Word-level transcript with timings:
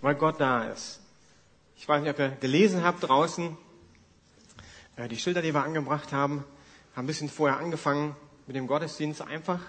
weil 0.00 0.14
Gott 0.14 0.40
da 0.40 0.64
ist. 0.64 1.00
Ich 1.76 1.88
weiß 1.88 2.02
nicht, 2.02 2.10
ob 2.10 2.18
ihr 2.18 2.30
gelesen 2.40 2.84
habt 2.84 3.08
draußen, 3.08 3.56
äh, 4.96 5.08
die 5.08 5.16
Schilder, 5.16 5.42
die 5.42 5.54
wir 5.54 5.62
angebracht 5.62 6.12
haben, 6.12 6.44
haben 6.94 7.04
ein 7.04 7.06
bisschen 7.06 7.28
vorher 7.28 7.58
angefangen 7.58 8.16
mit 8.46 8.56
dem 8.56 8.66
Gottesdienst, 8.66 9.22
einfach 9.22 9.60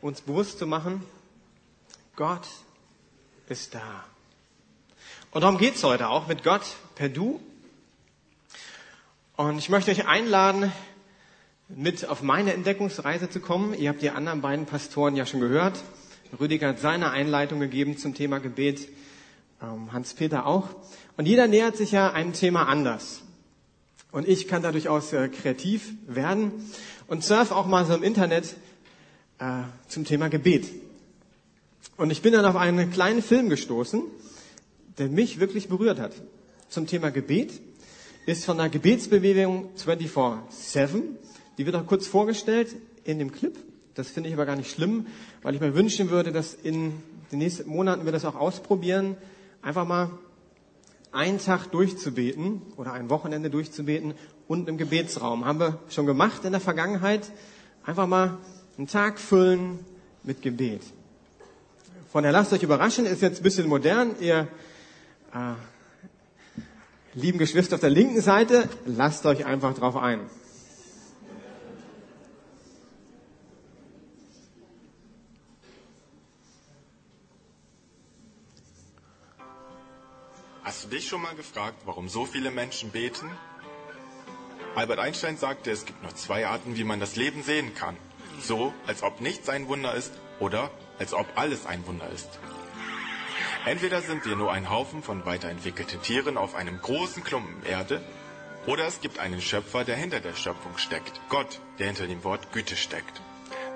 uns 0.00 0.20
bewusst 0.20 0.58
zu 0.58 0.66
machen, 0.66 1.04
Gott 2.16 2.46
ist 3.48 3.74
da. 3.74 4.04
Und 5.30 5.42
darum 5.42 5.58
geht's 5.58 5.82
heute 5.84 6.08
auch 6.08 6.26
mit 6.26 6.42
Gott 6.42 6.62
per 6.94 7.08
Du. 7.08 7.40
Und 9.36 9.58
ich 9.58 9.68
möchte 9.68 9.90
euch 9.90 10.06
einladen, 10.06 10.72
mit 11.68 12.08
auf 12.08 12.22
meine 12.22 12.54
Entdeckungsreise 12.54 13.28
zu 13.28 13.40
kommen. 13.40 13.74
Ihr 13.74 13.90
habt 13.90 14.00
die 14.00 14.10
anderen 14.10 14.40
beiden 14.40 14.66
Pastoren 14.66 15.16
ja 15.16 15.26
schon 15.26 15.40
gehört. 15.40 15.82
Rüdiger 16.40 16.68
hat 16.68 16.78
seine 16.78 17.10
Einleitung 17.10 17.60
gegeben 17.60 17.98
zum 17.98 18.14
Thema 18.14 18.38
Gebet, 18.38 18.88
Hans-Peter 19.60 20.46
auch. 20.46 20.68
Und 21.16 21.26
jeder 21.26 21.46
nähert 21.46 21.76
sich 21.76 21.92
ja 21.92 22.12
einem 22.12 22.32
Thema 22.32 22.68
anders. 22.68 23.22
Und 24.12 24.28
ich 24.28 24.48
kann 24.48 24.62
da 24.62 24.72
durchaus 24.72 25.10
kreativ 25.10 25.92
werden 26.06 26.52
und 27.06 27.24
surf 27.24 27.52
auch 27.52 27.66
mal 27.66 27.84
so 27.84 27.94
im 27.94 28.02
Internet 28.02 28.56
äh, 29.38 29.62
zum 29.88 30.04
Thema 30.04 30.28
Gebet. 30.28 30.68
Und 31.96 32.10
ich 32.10 32.22
bin 32.22 32.32
dann 32.32 32.44
auf 32.44 32.56
einen 32.56 32.90
kleinen 32.90 33.22
Film 33.22 33.48
gestoßen, 33.48 34.02
der 34.98 35.08
mich 35.08 35.40
wirklich 35.40 35.68
berührt 35.68 35.98
hat. 35.98 36.12
Zum 36.68 36.86
Thema 36.86 37.10
Gebet 37.10 37.60
ist 38.26 38.44
von 38.44 38.58
der 38.58 38.68
Gebetsbewegung 38.68 39.70
24-7. 39.76 41.02
Die 41.58 41.66
wird 41.66 41.76
auch 41.76 41.86
kurz 41.86 42.06
vorgestellt 42.06 42.74
in 43.04 43.18
dem 43.18 43.32
Clip. 43.32 43.56
Das 43.94 44.10
finde 44.10 44.28
ich 44.28 44.34
aber 44.34 44.44
gar 44.44 44.56
nicht 44.56 44.70
schlimm, 44.70 45.06
weil 45.42 45.54
ich 45.54 45.60
mir 45.60 45.74
wünschen 45.74 46.10
würde, 46.10 46.32
dass 46.32 46.54
in 46.54 46.92
den 47.32 47.38
nächsten 47.38 47.70
Monaten 47.70 48.04
wir 48.04 48.12
das 48.12 48.24
auch 48.24 48.34
ausprobieren, 48.34 49.16
einfach 49.66 49.84
mal 49.84 50.10
einen 51.10 51.40
Tag 51.40 51.72
durchzubeten 51.72 52.62
oder 52.76 52.92
ein 52.92 53.10
Wochenende 53.10 53.50
durchzubeten 53.50 54.14
und 54.46 54.68
im 54.68 54.78
Gebetsraum. 54.78 55.44
Haben 55.44 55.58
wir 55.58 55.78
schon 55.88 56.06
gemacht 56.06 56.44
in 56.44 56.52
der 56.52 56.60
Vergangenheit. 56.60 57.32
Einfach 57.84 58.06
mal 58.06 58.38
einen 58.78 58.86
Tag 58.86 59.18
füllen 59.18 59.80
mit 60.22 60.40
Gebet. 60.40 60.82
Von 62.12 62.22
der 62.22 62.30
Lasst 62.30 62.52
euch 62.52 62.62
überraschen 62.62 63.06
ist 63.06 63.22
jetzt 63.22 63.40
ein 63.40 63.42
bisschen 63.42 63.68
modern. 63.68 64.14
Ihr 64.20 64.46
äh, 65.34 65.54
lieben 67.14 67.38
Geschwister 67.38 67.74
auf 67.74 67.80
der 67.80 67.90
linken 67.90 68.20
Seite, 68.20 68.68
lasst 68.86 69.26
euch 69.26 69.46
einfach 69.46 69.74
drauf 69.74 69.96
ein. 69.96 70.20
Hast 80.66 80.82
du 80.82 80.88
dich 80.88 81.06
schon 81.06 81.22
mal 81.22 81.36
gefragt, 81.36 81.82
warum 81.84 82.08
so 82.08 82.26
viele 82.26 82.50
Menschen 82.50 82.90
beten? 82.90 83.30
Albert 84.74 84.98
Einstein 84.98 85.36
sagte, 85.36 85.70
es 85.70 85.84
gibt 85.84 86.02
nur 86.02 86.12
zwei 86.16 86.48
Arten, 86.48 86.76
wie 86.76 86.82
man 86.82 86.98
das 86.98 87.14
Leben 87.14 87.44
sehen 87.44 87.72
kann. 87.76 87.96
So, 88.42 88.74
als 88.84 89.04
ob 89.04 89.20
nichts 89.20 89.48
ein 89.48 89.68
Wunder 89.68 89.94
ist 89.94 90.12
oder 90.40 90.72
als 90.98 91.14
ob 91.14 91.28
alles 91.36 91.66
ein 91.66 91.86
Wunder 91.86 92.10
ist. 92.10 92.40
Entweder 93.64 94.02
sind 94.02 94.26
wir 94.26 94.34
nur 94.34 94.50
ein 94.50 94.68
Haufen 94.68 95.04
von 95.04 95.24
weiterentwickelten 95.24 96.02
Tieren 96.02 96.36
auf 96.36 96.56
einem 96.56 96.80
großen 96.82 97.22
Klumpen 97.22 97.64
Erde, 97.64 98.02
oder 98.66 98.88
es 98.88 99.00
gibt 99.00 99.20
einen 99.20 99.40
Schöpfer, 99.40 99.84
der 99.84 99.94
hinter 99.94 100.18
der 100.18 100.34
Schöpfung 100.34 100.76
steckt. 100.78 101.20
Gott, 101.28 101.60
der 101.78 101.86
hinter 101.86 102.08
dem 102.08 102.24
Wort 102.24 102.50
Güte 102.50 102.74
steckt. 102.74 103.22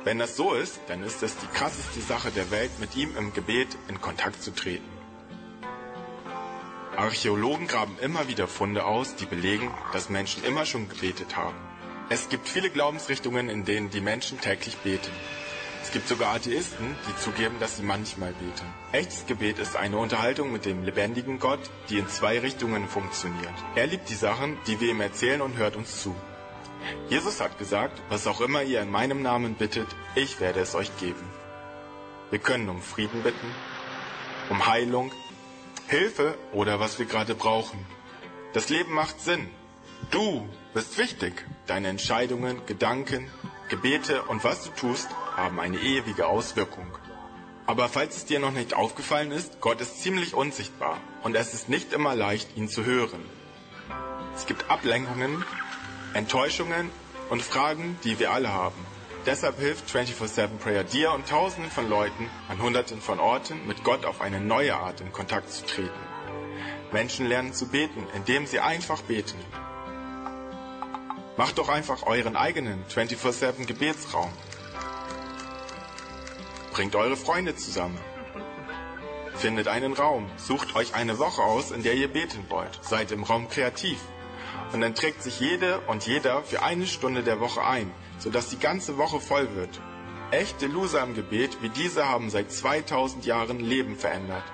Wenn 0.03 0.19
das 0.19 0.35
so 0.35 0.55
ist, 0.55 0.81
dann 0.89 1.05
ist 1.05 1.23
es 1.23 1.37
die 1.37 1.57
krasseste 1.57 2.01
Sache 2.01 2.33
der 2.33 2.51
Welt, 2.51 2.81
mit 2.81 2.97
ihm 2.97 3.17
im 3.17 3.33
Gebet 3.33 3.69
in 3.87 4.01
Kontakt 4.01 4.43
zu 4.43 4.53
treten. 4.53 5.00
Archäologen 7.01 7.67
graben 7.67 7.97
immer 8.03 8.29
wieder 8.29 8.47
Funde 8.47 8.85
aus, 8.85 9.17
die 9.17 9.25
belegen, 9.25 9.71
dass 9.95 10.11
Menschen 10.11 10.45
immer 10.45 10.67
schon 10.67 10.87
gebetet 10.87 11.35
haben. 11.35 11.57
Es 12.11 12.29
gibt 12.29 12.47
viele 12.47 12.69
Glaubensrichtungen, 12.69 13.49
in 13.49 13.65
denen 13.65 13.89
die 13.89 14.03
Menschen 14.03 14.39
täglich 14.39 14.77
beten. 14.77 15.11
Es 15.83 15.93
gibt 15.93 16.07
sogar 16.07 16.35
Atheisten, 16.35 16.95
die 17.09 17.17
zugeben, 17.17 17.57
dass 17.59 17.79
sie 17.79 17.85
manchmal 17.85 18.35
beten. 18.35 18.67
Echtes 18.93 19.25
Gebet 19.25 19.59
ist 19.59 19.77
eine 19.77 19.97
Unterhaltung 19.97 20.53
mit 20.53 20.67
dem 20.67 20.85
lebendigen 20.85 21.39
Gott, 21.39 21.71
die 21.89 21.97
in 21.97 22.07
zwei 22.07 22.39
Richtungen 22.39 22.87
funktioniert. 22.87 23.55
Er 23.77 23.87
liebt 23.87 24.11
die 24.11 24.15
Sachen, 24.15 24.59
die 24.67 24.79
wir 24.79 24.91
ihm 24.91 25.01
erzählen 25.01 25.41
und 25.41 25.57
hört 25.57 25.77
uns 25.77 26.03
zu. 26.03 26.15
Jesus 27.09 27.41
hat 27.41 27.59
gesagt, 27.59 28.03
was 28.11 28.27
auch 28.27 28.43
immer 28.43 28.63
ihr 28.63 28.83
in 28.83 28.91
meinem 28.91 29.23
Namen 29.23 29.55
bittet, 29.55 29.89
ich 30.17 30.39
werde 30.39 30.61
es 30.61 30.75
euch 30.75 30.95
geben. 30.99 31.25
Wir 32.29 32.41
können 32.41 32.69
um 32.69 32.83
Frieden 32.83 33.23
bitten, 33.23 33.55
um 34.51 34.67
Heilung, 34.67 35.11
Hilfe 35.91 36.39
oder 36.53 36.79
was 36.79 37.01
wir 37.01 37.07
gerade 37.07 37.35
brauchen. 37.35 37.85
Das 38.53 38.69
Leben 38.69 38.93
macht 38.93 39.21
Sinn. 39.21 39.51
Du 40.13 40.49
bist 40.73 40.99
wichtig. 40.99 41.45
Deine 41.67 41.89
Entscheidungen, 41.89 42.65
Gedanken, 42.67 43.29
Gebete 43.69 44.23
und 44.23 44.45
was 44.45 44.63
du 44.63 44.71
tust, 44.71 45.09
haben 45.37 45.59
eine 45.59 45.79
ewige 45.79 46.29
Auswirkung. 46.29 46.87
Aber 47.67 47.89
falls 47.89 48.19
es 48.19 48.25
dir 48.25 48.39
noch 48.39 48.53
nicht 48.53 48.73
aufgefallen 48.73 49.33
ist, 49.33 49.61
Gott 49.61 49.81
ist 49.81 50.01
ziemlich 50.01 50.35
unsichtbar 50.35 50.99
und 51.25 51.35
es 51.35 51.55
ist 51.55 51.69
nicht 51.69 51.93
immer 51.93 52.15
leicht, 52.15 52.57
ihn 52.57 52.69
zu 52.69 52.85
hören. 52.85 53.25
Es 54.37 54.47
gibt 54.47 54.71
Ablenkungen, 54.71 55.45
Enttäuschungen 56.15 56.91
und 57.31 57.43
Fragen, 57.43 57.99
die 58.05 58.21
wir 58.21 58.31
alle 58.31 58.53
haben. 58.53 58.90
Deshalb 59.27 59.59
hilft 59.59 59.87
24-7 59.91 60.57
Prayer 60.59 60.83
dir 60.83 61.13
und 61.13 61.29
Tausenden 61.29 61.71
von 61.71 61.91
Leuten 61.91 62.31
an 62.49 62.63
Hunderten 62.63 63.03
von 63.03 63.21
Orten 63.21 63.67
mit 63.67 63.85
Gott 63.85 64.07
auf 64.07 64.23
eine 64.23 64.41
neue 64.41 64.75
Art 64.75 65.03
in 65.03 65.13
Kontakt 65.13 65.51
zu 65.51 65.67
treten. 65.67 66.01
Menschen 66.91 67.27
lernen 67.27 67.53
zu 67.53 67.69
beten, 67.69 68.07
indem 68.15 68.47
sie 68.47 68.61
einfach 68.61 69.03
beten. 69.03 69.39
Macht 71.37 71.59
doch 71.59 71.69
einfach 71.69 72.05
euren 72.05 72.35
eigenen 72.35 72.83
24-7 72.87 73.67
Gebetsraum. 73.67 74.31
Bringt 76.73 76.97
eure 76.97 77.17
Freunde 77.17 77.55
zusammen. 77.57 77.99
Findet 79.35 79.69
einen 79.69 79.93
Raum. 79.93 80.31
Sucht 80.39 80.75
euch 80.77 80.95
eine 80.95 81.19
Woche 81.19 81.43
aus, 81.43 81.73
in 81.73 81.83
der 81.83 81.95
ihr 81.95 82.09
beten 82.09 82.47
wollt. 82.49 82.79
Seid 82.83 83.13
im 83.13 83.23
Raum 83.23 83.49
kreativ. 83.49 83.99
Und 84.73 84.81
dann 84.81 84.95
trägt 84.95 85.23
sich 85.23 85.41
jede 85.41 85.81
und 85.81 86.07
jeder 86.07 86.43
für 86.43 86.63
eine 86.63 86.87
Stunde 86.87 87.23
der 87.23 87.41
Woche 87.41 87.63
ein, 87.63 87.93
sodass 88.21 88.49
die 88.49 88.59
ganze 88.59 88.97
Woche 88.97 89.21
voll 89.21 89.55
wird. 89.57 89.81
Echte 90.31 90.69
Loser 90.69 91.03
im 91.03 91.15
Gebet 91.15 91.61
wie 91.61 91.71
diese 91.71 92.09
haben 92.09 92.31
seit 92.31 92.53
2000 92.53 93.27
Jahren 93.27 93.59
Leben 93.59 93.97
verändert. 93.97 94.45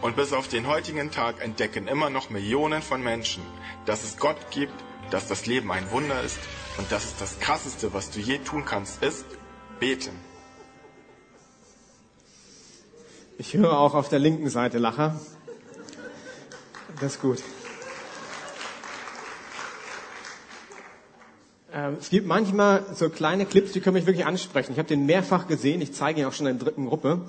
Und 0.00 0.16
bis 0.16 0.32
auf 0.32 0.48
den 0.48 0.66
heutigen 0.66 1.10
Tag 1.10 1.42
entdecken 1.42 1.86
immer 1.86 2.08
noch 2.08 2.30
Millionen 2.30 2.80
von 2.80 3.02
Menschen, 3.02 3.42
dass 3.84 4.04
es 4.04 4.16
Gott 4.16 4.50
gibt, 4.50 4.72
dass 5.10 5.28
das 5.28 5.44
Leben 5.46 5.70
ein 5.70 5.90
Wunder 5.90 6.22
ist 6.22 6.38
und 6.78 6.90
dass 6.90 7.04
es 7.04 7.16
das 7.16 7.38
Krasseste, 7.38 7.92
was 7.92 8.10
du 8.10 8.20
je 8.20 8.38
tun 8.38 8.64
kannst, 8.64 9.02
ist 9.02 9.26
beten. 9.78 10.18
Ich 13.38 13.54
höre 13.54 13.78
auch 13.78 13.94
auf 13.94 14.08
der 14.08 14.18
linken 14.18 14.48
Seite 14.48 14.78
Lacher. 14.78 15.20
Das 17.00 17.14
ist 17.14 17.20
gut. 17.20 17.42
Es 21.98 22.10
gibt 22.10 22.26
manchmal 22.26 22.84
so 22.94 23.08
kleine 23.08 23.46
Clips, 23.46 23.72
die 23.72 23.80
können 23.80 23.94
mich 23.94 24.06
wirklich 24.06 24.26
ansprechen. 24.26 24.72
Ich 24.72 24.78
habe 24.78 24.88
den 24.88 25.06
mehrfach 25.06 25.46
gesehen, 25.46 25.80
ich 25.80 25.92
zeige 25.92 26.20
ihn 26.20 26.26
auch 26.26 26.32
schon 26.32 26.46
in 26.46 26.58
der 26.58 26.66
dritten 26.66 26.86
Gruppe. 26.86 27.22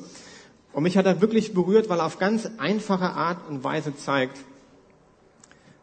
Und 0.73 0.83
mich 0.83 0.97
hat 0.97 1.05
er 1.05 1.21
wirklich 1.21 1.53
berührt, 1.53 1.87
weil 1.87 1.99
er 1.99 2.05
auf 2.05 2.19
ganz 2.19 2.49
einfache 2.57 3.11
Art 3.11 3.47
und 3.47 3.63
Weise 3.63 3.95
zeigt, 3.95 4.37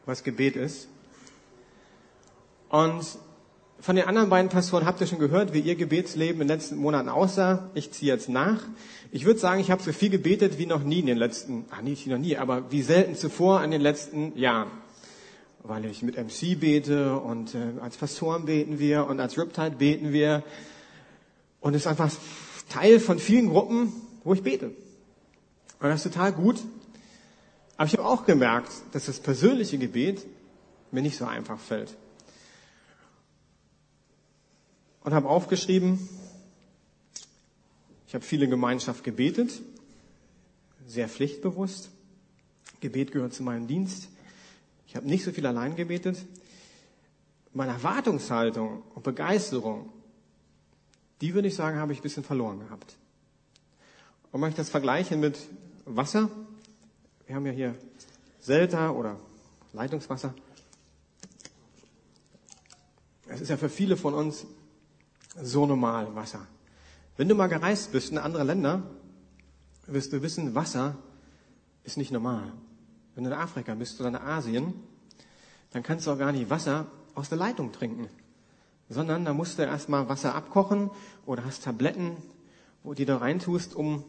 was 0.04 0.24
Gebet 0.24 0.56
ist. 0.56 0.88
Und 2.68 3.04
von 3.80 3.96
den 3.96 4.06
anderen 4.06 4.28
beiden 4.28 4.50
Pastoren 4.50 4.84
habt 4.84 5.00
ihr 5.00 5.06
schon 5.06 5.18
gehört, 5.18 5.54
wie 5.54 5.60
ihr 5.60 5.74
Gebetsleben 5.74 6.42
in 6.42 6.48
den 6.48 6.58
letzten 6.58 6.76
Monaten 6.76 7.08
aussah. 7.08 7.70
Ich 7.74 7.92
ziehe 7.92 8.12
jetzt 8.12 8.28
nach. 8.28 8.62
Ich 9.10 9.24
würde 9.24 9.40
sagen, 9.40 9.60
ich 9.60 9.70
habe 9.70 9.82
so 9.82 9.92
viel 9.92 10.10
gebetet 10.10 10.58
wie 10.58 10.66
noch 10.66 10.82
nie 10.82 11.00
in 11.00 11.06
den 11.06 11.16
letzten, 11.16 11.64
ah, 11.70 11.80
nicht 11.80 12.04
wie 12.04 12.10
noch 12.10 12.18
nie, 12.18 12.36
aber 12.36 12.70
wie 12.70 12.82
selten 12.82 13.14
zuvor 13.14 13.64
in 13.64 13.70
den 13.70 13.80
letzten 13.80 14.36
Jahren. 14.36 14.70
Weil 15.62 15.84
ich 15.84 16.02
mit 16.02 16.16
MC 16.16 16.58
bete 16.58 17.18
und 17.18 17.54
äh, 17.54 17.72
als 17.80 17.96
Pastoren 17.96 18.46
beten 18.46 18.78
wir 18.78 19.06
und 19.06 19.20
als 19.20 19.36
Riptide 19.36 19.76
beten 19.76 20.12
wir. 20.12 20.42
Und 21.60 21.74
es 21.74 21.82
ist 21.82 21.86
einfach 21.86 22.10
Teil 22.68 23.00
von 23.00 23.18
vielen 23.18 23.50
Gruppen, 23.50 23.92
wo 24.24 24.32
ich 24.32 24.42
bete. 24.42 24.66
Und 24.66 25.88
das 25.88 26.04
ist 26.04 26.12
total 26.12 26.32
gut. 26.32 26.56
Aber 27.76 27.86
ich 27.86 27.92
habe 27.94 28.06
auch 28.06 28.24
gemerkt, 28.24 28.72
dass 28.92 29.06
das 29.06 29.20
persönliche 29.20 29.78
Gebet 29.78 30.26
mir 30.90 31.02
nicht 31.02 31.16
so 31.16 31.24
einfach 31.24 31.58
fällt 31.58 31.96
und 35.02 35.14
habe 35.14 35.28
aufgeschrieben, 35.28 36.08
ich 38.06 38.14
habe 38.14 38.24
viele 38.24 38.48
Gemeinschaft 38.48 39.04
gebetet, 39.04 39.62
sehr 40.86 41.08
pflichtbewusst. 41.08 41.90
Gebet 42.80 43.12
gehört 43.12 43.32
zu 43.32 43.42
meinem 43.42 43.66
Dienst. 43.66 44.08
Ich 44.90 44.96
habe 44.96 45.06
nicht 45.06 45.24
so 45.24 45.30
viel 45.30 45.46
allein 45.46 45.76
gebetet. 45.76 46.18
Meine 47.54 47.72
Erwartungshaltung 47.72 48.82
und 48.94 49.02
Begeisterung, 49.04 49.92
die 51.20 51.32
würde 51.32 51.48
ich 51.48 51.54
sagen, 51.54 51.78
habe 51.78 51.92
ich 51.92 52.00
ein 52.00 52.02
bisschen 52.02 52.24
verloren 52.24 52.58
gehabt. 52.58 52.96
Und 54.32 54.42
wenn 54.42 54.50
ich 54.50 54.56
das 54.56 54.68
vergleiche 54.68 55.16
mit 55.16 55.38
Wasser, 55.84 56.28
Wir 57.30 57.36
haben 57.36 57.46
ja 57.46 57.52
hier 57.52 57.76
Selta 58.40 58.90
oder 58.90 59.16
Leitungswasser. 59.72 60.34
Es 63.28 63.40
ist 63.40 63.50
ja 63.50 63.56
für 63.56 63.68
viele 63.68 63.96
von 63.96 64.14
uns 64.14 64.46
so 65.40 65.64
normal, 65.64 66.12
Wasser. 66.16 66.44
Wenn 67.16 67.28
du 67.28 67.36
mal 67.36 67.46
gereist 67.46 67.92
bist 67.92 68.10
in 68.10 68.18
andere 68.18 68.42
Länder, 68.42 68.82
wirst 69.86 70.12
du 70.12 70.22
wissen, 70.22 70.56
Wasser 70.56 70.96
ist 71.84 71.98
nicht 71.98 72.10
normal. 72.10 72.52
Wenn 73.14 73.24
du 73.24 73.30
in 73.30 73.36
Afrika 73.36 73.74
bist 73.74 74.00
oder 74.00 74.10
in 74.10 74.16
Asien, 74.16 74.74
dann 75.72 75.82
kannst 75.82 76.06
du 76.06 76.12
auch 76.12 76.18
gar 76.18 76.32
nicht 76.32 76.50
Wasser 76.50 76.86
aus 77.14 77.28
der 77.28 77.38
Leitung 77.38 77.72
trinken, 77.72 78.08
sondern 78.88 79.24
da 79.24 79.32
musst 79.32 79.58
du 79.58 79.62
erstmal 79.62 80.08
Wasser 80.08 80.34
abkochen 80.34 80.90
oder 81.26 81.44
hast 81.44 81.64
Tabletten, 81.64 82.16
wo 82.82 82.94
die 82.94 83.04
da 83.04 83.18
reintust, 83.18 83.74
um 83.74 84.04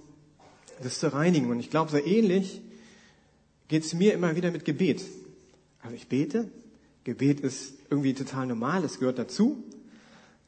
das 0.81 1.00
zu 1.00 1.13
reinigen. 1.13 1.50
Und 1.51 1.59
ich 1.59 1.69
glaube, 1.69 1.92
so 1.92 1.98
ähnlich 1.98 2.62
geht 3.68 3.83
es 3.83 3.94
mir 3.94 4.13
immer 4.13 4.36
wieder 4.36 4.51
mit 4.51 4.65
Gebet. 4.65 5.04
Also 5.81 5.95
ich 5.95 6.07
bete, 6.07 6.50
Gebet 7.04 7.39
ist 7.39 7.74
irgendwie 7.89 8.13
total 8.13 8.47
normal, 8.47 8.83
es 8.83 9.00
gehört 9.00 9.18
dazu, 9.18 9.63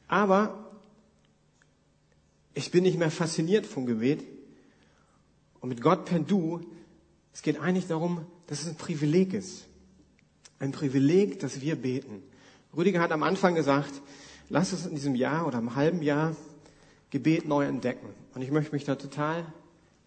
aber 0.06 0.70
ich 2.54 2.70
bin 2.70 2.84
nicht 2.84 2.98
mehr 2.98 3.10
fasziniert 3.10 3.66
vom 3.66 3.86
Gebet. 3.86 4.24
Und 5.60 5.70
mit 5.70 5.80
Gott 5.80 6.04
per 6.04 6.20
Du, 6.20 6.60
es 7.32 7.42
geht 7.42 7.58
eigentlich 7.58 7.88
darum, 7.88 8.26
dass 8.46 8.62
es 8.62 8.68
ein 8.68 8.76
Privileg 8.76 9.34
ist. 9.34 9.66
Ein 10.58 10.72
Privileg, 10.72 11.40
dass 11.40 11.60
wir 11.60 11.76
beten. 11.76 12.22
Rüdiger 12.76 13.00
hat 13.00 13.12
am 13.12 13.22
Anfang 13.22 13.54
gesagt, 13.54 13.92
lass 14.48 14.72
uns 14.72 14.86
in 14.86 14.94
diesem 14.94 15.14
Jahr 15.14 15.46
oder 15.46 15.58
im 15.58 15.74
halben 15.74 16.02
Jahr 16.02 16.36
Gebet 17.10 17.46
neu 17.46 17.64
entdecken. 17.64 18.08
Und 18.34 18.42
ich 18.42 18.50
möchte 18.50 18.72
mich 18.72 18.84
da 18.84 18.96
total 18.96 19.46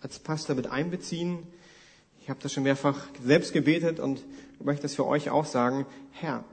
als 0.02 0.20
Pastor 0.20 0.56
mit 0.56 0.68
einbeziehen. 0.68 1.40
Ich 2.22 2.30
habe 2.30 2.40
das 2.42 2.52
schon 2.52 2.64
mehrfach 2.64 3.08
selbst 3.24 3.54
gebetet 3.54 4.00
und 4.00 4.24
möchte 4.64 4.84
das 4.84 4.96
für 4.96 5.06
euch 5.06 5.30
auch 5.30 5.46
sagen. 5.46 5.86
Herr, 6.12 6.44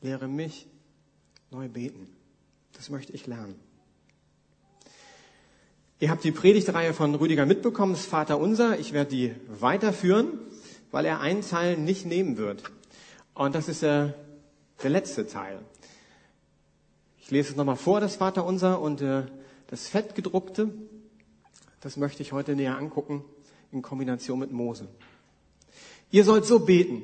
lehre 0.00 0.28
mich 0.28 0.66
neu 1.50 1.68
beten. 1.68 2.08
Das 2.72 2.90
möchte 2.90 3.12
ich 3.12 3.26
lernen. 3.26 3.54
Ihr 6.00 6.10
habt 6.10 6.24
die 6.24 6.32
Predigtreihe 6.32 6.92
von 6.92 7.14
Rüdiger 7.14 7.46
mitbekommen, 7.46 7.92
das 7.92 8.06
Vater 8.06 8.38
Unser. 8.38 8.78
Ich 8.78 8.92
werde 8.92 9.10
die 9.10 9.34
weiterführen, 9.48 10.38
weil 10.94 11.06
er 11.06 11.20
einen 11.20 11.42
Teil 11.42 11.76
nicht 11.76 12.06
nehmen 12.06 12.36
wird. 12.36 12.62
Und 13.34 13.56
das 13.56 13.68
ist 13.68 13.82
äh, 13.82 14.12
der 14.80 14.90
letzte 14.90 15.26
Teil. 15.26 15.58
Ich 17.18 17.32
lese 17.32 17.50
es 17.50 17.56
nochmal 17.56 17.74
vor, 17.74 17.98
das 17.98 18.14
Vater 18.14 18.46
Unser 18.46 18.80
und 18.80 19.00
äh, 19.02 19.24
das 19.66 19.88
Fettgedruckte. 19.88 20.72
Das 21.80 21.96
möchte 21.96 22.22
ich 22.22 22.30
heute 22.30 22.54
näher 22.54 22.78
angucken 22.78 23.24
in 23.72 23.82
Kombination 23.82 24.38
mit 24.38 24.52
Mose. 24.52 24.86
Ihr 26.12 26.22
sollt 26.22 26.44
so 26.44 26.60
beten. 26.60 27.02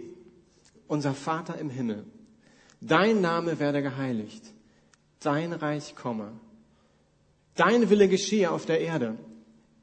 Unser 0.87 1.13
Vater 1.13 1.59
im 1.59 1.69
Himmel. 1.69 2.05
Dein 2.81 3.21
Name 3.21 3.59
werde 3.59 3.83
geheiligt. 3.83 4.45
Dein 5.19 5.53
Reich 5.53 5.97
komme. 5.97 6.31
Dein 7.57 7.91
Wille 7.91 8.07
geschehe 8.07 8.53
auf 8.53 8.67
der 8.67 8.83
Erde, 8.83 9.19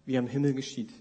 wie 0.06 0.18
am 0.18 0.28
Himmel 0.28 0.54
geschieht. 0.54 0.94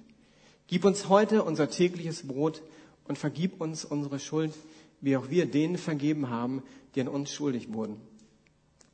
Gib 0.66 0.84
uns 0.84 1.08
heute 1.08 1.44
unser 1.44 1.70
tägliches 1.70 2.26
Brot 2.26 2.64
und 3.08 3.18
vergib 3.18 3.60
uns 3.60 3.84
unsere 3.84 4.18
Schuld, 4.18 4.54
wie 5.00 5.16
auch 5.16 5.30
wir 5.30 5.46
denen 5.46 5.78
vergeben 5.78 6.30
haben, 6.30 6.62
die 6.94 7.00
an 7.00 7.08
uns 7.08 7.30
schuldig 7.30 7.72
wurden. 7.72 8.00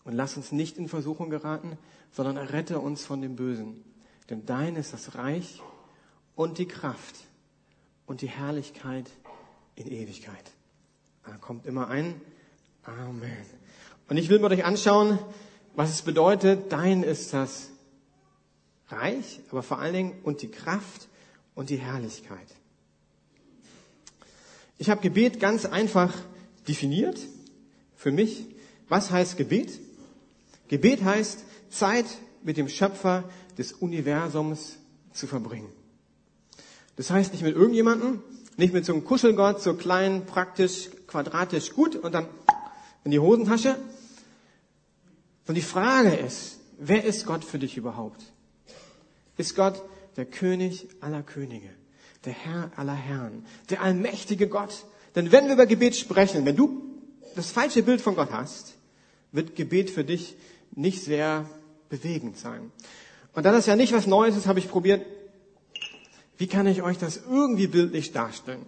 Und 0.05 0.15
lass 0.15 0.37
uns 0.37 0.53
nicht 0.53 0.79
in 0.79 0.89
Versuchung 0.89 1.31
geraten, 1.31 1.79
sondern 2.11 2.37
errette 2.37 2.81
uns 2.81 3.05
von 3.05 3.23
dem 3.23 3.37
Bösen. 3.37 3.85
Denn 4.29 4.45
dein 4.47 4.77
ist 4.77 4.93
das 4.93 5.15
Reich 5.15 5.61
und 6.35 6.59
die 6.59 6.67
Kraft 6.67 7.17
und 8.07 8.21
die 8.21 8.29
Herrlichkeit 8.29 9.11
in 9.77 9.87
Ewigkeit. 9.87 10.53
Da 11.25 11.37
kommt 11.37 11.67
immer 11.67 11.89
ein 11.89 12.21
Amen. 12.83 13.23
Und 14.09 14.17
ich 14.17 14.29
will 14.29 14.41
mit 14.41 14.51
euch 14.51 14.65
anschauen, 14.65 15.19
was 15.75 15.91
es 15.91 16.03
bedeutet, 16.03 16.73
dein 16.73 17.03
ist 17.03 17.33
das 17.33 17.71
Reich, 18.89 19.41
aber 19.51 19.63
vor 19.63 19.79
allen 19.79 19.95
Dingen 19.95 20.21
und 20.23 20.43
die 20.43 20.51
Kraft 20.51 21.09
und 21.55 21.71
die 21.71 21.79
Herrlichkeit. 21.79 22.49
Ich 24.83 24.91
habe 24.91 25.01
Gebet 25.01 25.39
ganz 25.39 25.65
einfach 25.65 26.13
definiert 26.67 27.17
für 27.95 28.11
mich. 28.11 28.47
Was 28.89 29.13
heißt 29.13 29.37
Gebet? 29.37 29.79
Gebet 30.67 31.05
heißt 31.05 31.45
Zeit 31.71 32.07
mit 32.43 32.57
dem 32.57 32.69
Schöpfer 32.69 33.23
des 33.57 33.75
Universums 33.75 34.79
zu 35.13 35.29
verbringen. 35.29 35.71
Das 36.97 37.13
heißt 37.13 37.31
nicht 37.31 37.45
mit 37.45 37.55
irgendjemandem, 37.55 38.25
nicht 38.57 38.75
mit 38.75 38.85
so 38.85 38.93
einem 38.93 39.05
Kuschelgott, 39.05 39.63
so 39.63 39.75
klein, 39.75 40.27
praktisch, 40.27 40.91
quadratisch 41.07 41.75
gut 41.75 41.95
und 41.95 42.11
dann 42.11 42.27
in 43.05 43.13
die 43.13 43.21
Hosentasche. 43.21 43.77
Und 45.47 45.55
die 45.55 45.63
Frage 45.63 46.13
ist, 46.13 46.59
wer 46.77 47.05
ist 47.05 47.25
Gott 47.25 47.45
für 47.45 47.61
dich 47.61 47.77
überhaupt? 47.77 48.21
ist 49.37 49.55
Gott 49.55 49.81
der 50.17 50.27
König 50.27 50.89
aller 51.01 51.23
Könige, 51.23 51.71
der 52.25 52.33
Herr 52.33 52.71
aller 52.77 52.95
Herren, 52.95 53.45
der 53.71 53.83
allmächtige 53.83 54.49
Gott. 54.49 54.85
Denn 55.15 55.33
wenn 55.33 55.47
wir 55.47 55.55
über 55.55 55.67
Gebet 55.67 55.97
sprechen, 55.97 56.45
wenn 56.45 56.57
du 56.57 56.83
das 57.35 57.51
falsche 57.51 57.83
Bild 57.83 58.01
von 58.01 58.15
Gott 58.15 58.33
hast, 58.33 58.75
wird 59.33 59.57
Gebet 59.57 59.91
für 59.91 60.05
dich 60.05 60.37
nicht 60.73 61.03
sehr 61.03 61.49
bewegend 61.89 62.39
sein. 62.39 62.71
Und 63.35 63.45
da 63.45 63.53
das 63.53 63.67
ja 63.67 63.77
nicht 63.77 63.93
was 63.93 64.07
Neues 64.07 64.37
ist, 64.37 64.47
habe 64.47 64.59
ich 64.59 64.69
probiert, 64.69 65.05
wie 66.39 66.47
kann 66.47 66.67
ich 66.67 66.83
euch 66.83 66.99
das 66.99 67.21
irgendwie 67.29 67.67
bildlich 67.67 68.13
darstellen? 68.13 68.67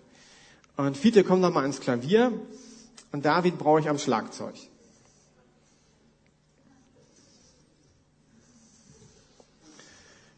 Und 0.76 0.96
Fiete 0.96 1.24
kommt 1.24 1.42
nochmal 1.42 1.64
ins 1.64 1.80
Klavier 1.80 2.32
und 3.12 3.24
David 3.24 3.58
brauche 3.58 3.80
ich 3.80 3.88
am 3.88 3.98
Schlagzeug. 3.98 4.54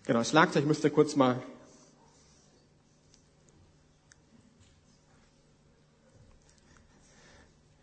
Genau, 0.05 0.23
Schlagzeug 0.23 0.67
müsst 0.67 0.85
ihr 0.85 0.91
kurz 0.91 1.17
mal. 1.17 1.43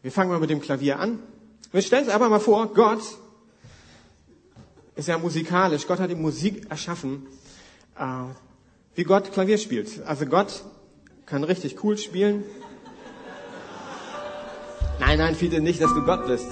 Wir 0.03 0.11
fangen 0.11 0.29
mal 0.29 0.39
mit 0.39 0.49
dem 0.49 0.59
Klavier 0.59 0.99
an. 0.99 1.19
Wir 1.71 1.81
stellen 1.81 2.03
uns 2.03 2.13
einfach 2.13 2.29
mal 2.29 2.41
vor, 2.41 2.67
Gott 2.73 3.01
ist 4.95 5.07
ja 5.07 5.17
musikalisch. 5.17 5.87
Gott 5.87 5.99
hat 5.99 6.09
die 6.09 6.15
Musik 6.15 6.69
erschaffen, 6.69 7.25
äh, 7.97 8.03
wie 8.95 9.05
Gott 9.05 9.31
Klavier 9.31 9.57
spielt. 9.57 10.05
Also 10.05 10.25
Gott 10.25 10.65
kann 11.25 11.45
richtig 11.45 11.81
cool 11.85 11.97
spielen. 11.97 12.43
Nein, 14.99 15.19
nein, 15.19 15.35
viele 15.35 15.61
nicht, 15.61 15.81
dass 15.81 15.93
du 15.93 16.03
Gott 16.03 16.27
bist. 16.27 16.49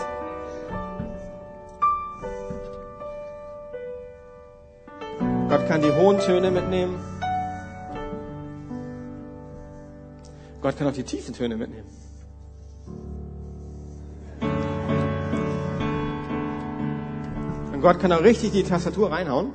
Gott 5.49 5.67
kann 5.67 5.81
die 5.81 5.91
hohen 5.91 6.19
Töne 6.19 6.51
mitnehmen. 6.51 6.97
Gott 10.61 10.77
kann 10.77 10.87
auch 10.87 10.93
die 10.93 11.03
tiefen 11.03 11.33
Töne 11.33 11.57
mitnehmen. 11.57 12.00
Und 17.81 17.87
Gott 17.87 17.99
kann 17.99 18.11
auch 18.11 18.21
richtig 18.21 18.51
die 18.51 18.61
Tastatur 18.61 19.11
reinhauen. 19.11 19.53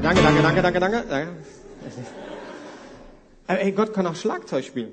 Danke, 0.00 0.22
danke, 0.22 0.40
danke, 0.40 0.62
danke, 0.62 1.04
danke. 1.08 1.32
Aber 3.48 3.60
ey, 3.60 3.72
Gott 3.72 3.92
kann 3.92 4.06
auch 4.06 4.14
Schlagzeug 4.14 4.66
spielen. 4.66 4.92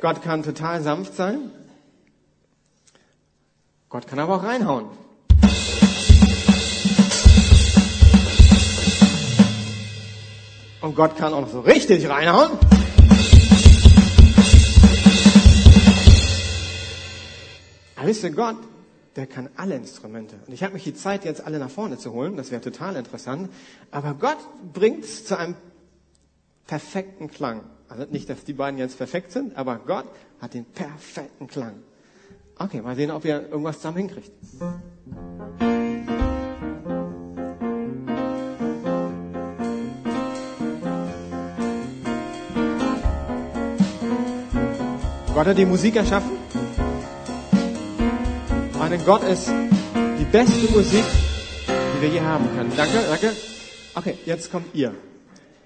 Gott 0.00 0.22
kann 0.22 0.44
total 0.44 0.80
sanft 0.80 1.16
sein. 1.16 1.50
Gott 3.88 4.06
kann 4.06 4.20
aber 4.20 4.36
auch 4.36 4.44
reinhauen. 4.44 4.86
Und 10.80 10.94
Gott 10.94 11.16
kann 11.16 11.34
auch 11.34 11.40
noch 11.40 11.50
so 11.50 11.60
richtig 11.60 12.08
reinhauen. 12.08 12.50
Aber 17.96 18.06
wisst 18.06 18.22
ihr, 18.22 18.30
Gott, 18.30 18.56
der 19.16 19.26
kann 19.26 19.48
alle 19.56 19.74
Instrumente. 19.74 20.36
Und 20.46 20.52
ich 20.52 20.62
habe 20.62 20.74
mich 20.74 20.84
die 20.84 20.94
Zeit, 20.94 21.24
jetzt 21.24 21.44
alle 21.44 21.58
nach 21.58 21.70
vorne 21.70 21.98
zu 21.98 22.12
holen. 22.12 22.36
Das 22.36 22.52
wäre 22.52 22.60
total 22.60 22.94
interessant. 22.94 23.50
Aber 23.90 24.14
Gott 24.14 24.38
bringt 24.72 25.04
es 25.04 25.24
zu 25.24 25.36
einem 25.36 25.56
perfekten 26.68 27.28
Klang. 27.28 27.62
Also 27.88 28.04
nicht, 28.04 28.30
dass 28.30 28.44
die 28.44 28.52
beiden 28.52 28.78
jetzt 28.78 28.98
perfekt 28.98 29.32
sind, 29.32 29.56
aber 29.56 29.80
Gott 29.84 30.06
hat 30.40 30.54
den 30.54 30.64
perfekten 30.64 31.48
Klang. 31.48 31.82
Okay, 32.56 32.82
mal 32.82 32.94
sehen, 32.94 33.10
ob 33.10 33.24
ihr 33.24 33.48
irgendwas 33.48 33.76
zusammen 33.76 33.98
hinkriegt. 33.98 34.30
Gott 45.38 45.46
hat 45.46 45.58
die 45.58 45.66
Musik 45.66 45.94
erschaffen. 45.94 46.32
Meine 48.76 48.98
Gott 48.98 49.22
ist 49.22 49.48
beste 50.32 50.72
Musik, 50.72 51.04
die 51.68 52.02
wir 52.02 52.08
je 52.08 52.20
haben 52.22 52.44
können. 52.56 52.72
Danke, 52.76 52.98
danke. 53.08 53.36
Okay, 53.94 54.18
jetzt 54.26 54.50
kommt 54.50 54.74
ihr. 54.74 54.96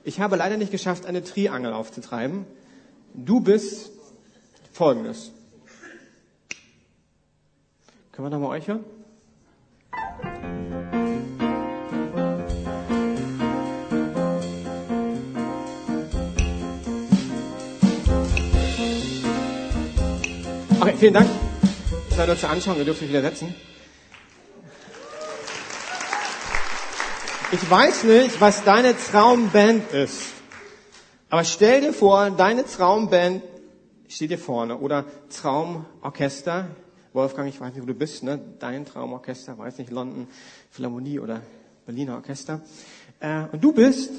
Ich 0.05 0.21
habe 0.21 0.37
leider 0.37 0.59
nicht 0.59 0.73
geschafft, 0.73 1.07
eine 1.07 1.25
Triangel 1.25 1.73
aufzutreiben. 1.73 2.45
Du 3.14 3.41
bist 3.41 3.93
folgendes. 4.75 5.33
Können 8.12 8.26
wir 8.26 8.31
nochmal 8.31 8.59
euch 8.59 8.69
hören? 8.69 8.85
Vielen 21.02 21.14
Dank. 21.14 21.28
Das 22.11 22.18
war 22.18 22.26
nur 22.28 22.38
zur 22.38 22.49
Anschauung, 22.49 22.78
ihr 22.78 22.85
dürft 22.85 23.02
euch 23.02 23.09
wieder 23.09 23.23
setzen. 23.23 23.52
Ich 27.50 27.68
weiß 27.68 28.04
nicht, 28.04 28.40
was 28.40 28.62
deine 28.62 28.97
Traumband 28.97 29.90
ist. 29.92 30.23
Aber 31.28 31.42
stell 31.42 31.80
dir 31.80 31.92
vor, 31.92 32.30
deine 32.30 32.64
Traumband 32.64 33.42
steht 34.06 34.30
dir 34.30 34.38
vorne. 34.38 34.78
Oder 34.78 35.04
Traumorchester. 35.28 36.68
Wolfgang, 37.12 37.49
ich 37.49 37.61
weiß 37.61 37.75
nicht, 37.75 37.82
wo 37.82 37.87
du 37.87 37.94
bist, 37.94 38.23
ne? 38.23 38.38
Dein 38.61 38.87
Traumorchester, 38.87 39.59
weiß 39.59 39.78
nicht, 39.78 39.90
London 39.90 40.28
Philharmonie 40.71 41.18
oder 41.18 41.42
Berliner 41.85 42.14
Orchester. 42.14 42.61
Äh, 43.18 43.47
und 43.50 43.61
du 43.61 43.73
bist, 43.73 44.12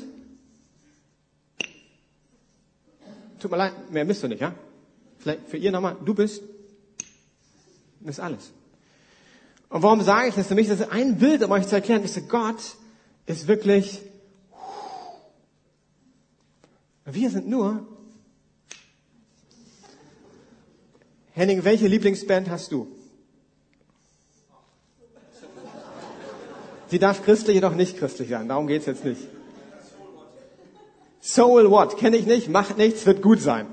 tut 3.40 3.52
mir 3.52 3.56
leid, 3.56 3.72
mehr 3.90 4.04
bist 4.04 4.22
du 4.22 4.28
nicht, 4.28 4.42
ja? 4.42 4.54
Vielleicht 5.20 5.48
für 5.48 5.56
ihr 5.56 5.72
nochmal, 5.72 5.96
du 6.04 6.13
bist 6.13 6.42
das 8.06 8.18
ist 8.18 8.24
alles. 8.24 8.52
Und 9.70 9.82
warum 9.82 10.02
sage 10.02 10.30
ich 10.30 10.36
das? 10.36 10.48
Für 10.48 10.56
mich 10.56 10.68
das 10.68 10.82
ist 10.82 10.92
ein 10.92 11.18
Bild, 11.18 11.44
um 11.44 11.52
euch 11.52 11.68
zu 11.68 11.76
erklären. 11.76 12.04
Ich 12.04 12.14
so, 12.14 12.22
Gott 12.22 12.76
ist 13.26 13.48
wirklich, 13.48 14.02
wir 17.06 17.30
sind 17.30 17.48
nur, 17.48 17.88
Henning, 21.32 21.64
welche 21.64 21.88
Lieblingsband 21.88 22.50
hast 22.50 22.72
du? 22.72 22.88
Sie 26.90 27.00
darf 27.00 27.24
christlich, 27.24 27.56
jedoch 27.56 27.74
nicht 27.74 27.98
christlich 27.98 28.30
sein. 28.30 28.48
Darum 28.48 28.68
geht's 28.68 28.86
jetzt 28.86 29.04
nicht. 29.04 29.22
Soul 31.22 31.72
What? 31.72 31.98
Kenne 31.98 32.18
ich 32.18 32.28
nicht, 32.28 32.50
macht 32.50 32.78
nichts, 32.78 33.08
wird 33.08 33.24
gut 33.24 33.42
sein. 33.42 33.66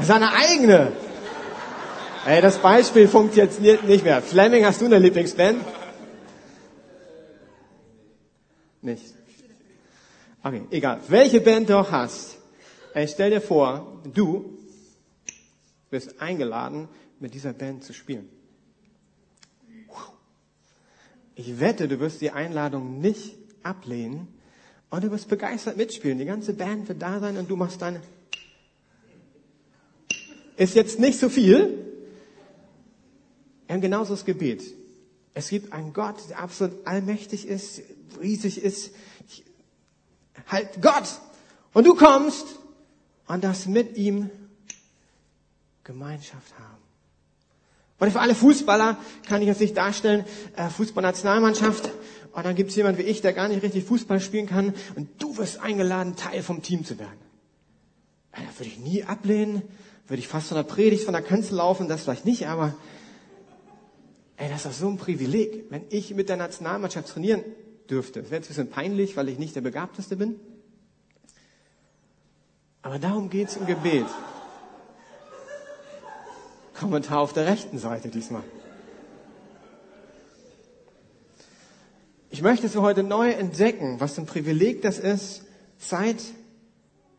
Seine 0.00 0.32
eigene. 0.32 0.92
Ey, 2.26 2.42
das 2.42 2.58
Beispiel 2.58 3.08
funktioniert 3.08 3.84
nicht 3.84 4.04
mehr. 4.04 4.20
Fleming, 4.20 4.66
hast 4.66 4.82
du 4.82 4.84
eine 4.84 4.98
Lieblingsband? 4.98 5.64
Nicht. 8.82 9.14
Okay, 10.42 10.62
egal. 10.70 11.00
Welche 11.08 11.40
Band 11.40 11.70
du 11.70 11.78
auch 11.78 11.90
hast, 11.90 12.36
ey, 12.92 13.08
stell 13.08 13.30
dir 13.30 13.40
vor, 13.40 14.02
du 14.04 14.58
bist 15.88 16.20
eingeladen, 16.20 16.88
mit 17.20 17.32
dieser 17.32 17.54
Band 17.54 17.84
zu 17.84 17.94
spielen. 17.94 18.28
Ich 21.34 21.58
wette, 21.58 21.88
du 21.88 22.00
wirst 22.00 22.20
die 22.20 22.32
Einladung 22.32 23.00
nicht 23.00 23.34
ablehnen 23.62 24.28
und 24.90 25.04
du 25.04 25.10
wirst 25.10 25.28
begeistert 25.28 25.78
mitspielen. 25.78 26.18
Die 26.18 26.26
ganze 26.26 26.52
Band 26.52 26.86
wird 26.88 27.00
da 27.00 27.18
sein 27.18 27.38
und 27.38 27.48
du 27.48 27.56
machst 27.56 27.80
deine. 27.80 28.02
Ist 30.58 30.74
jetzt 30.74 30.98
nicht 30.98 31.18
so 31.18 31.30
viel, 31.30 31.89
wir 33.70 33.74
haben 33.74 33.82
genauso 33.82 34.14
das 34.14 34.24
Gebet. 34.24 34.64
Es 35.32 35.48
gibt 35.48 35.72
einen 35.72 35.92
Gott, 35.92 36.16
der 36.28 36.40
absolut 36.40 36.84
allmächtig 36.88 37.46
ist, 37.46 37.80
riesig 38.20 38.60
ist. 38.60 38.90
Halt 40.48 40.82
Gott! 40.82 41.20
Und 41.72 41.86
du 41.86 41.94
kommst 41.94 42.46
und 43.28 43.44
das 43.44 43.66
mit 43.66 43.96
ihm 43.96 44.28
Gemeinschaft 45.84 46.52
haben. 46.58 46.82
Und 48.00 48.10
für 48.10 48.18
alle 48.18 48.34
Fußballer 48.34 48.96
kann 49.28 49.40
ich 49.40 49.46
jetzt 49.46 49.60
nicht 49.60 49.76
darstellen, 49.76 50.24
äh, 50.56 50.68
Fußballnationalmannschaft, 50.68 51.92
und 52.32 52.44
dann 52.44 52.56
gibt 52.56 52.70
es 52.70 52.76
jemand 52.76 52.98
wie 52.98 53.02
ich, 53.02 53.20
der 53.20 53.32
gar 53.34 53.46
nicht 53.46 53.62
richtig 53.62 53.84
Fußball 53.84 54.18
spielen 54.18 54.48
kann, 54.48 54.74
und 54.96 55.22
du 55.22 55.36
wirst 55.36 55.60
eingeladen, 55.60 56.16
Teil 56.16 56.42
vom 56.42 56.62
Team 56.62 56.84
zu 56.84 56.98
werden. 56.98 57.20
Äh, 58.32 58.40
das 58.48 58.58
würde 58.58 58.70
ich 58.70 58.80
nie 58.80 59.04
ablehnen, 59.04 59.62
würde 60.08 60.18
ich 60.18 60.26
fast 60.26 60.48
von 60.48 60.56
der 60.56 60.64
Predigt 60.64 61.04
von 61.04 61.12
der 61.12 61.22
Kanzel 61.22 61.54
laufen, 61.58 61.86
das 61.86 62.02
vielleicht 62.02 62.24
nicht, 62.24 62.48
aber 62.48 62.74
Ey, 64.40 64.48
das 64.48 64.64
ist 64.64 64.66
doch 64.66 64.72
so 64.72 64.88
ein 64.88 64.96
Privileg, 64.96 65.66
wenn 65.68 65.84
ich 65.90 66.14
mit 66.14 66.30
der 66.30 66.38
Nationalmannschaft 66.38 67.08
trainieren 67.08 67.44
dürfte. 67.90 68.22
Das 68.22 68.30
wäre 68.30 68.40
jetzt 68.40 68.46
ein 68.46 68.54
bisschen 68.54 68.70
peinlich, 68.70 69.14
weil 69.18 69.28
ich 69.28 69.38
nicht 69.38 69.54
der 69.54 69.60
Begabteste 69.60 70.16
bin. 70.16 70.40
Aber 72.80 72.98
darum 72.98 73.28
geht's 73.28 73.56
im 73.56 73.66
Gebet. 73.66 74.06
Kommentar 76.72 77.20
auf 77.20 77.34
der 77.34 77.44
rechten 77.44 77.78
Seite 77.78 78.08
diesmal. 78.08 78.42
Ich 82.30 82.40
möchte 82.40 82.64
es 82.64 82.72
für 82.72 82.80
heute 82.80 83.02
neu 83.02 83.28
entdecken, 83.32 84.00
was 84.00 84.18
ein 84.18 84.24
Privileg 84.24 84.80
das 84.80 84.98
ist, 84.98 85.42
Zeit 85.76 86.22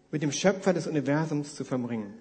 mit 0.09 0.23
dem 0.23 0.31
Schöpfer 0.31 0.73
des 0.73 0.87
Universums 0.87 1.53
zu 1.53 1.65
verbringen. 1.65 2.15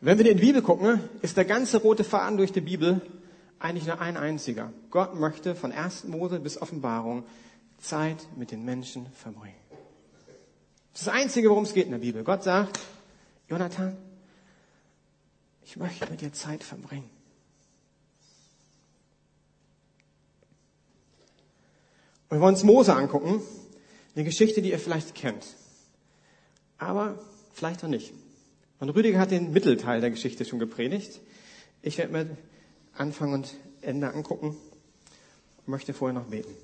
Wenn 0.00 0.16
wir 0.16 0.30
in 0.30 0.36
die 0.36 0.46
Bibel 0.46 0.62
gucken, 0.62 1.00
ist 1.22 1.36
der 1.36 1.44
ganze 1.44 1.78
rote 1.78 2.04
Faden 2.04 2.36
durch 2.36 2.52
die 2.52 2.60
Bibel 2.60 3.02
eigentlich 3.60 3.86
nur 3.86 4.00
ein 4.00 4.16
einziger. 4.16 4.72
Gott 4.90 5.14
möchte 5.14 5.54
von 5.54 5.72
1. 5.72 6.04
Mose 6.04 6.40
bis 6.40 6.60
Offenbarung 6.60 7.24
Zeit 7.78 8.26
mit 8.36 8.50
den 8.50 8.64
Menschen 8.64 9.06
verbringen. 9.12 9.56
Das 10.92 11.02
ist 11.02 11.06
das 11.06 11.14
Einzige, 11.14 11.50
worum 11.50 11.64
es 11.64 11.74
geht 11.74 11.86
in 11.86 11.92
der 11.92 11.98
Bibel. 11.98 12.24
Gott 12.24 12.42
sagt, 12.42 12.80
Jonathan, 13.48 13.96
ich 15.62 15.76
möchte 15.76 16.08
mit 16.10 16.20
dir 16.20 16.32
Zeit 16.32 16.64
verbringen. 16.64 17.10
Und 22.28 22.36
wir 22.36 22.40
wollen 22.40 22.54
uns 22.54 22.64
Mose 22.64 22.94
angucken, 22.94 23.40
eine 24.14 24.24
Geschichte, 24.24 24.60
die 24.60 24.70
ihr 24.70 24.78
vielleicht 24.78 25.14
kennt. 25.14 25.46
Aber 26.76 27.18
vielleicht 27.52 27.82
auch 27.84 27.88
nicht. 27.88 28.12
Und 28.80 28.90
Rüdiger 28.90 29.18
hat 29.18 29.30
den 29.30 29.52
Mittelteil 29.52 30.00
der 30.00 30.10
Geschichte 30.10 30.44
schon 30.44 30.58
gepredigt. 30.58 31.20
Ich 31.82 31.98
werde 31.98 32.12
mir 32.12 32.36
Anfang 32.98 33.32
und 33.32 33.54
Ende 33.80 34.12
angucken 34.12 34.56
und 35.58 35.68
möchte 35.68 35.94
vorher 35.94 36.18
noch 36.18 36.26
beten. 36.26 36.54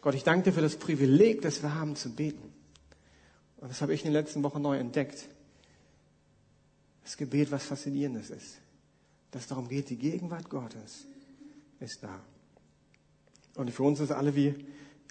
Gott, 0.00 0.14
ich 0.14 0.24
danke 0.24 0.50
dir 0.50 0.52
für 0.52 0.60
das 0.60 0.76
Privileg, 0.76 1.40
das 1.42 1.62
wir 1.62 1.74
haben 1.74 1.96
zu 1.96 2.10
beten. 2.10 2.52
Und 3.58 3.70
das 3.70 3.80
habe 3.80 3.94
ich 3.94 4.00
in 4.00 4.12
den 4.12 4.12
letzten 4.12 4.42
Wochen 4.42 4.60
neu 4.60 4.76
entdeckt. 4.76 5.26
Das 7.04 7.16
Gebet, 7.16 7.50
was 7.50 7.64
faszinierendes 7.64 8.30
ist. 8.30 8.58
Dass 9.30 9.42
es 9.42 9.48
darum 9.48 9.68
geht, 9.68 9.88
die 9.88 9.96
Gegenwart 9.96 10.50
Gottes 10.50 11.06
ist 11.80 12.02
da. 12.02 12.20
Und 13.54 13.70
für 13.70 13.82
uns 13.84 14.00
ist 14.00 14.10
alle 14.10 14.34
wie 14.34 14.54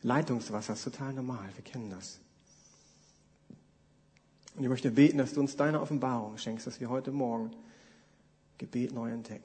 Leitungswasser, 0.02 0.74
das 0.74 0.86
ist 0.86 0.94
total 0.94 1.14
normal. 1.14 1.50
Wir 1.56 1.64
kennen 1.64 1.90
das. 1.90 2.20
Und 4.56 4.64
ich 4.64 4.70
möchte 4.70 4.92
beten, 4.92 5.18
dass 5.18 5.34
du 5.34 5.40
uns 5.40 5.56
deine 5.56 5.82
Offenbarung 5.82 6.38
schenkst, 6.38 6.68
dass 6.68 6.80
wir 6.80 6.90
heute 6.90 7.12
Morgen 7.12 7.52
Gebet 8.64 8.94
neu 8.94 9.12
entdecken 9.12 9.44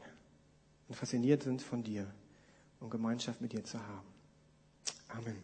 und 0.87 0.94
fasziniert 0.94 1.42
sind 1.42 1.60
von 1.60 1.82
dir 1.82 2.06
und 2.78 2.88
Gemeinschaft 2.88 3.40
mit 3.40 3.52
dir 3.52 3.64
zu 3.64 3.80
haben. 3.80 4.06
Amen. 5.08 5.42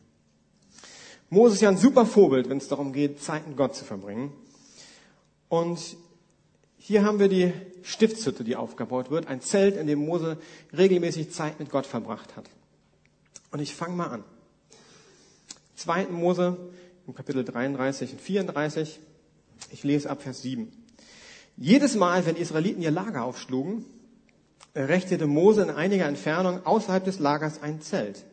Moses 1.28 1.56
ist 1.56 1.62
ja 1.62 1.70
ein 1.70 1.76
super 1.76 2.06
Vorbild, 2.06 2.48
wenn 2.48 2.58
es 2.58 2.68
darum 2.68 2.92
geht, 2.92 3.20
Zeit 3.20 3.48
mit 3.48 3.56
Gott 3.56 3.74
zu 3.74 3.84
verbringen. 3.84 4.32
Und 5.48 5.96
hier 6.76 7.04
haben 7.04 7.18
wir 7.18 7.28
die 7.28 7.52
Stiftshütte, 7.82 8.44
die 8.44 8.54
aufgebaut 8.54 9.10
wird, 9.10 9.26
ein 9.26 9.40
Zelt, 9.40 9.76
in 9.76 9.88
dem 9.88 10.06
Mose 10.06 10.38
regelmäßig 10.72 11.32
Zeit 11.32 11.58
mit 11.58 11.68
Gott 11.68 11.86
verbracht 11.86 12.36
hat. 12.36 12.48
Und 13.50 13.58
ich 13.58 13.74
fange 13.74 13.96
mal 13.96 14.06
an. 14.06 14.24
2. 15.74 16.06
Mose 16.06 16.56
im 17.08 17.14
Kapitel 17.16 17.44
33 17.44 18.12
und 18.12 18.20
34. 18.20 19.00
Ich 19.72 19.82
lese 19.82 20.08
ab 20.10 20.22
Vers 20.22 20.42
7. 20.42 20.83
Jedes 21.56 21.94
Mal, 21.94 22.26
wenn 22.26 22.34
die 22.34 22.40
Israeliten 22.42 22.82
ihr 22.82 22.90
Lager 22.90 23.24
aufschlugen, 23.24 23.84
richtete 24.74 25.26
Mose 25.26 25.62
in 25.62 25.70
einiger 25.70 26.06
Entfernung 26.06 26.66
außerhalb 26.66 27.04
des 27.04 27.18
Lagers 27.20 27.62
ein 27.62 27.80
Zelt, 27.80 28.24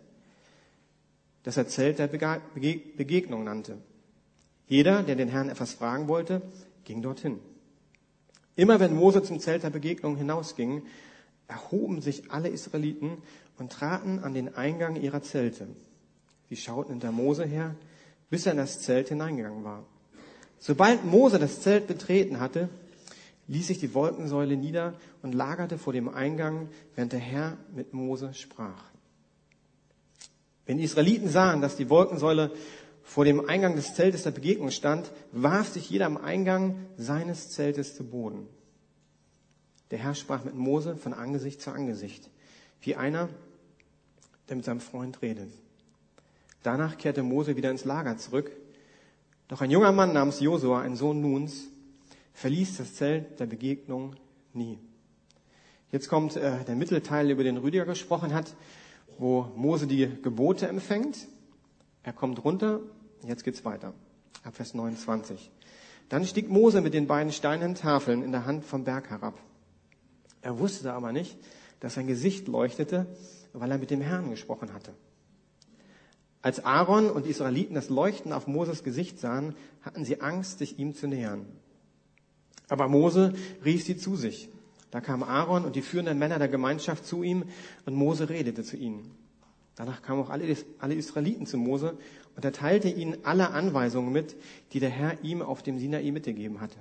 das 1.43 1.57
er 1.57 1.67
Zelt 1.67 1.99
der 1.99 2.07
Begegnung 2.07 3.43
nannte. 3.43 3.77
Jeder, 4.67 5.03
der 5.03 5.15
den 5.15 5.27
Herrn 5.27 5.49
etwas 5.49 5.73
fragen 5.73 6.07
wollte, 6.07 6.41
ging 6.83 7.01
dorthin. 7.01 7.39
Immer 8.55 8.79
wenn 8.79 8.95
Mose 8.95 9.21
zum 9.21 9.39
Zelt 9.39 9.63
der 9.63 9.69
Begegnung 9.69 10.15
hinausging, 10.17 10.83
erhoben 11.47 12.01
sich 12.01 12.31
alle 12.31 12.49
Israeliten 12.49 13.17
und 13.57 13.71
traten 13.71 14.19
an 14.19 14.33
den 14.33 14.55
Eingang 14.55 14.95
ihrer 14.95 15.21
Zelte. 15.21 15.67
Sie 16.49 16.55
schauten 16.55 16.93
hinter 16.93 17.11
Mose 17.11 17.45
her, 17.45 17.75
bis 18.29 18.45
er 18.45 18.53
in 18.53 18.57
das 18.57 18.81
Zelt 18.81 19.09
hineingegangen 19.09 19.63
war. 19.63 19.83
Sobald 20.59 21.05
Mose 21.05 21.37
das 21.37 21.61
Zelt 21.61 21.87
betreten 21.87 22.39
hatte, 22.39 22.69
ließ 23.51 23.67
sich 23.67 23.79
die 23.79 23.93
Wolkensäule 23.93 24.55
nieder 24.55 24.93
und 25.21 25.35
lagerte 25.35 25.77
vor 25.77 25.91
dem 25.91 26.07
Eingang, 26.07 26.69
während 26.95 27.11
der 27.11 27.19
Herr 27.19 27.57
mit 27.75 27.93
Mose 27.93 28.33
sprach. 28.33 28.85
Wenn 30.65 30.77
die 30.77 30.85
Israeliten 30.85 31.27
sahen, 31.27 31.59
dass 31.59 31.75
die 31.75 31.89
Wolkensäule 31.89 32.51
vor 33.03 33.25
dem 33.25 33.49
Eingang 33.49 33.75
des 33.75 33.93
Zeltes 33.93 34.23
der 34.23 34.31
Begegnung 34.31 34.71
stand, 34.71 35.11
warf 35.33 35.67
sich 35.67 35.89
jeder 35.89 36.05
am 36.05 36.15
Eingang 36.15 36.77
seines 36.95 37.49
Zeltes 37.49 37.93
zu 37.93 38.05
Boden. 38.05 38.47
Der 39.91 39.99
Herr 39.99 40.15
sprach 40.15 40.45
mit 40.45 40.55
Mose 40.55 40.95
von 40.95 41.13
Angesicht 41.13 41.61
zu 41.61 41.71
Angesicht, 41.71 42.29
wie 42.79 42.95
einer, 42.95 43.27
der 44.47 44.55
mit 44.55 44.63
seinem 44.63 44.79
Freund 44.79 45.21
redet. 45.21 45.51
Danach 46.63 46.97
kehrte 46.97 47.21
Mose 47.21 47.57
wieder 47.57 47.69
ins 47.69 47.83
Lager 47.83 48.17
zurück. 48.17 48.49
Doch 49.49 49.59
ein 49.59 49.71
junger 49.71 49.91
Mann 49.91 50.13
namens 50.13 50.39
Josua, 50.39 50.79
ein 50.79 50.95
Sohn 50.95 51.19
Nuns, 51.19 51.67
verließ 52.33 52.77
das 52.77 52.95
Zelt 52.95 53.39
der 53.39 53.45
Begegnung 53.45 54.15
nie. 54.53 54.79
Jetzt 55.91 56.07
kommt 56.07 56.37
äh, 56.37 56.63
der 56.63 56.75
Mittelteil, 56.75 57.29
über 57.29 57.43
den 57.43 57.57
Rüdiger 57.57 57.85
gesprochen 57.85 58.33
hat, 58.33 58.55
wo 59.17 59.51
Mose 59.55 59.87
die 59.87 60.09
Gebote 60.21 60.67
empfängt. 60.67 61.27
Er 62.03 62.13
kommt 62.13 62.43
runter, 62.43 62.79
jetzt 63.27 63.43
geht's 63.43 63.65
weiter. 63.65 63.93
Ab 64.43 64.55
Vers 64.55 64.73
29. 64.73 65.51
Dann 66.09 66.25
stieg 66.25 66.49
Mose 66.49 66.81
mit 66.81 66.93
den 66.93 67.07
beiden 67.07 67.31
steinernen 67.31 67.75
Tafeln 67.75 68.23
in 68.23 68.31
der 68.31 68.45
Hand 68.45 68.65
vom 68.65 68.83
Berg 68.83 69.09
herab. 69.09 69.37
Er 70.41 70.59
wusste 70.59 70.93
aber 70.93 71.11
nicht, 71.11 71.37
dass 71.79 71.93
sein 71.95 72.07
Gesicht 72.07 72.47
leuchtete, 72.47 73.05
weil 73.53 73.71
er 73.71 73.77
mit 73.77 73.91
dem 73.91 74.01
Herrn 74.01 74.29
gesprochen 74.29 74.73
hatte. 74.73 74.93
Als 76.41 76.65
Aaron 76.65 77.11
und 77.11 77.25
die 77.25 77.29
Israeliten 77.29 77.75
das 77.75 77.89
Leuchten 77.89 78.33
auf 78.33 78.47
Moses 78.47 78.83
Gesicht 78.83 79.19
sahen, 79.19 79.55
hatten 79.81 80.05
sie 80.05 80.21
Angst, 80.21 80.57
sich 80.57 80.79
ihm 80.79 80.95
zu 80.95 81.07
nähern. 81.07 81.45
Aber 82.71 82.87
Mose 82.87 83.33
rief 83.65 83.83
sie 83.83 83.97
zu 83.97 84.15
sich. 84.15 84.47
Da 84.91 85.01
kam 85.01 85.23
Aaron 85.23 85.65
und 85.65 85.75
die 85.75 85.81
führenden 85.81 86.17
Männer 86.17 86.39
der 86.39 86.47
Gemeinschaft 86.47 87.05
zu 87.05 87.21
ihm 87.21 87.43
und 87.85 87.95
Mose 87.95 88.29
redete 88.29 88.63
zu 88.63 88.77
ihnen. 88.77 89.11
Danach 89.75 90.01
kamen 90.01 90.21
auch 90.21 90.29
alle, 90.29 90.55
alle 90.79 90.95
Israeliten 90.95 91.45
zu 91.45 91.57
Mose 91.57 91.97
und 92.37 92.45
er 92.45 92.53
teilte 92.53 92.87
ihnen 92.87 93.17
alle 93.23 93.49
Anweisungen 93.49 94.13
mit, 94.13 94.37
die 94.71 94.79
der 94.79 94.89
Herr 94.89 95.21
ihm 95.21 95.41
auf 95.41 95.61
dem 95.61 95.79
Sinai 95.79 96.09
mitgegeben 96.11 96.61
hatte. 96.61 96.77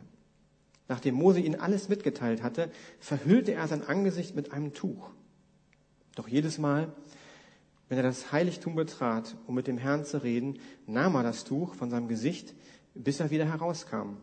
Nachdem 0.87 1.17
Mose 1.17 1.41
ihnen 1.41 1.59
alles 1.59 1.89
mitgeteilt 1.89 2.45
hatte, 2.45 2.71
verhüllte 3.01 3.53
er 3.55 3.67
sein 3.67 3.83
Angesicht 3.83 4.37
mit 4.37 4.53
einem 4.53 4.73
Tuch. 4.73 5.11
Doch 6.15 6.29
jedes 6.29 6.59
Mal, 6.59 6.93
wenn 7.89 7.99
er 7.99 8.05
das 8.05 8.31
Heiligtum 8.31 8.77
betrat, 8.77 9.37
um 9.49 9.57
mit 9.57 9.67
dem 9.67 9.79
Herrn 9.79 10.05
zu 10.05 10.23
reden, 10.23 10.61
nahm 10.87 11.17
er 11.17 11.25
das 11.25 11.43
Tuch 11.43 11.75
von 11.75 11.91
seinem 11.91 12.07
Gesicht, 12.07 12.55
bis 12.95 13.19
er 13.19 13.33
wieder 13.33 13.47
herauskam. 13.47 14.19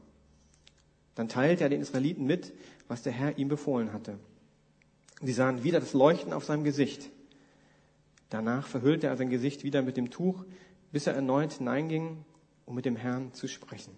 Dann 1.17 1.27
teilte 1.27 1.63
er 1.63 1.69
den 1.69 1.81
Israeliten 1.81 2.25
mit, 2.25 2.53
was 2.87 3.01
der 3.01 3.11
Herr 3.11 3.37
ihm 3.37 3.47
befohlen 3.47 3.91
hatte. 3.91 4.19
Sie 5.19 5.33
sahen 5.33 5.63
wieder 5.63 5.79
das 5.79 5.93
Leuchten 5.93 6.31
auf 6.31 6.45
seinem 6.45 6.63
Gesicht. 6.63 7.09
Danach 8.29 8.67
verhüllte 8.67 9.07
er 9.07 9.17
sein 9.17 9.29
Gesicht 9.29 9.63
wieder 9.63 9.81
mit 9.81 9.97
dem 9.97 10.11
Tuch, 10.11 10.45
bis 10.91 11.07
er 11.07 11.15
erneut 11.15 11.53
hineinging, 11.53 12.23
um 12.65 12.75
mit 12.75 12.85
dem 12.85 12.95
Herrn 12.95 13.33
zu 13.33 13.47
sprechen. 13.47 13.93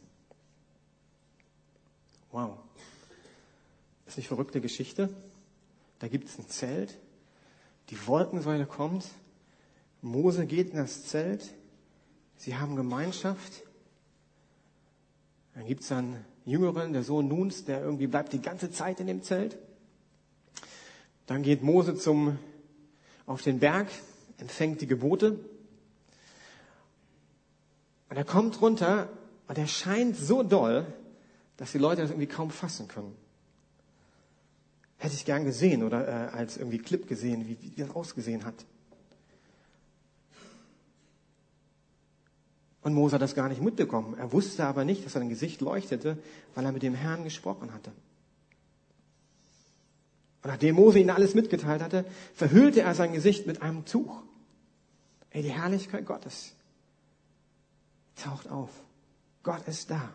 Wow. 2.31 2.57
Das 4.05 4.13
ist 4.13 4.17
nicht 4.17 4.27
verrückte 4.29 4.61
Geschichte? 4.61 5.09
Da 5.99 6.07
gibt 6.07 6.29
es 6.29 6.39
ein 6.39 6.47
Zelt, 6.47 6.97
die 7.89 8.07
Wolkensäule 8.07 8.65
kommt 8.65 9.05
Mose 10.01 10.45
geht 10.45 10.69
in 10.69 10.77
das 10.77 11.05
Zelt, 11.05 11.53
sie 12.37 12.55
haben 12.55 12.75
Gemeinschaft. 12.75 13.63
Dann 15.53 15.65
gibt 15.65 15.83
es 15.83 15.91
einen 15.91 16.23
Jüngeren, 16.49 16.93
der 16.93 17.03
Sohn 17.03 17.27
Nuns, 17.27 17.65
der 17.65 17.81
irgendwie 17.81 18.07
bleibt 18.07 18.33
die 18.33 18.41
ganze 18.41 18.71
Zeit 18.71 18.99
in 18.99 19.07
dem 19.07 19.21
Zelt. 19.23 19.57
Dann 21.25 21.43
geht 21.43 21.61
Mose 21.61 21.95
zum, 21.95 22.39
auf 23.25 23.41
den 23.41 23.59
Berg, 23.59 23.87
empfängt 24.37 24.81
die 24.81 24.87
Gebote. 24.87 25.39
Und 28.09 28.17
er 28.17 28.25
kommt 28.25 28.61
runter 28.61 29.09
und 29.47 29.57
er 29.57 29.67
scheint 29.67 30.15
so 30.15 30.43
doll, 30.43 30.85
dass 31.57 31.71
die 31.71 31.77
Leute 31.77 32.01
das 32.01 32.11
irgendwie 32.11 32.27
kaum 32.27 32.49
fassen 32.49 32.87
können. 32.87 33.15
Hätte 34.97 35.13
ich 35.13 35.25
gern 35.25 35.45
gesehen 35.45 35.83
oder 35.83 36.07
äh, 36.07 36.35
als 36.35 36.57
irgendwie 36.57 36.79
Clip 36.79 37.07
gesehen, 37.07 37.47
wie, 37.47 37.57
wie 37.61 37.81
das 37.81 37.91
ausgesehen 37.91 38.45
hat. 38.45 38.65
Und 42.89 42.95
Mose 42.95 43.13
hat 43.13 43.21
das 43.21 43.35
gar 43.35 43.49
nicht 43.49 43.61
mitbekommen. 43.61 44.15
Er 44.17 44.33
wusste 44.33 44.65
aber 44.65 44.83
nicht, 44.83 45.05
dass 45.05 45.13
sein 45.13 45.29
Gesicht 45.29 45.61
leuchtete, 45.61 46.17
weil 46.55 46.65
er 46.65 46.71
mit 46.71 46.81
dem 46.81 46.95
Herrn 46.95 47.23
gesprochen 47.23 47.71
hatte. 47.71 47.91
Und 50.41 50.49
nachdem 50.49 50.73
Mose 50.73 50.97
ihn 50.97 51.11
alles 51.11 51.35
mitgeteilt 51.35 51.83
hatte, 51.83 52.03
verhüllte 52.33 52.81
er 52.81 52.95
sein 52.95 53.13
Gesicht 53.13 53.45
mit 53.45 53.61
einem 53.61 53.85
Tuch. 53.85 54.23
Ey, 55.29 55.43
die 55.43 55.51
Herrlichkeit 55.51 56.07
Gottes 56.07 56.55
taucht 58.15 58.49
auf. 58.49 58.71
Gott 59.43 59.67
ist 59.67 59.91
da. 59.91 60.11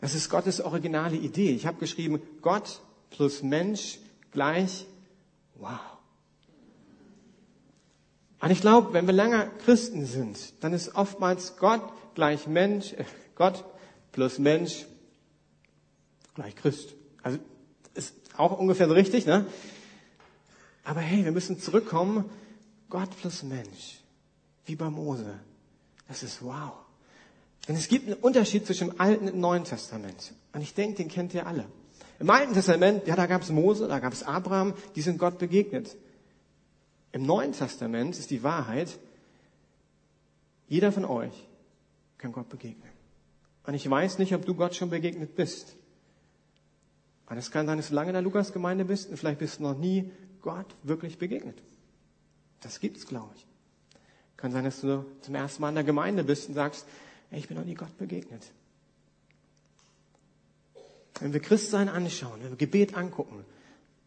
Das 0.00 0.14
ist 0.14 0.30
Gottes 0.30 0.60
originale 0.60 1.16
Idee. 1.16 1.50
Ich 1.50 1.66
habe 1.66 1.78
geschrieben, 1.80 2.22
Gott 2.40 2.82
plus 3.10 3.42
Mensch 3.42 3.98
gleich, 4.30 4.86
wow. 5.56 5.80
Und 8.40 8.50
ich 8.50 8.60
glaube, 8.60 8.92
wenn 8.92 9.06
wir 9.06 9.14
länger 9.14 9.46
Christen 9.64 10.06
sind, 10.06 10.62
dann 10.62 10.72
ist 10.72 10.94
oftmals 10.94 11.56
Gott 11.56 11.82
gleich 12.14 12.46
Mensch, 12.46 12.92
äh, 12.92 13.04
Gott 13.34 13.64
plus 14.12 14.38
Mensch 14.38 14.86
gleich 16.34 16.54
Christ. 16.56 16.94
Also 17.22 17.38
ist 17.94 18.14
auch 18.36 18.58
ungefähr 18.58 18.88
so 18.88 18.94
richtig, 18.94 19.26
ne? 19.26 19.46
Aber 20.84 21.00
hey, 21.00 21.24
wir 21.24 21.32
müssen 21.32 21.58
zurückkommen. 21.58 22.28
Gott 22.90 23.10
plus 23.20 23.42
Mensch. 23.42 24.00
Wie 24.66 24.76
bei 24.76 24.90
Mose. 24.90 25.38
Das 26.08 26.22
ist 26.22 26.42
wow. 26.42 26.72
Denn 27.66 27.76
es 27.76 27.88
gibt 27.88 28.06
einen 28.06 28.16
Unterschied 28.16 28.66
zwischen 28.66 28.90
dem 28.90 29.00
Alten 29.00 29.26
und 29.26 29.32
dem 29.34 29.40
Neuen 29.40 29.64
Testament. 29.64 30.32
Und 30.52 30.60
ich 30.60 30.74
denke, 30.74 30.96
den 30.96 31.08
kennt 31.08 31.32
ihr 31.32 31.46
alle. 31.46 31.64
Im 32.20 32.30
Alten 32.30 32.52
Testament, 32.52 33.06
ja, 33.06 33.16
da 33.16 33.26
gab 33.26 33.42
es 33.42 33.50
Mose, 33.50 33.88
da 33.88 33.98
gab 33.98 34.12
es 34.12 34.22
Abraham, 34.22 34.74
die 34.94 35.02
sind 35.02 35.18
Gott 35.18 35.38
begegnet. 35.38 35.96
Im 37.14 37.26
Neuen 37.26 37.52
Testament 37.52 38.18
ist 38.18 38.32
die 38.32 38.42
Wahrheit, 38.42 38.98
jeder 40.66 40.90
von 40.90 41.04
euch 41.04 41.46
kann 42.18 42.32
Gott 42.32 42.48
begegnen. 42.48 42.90
Und 43.64 43.74
ich 43.74 43.88
weiß 43.88 44.18
nicht, 44.18 44.34
ob 44.34 44.44
du 44.44 44.56
Gott 44.56 44.74
schon 44.74 44.90
begegnet 44.90 45.36
bist. 45.36 45.76
Und 47.26 47.36
es 47.36 47.52
kann 47.52 47.66
sein, 47.66 47.76
dass 47.76 47.90
du 47.90 47.94
lange 47.94 48.08
in 48.08 48.14
der 48.14 48.22
Lukas-Gemeinde 48.22 48.84
bist 48.84 49.10
und 49.10 49.16
vielleicht 49.16 49.38
bist 49.38 49.60
du 49.60 49.62
noch 49.62 49.78
nie 49.78 50.10
Gott 50.42 50.66
wirklich 50.82 51.16
begegnet. 51.16 51.62
Das 52.62 52.80
gibt's, 52.80 53.06
glaube 53.06 53.30
ich. 53.36 53.46
Kann 54.36 54.50
sein, 54.50 54.64
dass 54.64 54.80
du 54.80 55.06
zum 55.20 55.36
ersten 55.36 55.62
Mal 55.62 55.68
in 55.68 55.76
der 55.76 55.84
Gemeinde 55.84 56.24
bist 56.24 56.48
und 56.48 56.54
sagst, 56.54 56.84
ey, 57.30 57.38
ich 57.38 57.46
bin 57.46 57.56
noch 57.56 57.64
nie 57.64 57.74
Gott 57.74 57.96
begegnet. 57.96 58.42
Wenn 61.20 61.32
wir 61.32 61.38
Christsein 61.38 61.88
anschauen, 61.88 62.42
wenn 62.42 62.50
wir 62.50 62.56
Gebet 62.56 62.96
angucken, 62.96 63.44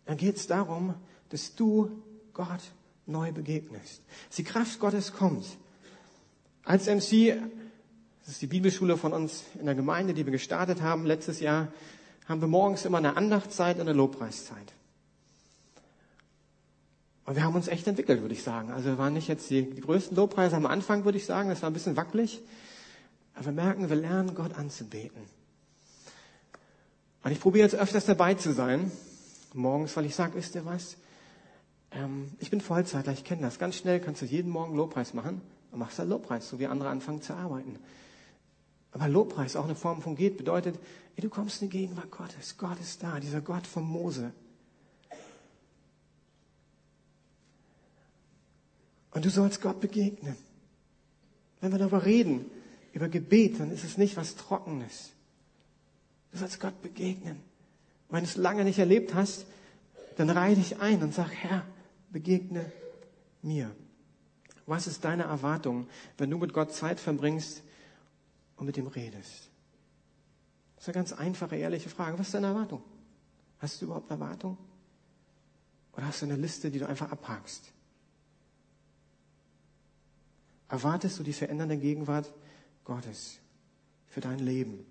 dann 0.04 0.18
geht 0.18 0.36
es 0.36 0.48
darum, 0.48 0.94
dass 1.30 1.56
du 1.56 2.04
Gott 2.34 2.74
neu 3.08 3.32
begegnest. 3.32 4.02
Dass 4.28 4.36
die 4.36 4.44
Kraft 4.44 4.80
Gottes 4.80 5.14
kommt. 5.14 5.46
Als 6.64 6.88
MC, 6.88 7.38
das 8.20 8.34
ist 8.34 8.42
die 8.42 8.48
Bibelschule 8.48 8.98
von 8.98 9.14
uns 9.14 9.44
in 9.60 9.66
der 9.66 9.76
Gemeinde, 9.76 10.14
die 10.14 10.26
wir 10.26 10.32
gestartet 10.32 10.82
haben 10.82 11.06
letztes 11.06 11.40
Jahr, 11.40 11.70
haben 12.28 12.42
wir 12.42 12.48
morgens 12.48 12.84
immer 12.86 12.98
eine 12.98 13.16
Andachtszeit 13.16 13.78
und 13.78 13.84
eine 13.84 13.94
Lobpreiszeit. 13.94 14.74
Und 17.26 17.36
wir 17.36 17.44
haben 17.44 17.56
uns 17.56 17.68
echt 17.68 17.88
entwickelt, 17.88 18.22
würde 18.22 18.34
ich 18.34 18.44
sagen. 18.44 18.72
Also 18.72 18.90
wir 18.90 18.98
waren 18.98 19.14
nicht 19.14 19.28
jetzt 19.28 19.50
die, 19.50 19.70
die 19.70 19.82
größten 19.82 20.16
Lobpreise 20.16 20.56
am 20.56 20.66
Anfang, 20.66 21.04
würde 21.04 21.18
ich 21.18 21.26
sagen. 21.26 21.50
Das 21.50 21.62
war 21.62 21.70
ein 21.70 21.74
bisschen 21.74 21.98
wackelig. 21.98 22.42
Aber 23.34 23.46
wir 23.48 23.52
merken, 23.52 23.90
wir 23.90 23.98
lernen 23.98 24.34
Gott 24.34 24.56
anzubeten. 24.56 25.22
Und 27.24 27.32
ich 27.32 27.40
probiere 27.40 27.66
jetzt 27.66 27.76
öfters 27.76 28.06
dabei 28.06 28.36
zu 28.36 28.54
sein. 28.54 28.92
Morgens, 29.54 29.96
weil 29.98 30.06
ich 30.06 30.16
sage, 30.16 30.36
wisst 30.36 30.56
ihr 30.56 30.66
was? 30.66 30.96
Ähm, 31.98 32.32
ich 32.40 32.50
bin 32.50 32.62
Vollzeitler, 32.62 33.14
ich 33.14 33.24
kenne 33.24 33.42
das. 33.42 33.60
Ganz 33.60 33.76
schnell 33.76 34.00
kannst 34.00 34.22
du 34.22 34.26
jeden 34.26 34.52
Morgen 34.52 34.76
Lobpreis 34.76 35.14
machen 35.14 35.42
und 35.72 35.80
machst 35.80 36.00
dann 36.00 36.10
Lobpreis, 36.10 36.48
so 36.48 36.60
wie 36.60 36.68
andere 36.68 36.90
anfangen 36.90 37.22
zu 37.22 37.34
arbeiten. 37.34 37.80
Aber 38.92 39.08
Lobpreis, 39.08 39.56
auch 39.56 39.66
eine 39.66 39.76
Form 39.76 40.02
von 40.02 40.16
Geht, 40.16 40.38
bedeutet, 40.38 40.80
ey, 41.16 41.22
du 41.22 41.30
kommst 41.30 41.62
in 41.62 41.70
die 41.70 41.78
Gegenwart 41.78 42.12
Gottes. 42.12 42.58
Gott 42.58 42.80
ist 42.80 43.04
da, 43.04 43.20
dieser 43.20 43.42
Gott 43.42 43.68
von 43.68 43.84
Mose. 43.84 44.32
Und 49.12 49.26
du 49.26 49.30
sollst 49.30 49.62
Gott 49.62 49.82
begegnen. 49.82 50.36
Wenn 51.60 51.72
wir 51.72 51.80
darüber 51.80 52.06
reden, 52.06 52.46
über 52.94 53.10
Gebet, 53.10 53.60
dann 53.60 53.72
ist 53.72 53.84
es 53.84 53.98
nicht 53.98 54.16
was 54.16 54.36
Trockenes. 54.36 55.12
Du 56.32 56.38
sollst 56.38 56.60
Gott 56.60 56.82
begegnen. 56.82 57.38
Und 58.08 58.16
wenn 58.16 58.24
du 58.24 58.30
es 58.30 58.38
lange 58.38 58.64
nicht 58.64 58.80
erlebt 58.80 59.16
hast, 59.16 59.48
dann 60.18 60.30
reihe 60.30 60.56
dich 60.56 60.80
ein 60.80 61.02
und 61.02 61.14
sag, 61.14 61.30
Herr, 61.32 61.64
begegne 62.10 62.72
mir. 63.42 63.76
Was 64.66 64.88
ist 64.88 65.04
deine 65.06 65.24
Erwartung, 65.24 65.88
wenn 66.18 66.30
du 66.30 66.38
mit 66.38 66.54
Gott 66.54 66.74
Zeit 66.74 67.00
verbringst 67.00 67.64
und 68.58 68.66
mit 68.66 68.78
ihm 68.78 68.88
redest? 68.88 69.50
Das 70.76 70.84
ist 70.84 70.90
eine 70.90 70.94
ganz 70.96 71.14
einfache, 71.14 71.56
ehrliche 71.56 71.90
Frage. 71.90 72.20
Was 72.20 72.28
ist 72.28 72.34
deine 72.34 72.48
Erwartung? 72.48 72.84
Hast 73.60 73.82
du 73.82 73.86
überhaupt 73.86 74.12
Erwartung? 74.12 74.58
Oder 75.94 76.08
hast 76.08 76.22
du 76.22 76.26
eine 76.26 76.36
Liste, 76.36 76.70
die 76.70 76.80
du 76.80 76.88
einfach 76.88 77.12
abhakst? 77.12 77.72
Erwartest 80.70 81.18
du 81.18 81.24
die 81.24 81.34
verändernde 81.34 81.78
Gegenwart 81.78 82.32
Gottes 82.84 83.40
für 84.06 84.22
dein 84.22 84.40
Leben? 84.40 84.86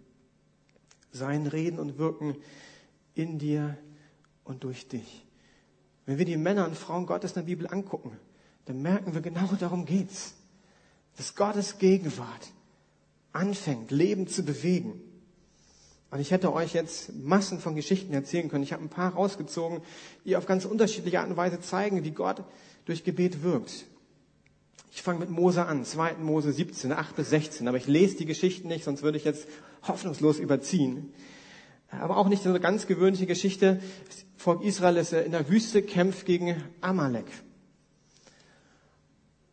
Sein 1.13 1.47
Reden 1.47 1.79
und 1.79 1.99
Wirken 1.99 2.37
in 3.15 3.39
dir 3.39 3.79
und 4.45 4.65
durch 4.65 4.89
dich. 4.89 5.26
Wenn 6.07 6.19
wir 6.19 6.25
die 6.25 6.37
Männer 6.37 6.67
und 6.67 6.77
Frauen 6.77 7.05
Gottes 7.07 7.33
in 7.33 7.35
der 7.35 7.43
Bibel 7.43 7.67
angucken, 7.67 8.13
dann 8.65 8.81
merken 8.81 9.15
wir 9.15 9.21
genau 9.21 9.49
darum 9.59 9.85
geht's. 9.85 10.35
Dass 11.17 11.35
Gottes 11.35 11.79
Gegenwart 11.79 12.53
anfängt, 13.33 13.91
Leben 13.91 14.27
zu 14.27 14.45
bewegen. 14.45 15.01
Und 16.11 16.21
ich 16.21 16.31
hätte 16.31 16.53
euch 16.53 16.73
jetzt 16.73 17.15
Massen 17.15 17.59
von 17.59 17.75
Geschichten 17.75 18.13
erzählen 18.13 18.49
können. 18.49 18.63
Ich 18.63 18.73
habe 18.73 18.83
ein 18.83 18.89
paar 18.89 19.15
rausgezogen, 19.15 19.83
die 20.25 20.37
auf 20.37 20.47
ganz 20.47 20.65
unterschiedliche 20.65 21.21
Art 21.21 21.29
und 21.29 21.37
Weise 21.37 21.61
zeigen, 21.61 22.05
wie 22.05 22.13
Gott 22.13 22.45
durch 22.85 23.03
Gebet 23.03 23.43
wirkt. 23.43 23.87
Ich 24.93 25.03
fange 25.03 25.19
mit 25.19 25.29
Mose 25.29 25.67
an, 25.67 25.85
2. 25.85 26.15
Mose 26.15 26.53
17, 26.53 26.93
8 26.93 27.17
bis 27.17 27.31
16. 27.31 27.67
Aber 27.69 27.77
ich 27.77 27.87
lese 27.87 28.17
die 28.17 28.27
Geschichten 28.27 28.69
nicht, 28.69 28.85
sonst 28.85 29.03
würde 29.03 29.19
ich 29.19 29.25
jetzt 29.25 29.49
hoffnungslos 29.83 30.39
überziehen. 30.39 31.13
Aber 32.01 32.17
auch 32.17 32.29
nicht 32.29 32.43
so 32.43 32.49
eine 32.49 32.61
ganz 32.61 32.87
gewöhnliche 32.87 33.27
Geschichte. 33.27 33.81
Das 34.07 34.25
Volk 34.37 34.63
Israel 34.63 34.97
ist 34.97 35.13
in 35.13 35.33
der 35.33 35.49
Wüste, 35.49 35.83
kämpft 35.83 36.27
gegen 36.27 36.63
Amalek. 36.81 37.27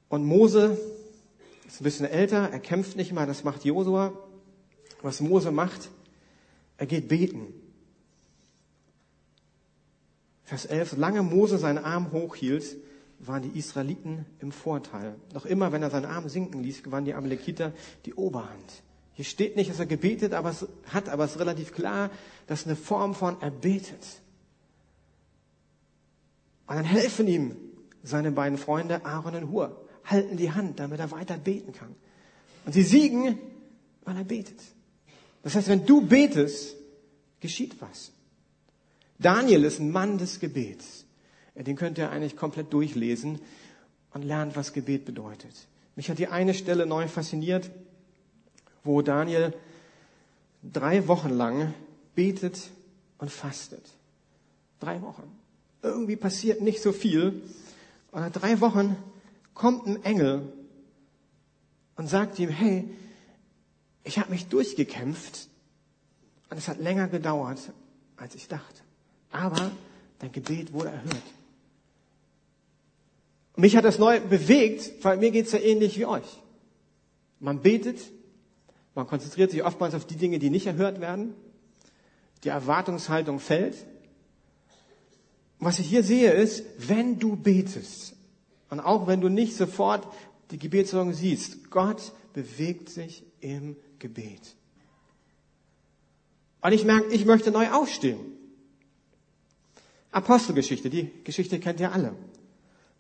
Und 0.10 0.26
Mose 0.26 0.78
ist 1.68 1.82
ein 1.82 1.86
bisschen 1.86 2.06
älter, 2.06 2.50
er 2.52 2.60
kämpft 2.60 2.98
nicht 2.98 3.14
mal, 3.14 3.26
das 3.26 3.44
macht 3.44 3.66
Josua. 3.66 4.14
Was 5.02 5.22
Mose 5.22 5.52
macht, 5.52 5.90
er 6.78 6.86
geht 6.86 7.08
beten. 7.08 7.48
Vers 10.44 10.66
11, 10.66 10.92
solange 10.92 11.24
Mose 11.24 11.58
seinen 11.58 11.84
Arm 11.84 12.12
hochhielt, 12.12 12.78
waren 13.20 13.42
die 13.42 13.58
Israeliten 13.58 14.26
im 14.40 14.52
Vorteil. 14.52 15.16
Noch 15.34 15.46
immer, 15.46 15.72
wenn 15.72 15.82
er 15.82 15.90
seinen 15.90 16.06
Arm 16.06 16.30
sinken 16.30 16.62
ließ, 16.62 16.84
gewannen 16.84 17.06
die 17.06 17.14
Amalekiter 17.14 17.74
die 18.06 18.14
Oberhand. 18.14 18.84
Hier 19.13 19.26
steht 19.26 19.56
nicht, 19.56 19.69
dass 19.69 19.80
er 19.80 19.86
gebetet 19.86 20.34
aber 20.34 20.49
es 20.49 20.67
hat, 20.88 21.10
aber 21.10 21.26
es 21.26 21.32
ist 21.32 21.39
relativ 21.39 21.73
klar, 21.73 22.10
dass 22.47 22.65
eine 22.65 22.76
Form 22.76 23.13
von 23.13 23.41
erbetet. 23.41 24.21
Und 26.67 26.76
dann 26.76 26.86
helfen 26.86 27.28
ihm 27.28 27.56
seine 28.02 28.32
beiden 28.32 28.58
Freunde 28.58 29.06
Aaron 29.06 29.36
und 29.36 29.52
Hur 29.52 29.80
halten 30.06 30.38
die 30.38 30.52
Hand, 30.52 30.80
damit 30.80 30.99
er 30.99 31.12
weiter 31.12 31.38
beten 31.38 31.73
kann. 31.73 31.95
Und 32.65 32.73
sie 32.73 32.84
siegen, 32.84 33.38
weil 34.04 34.17
er 34.17 34.23
betet. 34.23 34.60
Das 35.43 35.56
heißt, 35.56 35.67
wenn 35.67 35.86
du 35.86 36.02
betest, 36.02 36.76
geschieht 37.39 37.82
was. 37.82 38.12
Daniel 39.19 39.63
ist 39.63 39.80
ein 39.80 39.91
Mann 39.91 40.17
des 40.17 40.39
Gebets. 40.39 41.06
Den 41.56 41.76
könnt 41.76 41.97
ihr 41.97 42.10
eigentlich 42.10 42.36
komplett 42.36 42.73
durchlesen 42.73 43.39
und 44.13 44.23
lernt, 44.23 44.56
was 44.56 44.73
Gebet 44.73 45.06
bedeutet. 45.06 45.67
Mich 45.95 46.10
hat 46.10 46.17
die 46.17 46.28
eine 46.28 46.54
Stelle 46.54 46.86
neu 46.86 47.08
fasziniert, 47.08 47.69
wo 48.84 49.02
Daniel 49.02 49.54
drei 50.62 51.08
Wochen 51.08 51.30
lang 51.30 51.74
betet 52.15 52.69
und 53.17 53.32
fastet. 53.32 53.86
Drei 54.80 55.02
Wochen. 55.02 55.24
Irgendwie 55.82 56.15
passiert 56.15 56.62
nicht 56.62 56.82
so 56.82 56.91
viel. 56.91 57.41
Und 58.12 58.22
nach 58.22 58.32
drei 58.32 58.60
Wochen 58.62 58.96
kommt 59.54 59.86
ein 59.88 60.04
Engel 60.04 60.52
und 61.96 62.08
sagt 62.08 62.39
ihm, 62.39 62.50
hey, 62.50 62.89
ich 64.04 64.19
habe 64.19 64.32
mich 64.32 64.48
durchgekämpft 64.48 65.48
und 66.50 66.58
es 66.58 66.67
hat 66.67 66.80
länger 66.80 67.08
gedauert, 67.08 67.60
als 68.17 68.36
ich 68.36 68.48
dachte. 68.48 68.82
Aber 69.32 69.72
dein 70.19 70.32
Gebet 70.32 70.74
wurde 70.74 70.89
erhört. 70.89 71.24
Mich 73.56 73.76
hat 73.76 73.86
das 73.86 74.00
neu 74.00 74.19
bewegt, 74.19 75.04
weil 75.04 75.17
mir 75.17 75.32
geht's 75.32 75.52
ja 75.52 75.60
ähnlich 75.60 75.98
wie 75.98 76.06
euch. 76.06 76.41
Man 77.39 77.62
betet, 77.62 78.00
man 78.96 79.08
konzentriert 79.08 79.52
sich 79.52 79.64
oftmals 79.64 79.96
auf 79.96 80.06
die 80.06 80.16
Dinge, 80.16 80.40
die 80.40 80.50
nicht 80.50 80.68
erhört 80.68 81.02
werden. 81.02 81.34
Die 82.44 82.50
Erwartungshaltung 82.50 83.40
fällt. 83.40 83.76
Was 85.60 85.80
ich 85.80 85.88
hier 85.88 86.04
sehe 86.04 86.32
ist, 86.32 86.64
wenn 86.78 87.20
du 87.20 87.36
betest, 87.36 88.16
und 88.70 88.80
auch 88.80 89.06
wenn 89.06 89.22
du 89.22 89.30
nicht 89.30 89.56
sofort 89.56 90.08
die 90.50 90.58
Gebetssorgen 90.58 91.14
siehst, 91.14 91.70
Gott 91.70 92.12
bewegt 92.34 92.90
sich 92.90 93.24
im 93.40 93.76
Gebet. 94.00 94.56
Und 96.62 96.72
ich 96.72 96.84
merke, 96.84 97.14
ich 97.14 97.26
möchte 97.26 97.52
neu 97.52 97.70
aufstehen. 97.70 98.20
Apostelgeschichte, 100.12 100.90
die 100.90 101.12
Geschichte 101.24 101.60
kennt 101.60 101.80
ihr 101.80 101.92
alle. 101.92 102.16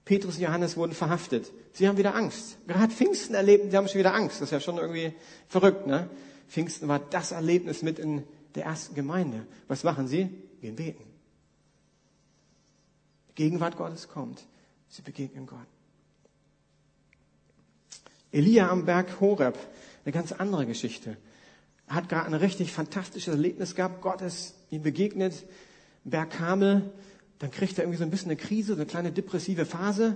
Petrus 0.05 0.35
und 0.35 0.41
Johannes 0.41 0.75
wurden 0.75 0.93
verhaftet. 0.93 1.51
Sie 1.71 1.87
haben 1.87 1.97
wieder 1.97 2.15
Angst. 2.15 2.57
Gerade 2.67 2.93
Pfingsten 2.93 3.35
erlebten, 3.35 3.71
sie 3.71 3.77
haben 3.77 3.87
schon 3.87 3.99
wieder 3.99 4.13
Angst. 4.13 4.37
Das 4.37 4.49
ist 4.49 4.51
ja 4.51 4.59
schon 4.59 4.77
irgendwie 4.77 5.13
verrückt, 5.47 5.87
ne? 5.87 6.09
Pfingsten 6.49 6.87
war 6.87 6.99
das 6.99 7.31
Erlebnis 7.31 7.81
mit 7.81 7.99
in 7.99 8.23
der 8.55 8.65
ersten 8.65 8.95
Gemeinde. 8.95 9.47
Was 9.67 9.83
machen 9.83 10.07
sie? 10.07 10.29
Gehen 10.61 10.75
beten. 10.75 11.03
Gegenwart 13.35 13.77
Gottes 13.77 14.07
kommt. 14.07 14.45
Sie 14.89 15.01
begegnen 15.01 15.47
Gott. 15.47 15.59
Elia 18.31 18.69
am 18.69 18.85
Berg 18.85 19.19
Horeb, 19.19 19.57
eine 20.05 20.11
ganz 20.11 20.31
andere 20.31 20.65
Geschichte. 20.65 21.17
Hat 21.87 22.09
gerade 22.09 22.27
ein 22.27 22.33
richtig 22.33 22.71
fantastisches 22.71 23.33
Erlebnis 23.33 23.75
gehabt. 23.75 24.01
Gott 24.01 24.21
ist 24.21 24.55
ihm 24.69 24.83
begegnet. 24.83 25.45
Berg 26.03 26.31
Kamel. 26.31 26.91
Dann 27.43 27.51
kriegt 27.51 27.77
er 27.77 27.83
irgendwie 27.83 27.97
so 27.97 28.05
ein 28.05 28.09
bisschen 28.09 28.31
eine 28.31 28.37
Krise, 28.37 28.67
so 28.67 28.73
eine 28.75 28.85
kleine 28.85 29.11
depressive 29.11 29.65
Phase, 29.65 30.15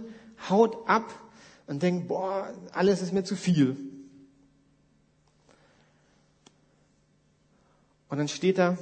haut 0.50 0.88
ab 0.88 1.14
und 1.68 1.84
denkt, 1.84 2.08
boah, 2.08 2.54
alles 2.72 3.02
ist 3.02 3.12
mir 3.12 3.26
zu 3.26 3.36
viel. 3.36 3.76
Und 8.08 8.18
dann 8.18 8.30
steht 8.30 8.58
er, 8.58 8.78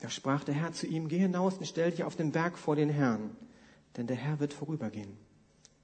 da 0.00 0.10
sprach 0.10 0.44
der 0.44 0.54
Herr 0.54 0.74
zu 0.74 0.86
ihm, 0.86 1.08
geh 1.08 1.18
hinaus 1.18 1.56
und 1.56 1.66
stell 1.66 1.90
dich 1.90 2.04
auf 2.04 2.16
den 2.16 2.32
Berg 2.32 2.58
vor 2.58 2.76
den 2.76 2.90
Herrn 2.90 3.30
denn 3.96 4.06
der 4.06 4.16
Herr 4.16 4.40
wird 4.40 4.52
vorübergehen. 4.52 5.16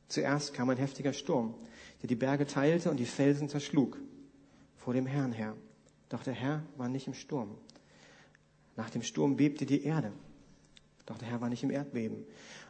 Zuerst 0.09 0.55
kam 0.55 0.71
ein 0.71 0.79
heftiger 0.79 1.13
Sturm, 1.13 1.55
der 2.03 2.09
die 2.09 2.17
Berge 2.17 2.47
teilte 2.47 2.91
und 2.91 2.97
die 2.97 3.07
Felsen 3.07 3.49
zerschlug 3.49 3.99
vor 4.77 4.95
dem 4.95 5.07
Herrn 5.07 5.33
her. 5.33 5.55
Doch 6.09 6.23
der 6.23 6.35
Herr 6.35 6.63
war 6.77 6.89
nicht 6.89 7.07
im 7.07 7.15
Sturm. 7.15 7.59
Nach 8.77 8.89
dem 8.91 9.03
Sturm 9.03 9.37
bebte 9.37 9.67
die 9.67 9.83
Erde. 9.83 10.13
Doch 11.09 11.17
der 11.17 11.29
Herr 11.29 11.41
war 11.41 11.49
nicht 11.49 11.63
im 11.63 11.71
Erdbeben. 11.71 12.19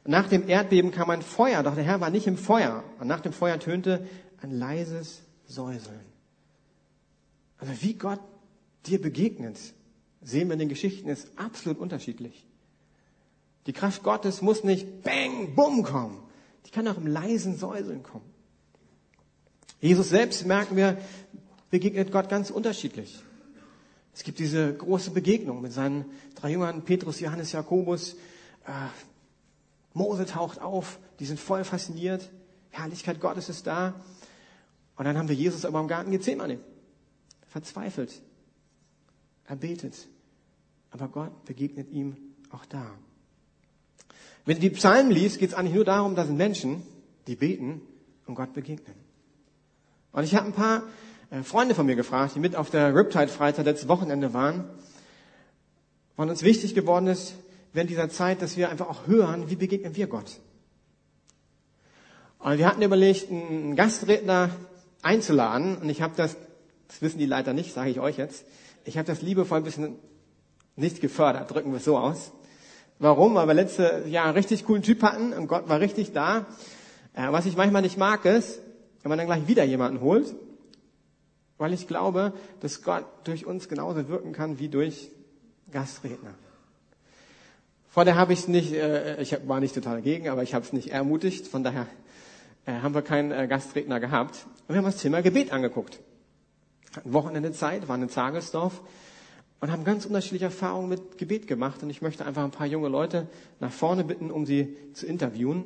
Und 0.04 0.12
nach 0.12 0.28
dem 0.28 0.48
Erdbeben 0.48 0.92
kam 0.92 1.10
ein 1.10 1.22
Feuer, 1.22 1.64
doch 1.64 1.74
der 1.74 1.82
Herr 1.82 2.00
war 2.00 2.08
nicht 2.08 2.28
im 2.28 2.36
Feuer. 2.36 2.84
Und 3.00 3.08
nach 3.08 3.20
dem 3.20 3.32
Feuer 3.32 3.58
tönte 3.58 4.06
ein 4.40 4.52
leises 4.52 5.22
Säuseln. 5.44 6.06
Also 7.58 7.72
wie 7.82 7.94
Gott 7.94 8.20
dir 8.86 9.02
begegnet, 9.02 9.58
sehen 10.22 10.46
wir 10.46 10.52
in 10.52 10.60
den 10.60 10.68
Geschichten, 10.68 11.08
ist 11.08 11.32
absolut 11.36 11.78
unterschiedlich. 11.78 12.46
Die 13.66 13.72
Kraft 13.72 14.04
Gottes 14.04 14.40
muss 14.40 14.62
nicht 14.62 15.02
bang, 15.02 15.56
bumm 15.56 15.82
kommen. 15.82 16.22
Die 16.64 16.70
kann 16.70 16.86
auch 16.86 16.96
im 16.96 17.08
leisen 17.08 17.56
Säuseln 17.56 18.04
kommen. 18.04 18.24
Jesus 19.80 20.10
selbst, 20.10 20.46
merken 20.46 20.76
wir, 20.76 20.96
begegnet 21.70 22.12
Gott 22.12 22.28
ganz 22.28 22.50
unterschiedlich. 22.50 23.20
Es 24.18 24.24
gibt 24.24 24.40
diese 24.40 24.74
große 24.74 25.12
Begegnung 25.12 25.62
mit 25.62 25.72
seinen 25.72 26.04
drei 26.34 26.50
Jüngern, 26.50 26.82
Petrus, 26.82 27.20
Johannes, 27.20 27.52
Jakobus. 27.52 28.14
Äh, 28.66 28.72
Mose 29.94 30.26
taucht 30.26 30.60
auf, 30.60 30.98
die 31.20 31.24
sind 31.24 31.38
voll 31.38 31.62
fasziniert. 31.62 32.28
Herrlichkeit 32.70 33.20
Gottes 33.20 33.48
ist 33.48 33.68
da. 33.68 33.94
Und 34.96 35.04
dann 35.04 35.16
haben 35.16 35.28
wir 35.28 35.36
Jesus 35.36 35.64
aber 35.64 35.78
im 35.78 35.86
Garten 35.86 36.10
Gethsemane. 36.10 36.58
Verzweifelt. 37.46 38.20
Er 39.44 39.54
betet. 39.54 40.08
Aber 40.90 41.06
Gott 41.06 41.44
begegnet 41.44 41.88
ihm 41.92 42.16
auch 42.50 42.64
da. 42.64 42.90
Wenn 44.44 44.56
du 44.56 44.62
die 44.62 44.70
Psalmen 44.70 45.12
liest, 45.12 45.38
geht 45.38 45.50
es 45.50 45.54
eigentlich 45.54 45.76
nur 45.76 45.84
darum, 45.84 46.16
dass 46.16 46.28
Menschen, 46.28 46.82
die 47.28 47.36
beten 47.36 47.82
und 48.26 48.34
Gott 48.34 48.52
begegnen. 48.52 48.96
Und 50.10 50.24
ich 50.24 50.34
habe 50.34 50.46
ein 50.46 50.54
paar 50.54 50.82
Freunde 51.44 51.74
von 51.74 51.84
mir 51.84 51.96
gefragt, 51.96 52.34
die 52.34 52.40
mit 52.40 52.56
auf 52.56 52.70
der 52.70 52.94
Riptide-Freizeit 52.94 53.66
letztes 53.66 53.86
Wochenende 53.86 54.32
waren, 54.32 54.64
wann 56.16 56.30
uns 56.30 56.42
wichtig 56.42 56.74
geworden 56.74 57.06
ist, 57.06 57.34
während 57.74 57.90
dieser 57.90 58.08
Zeit, 58.08 58.40
dass 58.40 58.56
wir 58.56 58.70
einfach 58.70 58.88
auch 58.88 59.06
hören, 59.06 59.50
wie 59.50 59.56
begegnen 59.56 59.94
wir 59.94 60.06
Gott. 60.06 60.40
Und 62.38 62.56
wir 62.56 62.66
hatten 62.66 62.80
überlegt, 62.80 63.30
einen 63.30 63.76
Gastredner 63.76 64.48
einzuladen, 65.02 65.76
und 65.76 65.90
ich 65.90 66.00
habe 66.00 66.14
das, 66.16 66.36
das 66.88 67.02
wissen 67.02 67.18
die 67.18 67.26
Leiter 67.26 67.52
nicht, 67.52 67.74
sage 67.74 67.90
ich 67.90 68.00
euch 68.00 68.16
jetzt, 68.16 68.46
ich 68.84 68.96
habe 68.96 69.06
das 69.06 69.20
liebevoll 69.20 69.58
ein 69.58 69.64
bisschen 69.64 69.96
nicht 70.76 71.02
gefördert, 71.02 71.52
drücken 71.52 71.72
wir 71.72 71.76
es 71.76 71.84
so 71.84 71.98
aus. 71.98 72.32
Warum? 73.00 73.34
Weil 73.34 73.48
wir 73.48 73.54
letztes 73.54 74.08
Jahr 74.08 74.24
einen 74.24 74.34
richtig 74.34 74.64
coolen 74.64 74.82
Typ 74.82 75.02
hatten 75.02 75.34
und 75.34 75.46
Gott 75.46 75.68
war 75.68 75.78
richtig 75.78 76.12
da. 76.12 76.46
Äh, 77.12 77.30
was 77.30 77.44
ich 77.44 77.56
manchmal 77.56 77.82
nicht 77.82 77.98
mag 77.98 78.24
ist, 78.24 78.60
wenn 79.02 79.10
man 79.10 79.18
dann 79.18 79.26
gleich 79.26 79.46
wieder 79.46 79.64
jemanden 79.64 80.00
holt 80.00 80.34
weil 81.58 81.72
ich 81.72 81.86
glaube, 81.86 82.32
dass 82.60 82.82
Gott 82.82 83.04
durch 83.24 83.44
uns 83.44 83.68
genauso 83.68 84.08
wirken 84.08 84.32
kann 84.32 84.58
wie 84.58 84.68
durch 84.68 85.10
Gastredner. 85.70 86.34
Vorher 87.88 88.14
habe 88.14 88.32
ich 88.32 88.40
es 88.40 88.48
nicht, 88.48 88.72
äh, 88.72 89.20
ich 89.20 89.36
war 89.46 89.60
nicht 89.60 89.74
total 89.74 89.96
dagegen, 89.96 90.28
aber 90.28 90.42
ich 90.42 90.54
habe 90.54 90.64
es 90.64 90.72
nicht 90.72 90.92
ermutigt. 90.92 91.48
Von 91.48 91.64
daher 91.64 91.86
äh, 92.64 92.74
haben 92.74 92.94
wir 92.94 93.02
keinen 93.02 93.32
äh, 93.32 93.48
Gastredner 93.48 93.98
gehabt. 93.98 94.46
Und 94.66 94.74
wir 94.74 94.76
haben 94.76 94.84
das 94.84 94.98
Thema 94.98 95.20
Gebet 95.20 95.52
angeguckt. 95.52 95.98
Hatten 96.94 97.12
Wochenende 97.12 97.52
Zeit, 97.52 97.88
waren 97.88 98.02
in 98.02 98.08
Zagelsdorf 98.08 98.82
und 99.60 99.72
haben 99.72 99.84
ganz 99.84 100.06
unterschiedliche 100.06 100.46
Erfahrungen 100.46 100.88
mit 100.88 101.18
Gebet 101.18 101.46
gemacht. 101.46 101.82
Und 101.82 101.90
ich 101.90 102.02
möchte 102.02 102.24
einfach 102.24 102.44
ein 102.44 102.50
paar 102.50 102.66
junge 102.66 102.88
Leute 102.88 103.26
nach 103.58 103.72
vorne 103.72 104.04
bitten, 104.04 104.30
um 104.30 104.46
sie 104.46 104.76
zu 104.92 105.06
interviewen. 105.06 105.64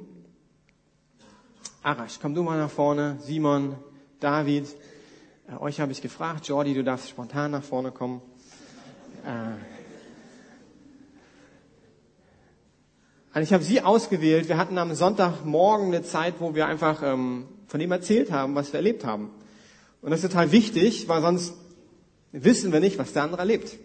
Arash, 1.82 2.18
komm 2.20 2.34
du 2.34 2.42
mal 2.42 2.58
nach 2.58 2.70
vorne. 2.70 3.18
Simon, 3.20 3.74
David, 4.20 4.68
äh, 5.48 5.56
euch 5.56 5.80
habe 5.80 5.92
ich 5.92 6.02
gefragt. 6.02 6.46
Jordi, 6.46 6.74
du 6.74 6.84
darfst 6.84 7.08
spontan 7.08 7.50
nach 7.50 7.62
vorne 7.62 7.90
kommen. 7.90 8.22
Äh, 9.24 9.54
also 13.32 13.44
ich 13.44 13.52
habe 13.52 13.64
sie 13.64 13.80
ausgewählt. 13.80 14.48
Wir 14.48 14.56
hatten 14.56 14.78
am 14.78 14.94
Sonntagmorgen 14.94 15.88
eine 15.88 16.02
Zeit, 16.02 16.34
wo 16.38 16.54
wir 16.54 16.66
einfach 16.66 17.02
ähm, 17.02 17.48
von 17.66 17.80
dem 17.80 17.90
erzählt 17.90 18.30
haben, 18.30 18.54
was 18.54 18.72
wir 18.72 18.78
erlebt 18.78 19.04
haben. 19.04 19.30
Und 20.00 20.10
das 20.10 20.22
ist 20.22 20.30
total 20.30 20.52
wichtig, 20.52 21.08
weil 21.08 21.22
sonst 21.22 21.54
wissen 22.32 22.72
wir 22.72 22.80
nicht, 22.80 22.98
was 22.98 23.12
der 23.12 23.22
andere 23.24 23.40
erlebt. 23.40 23.78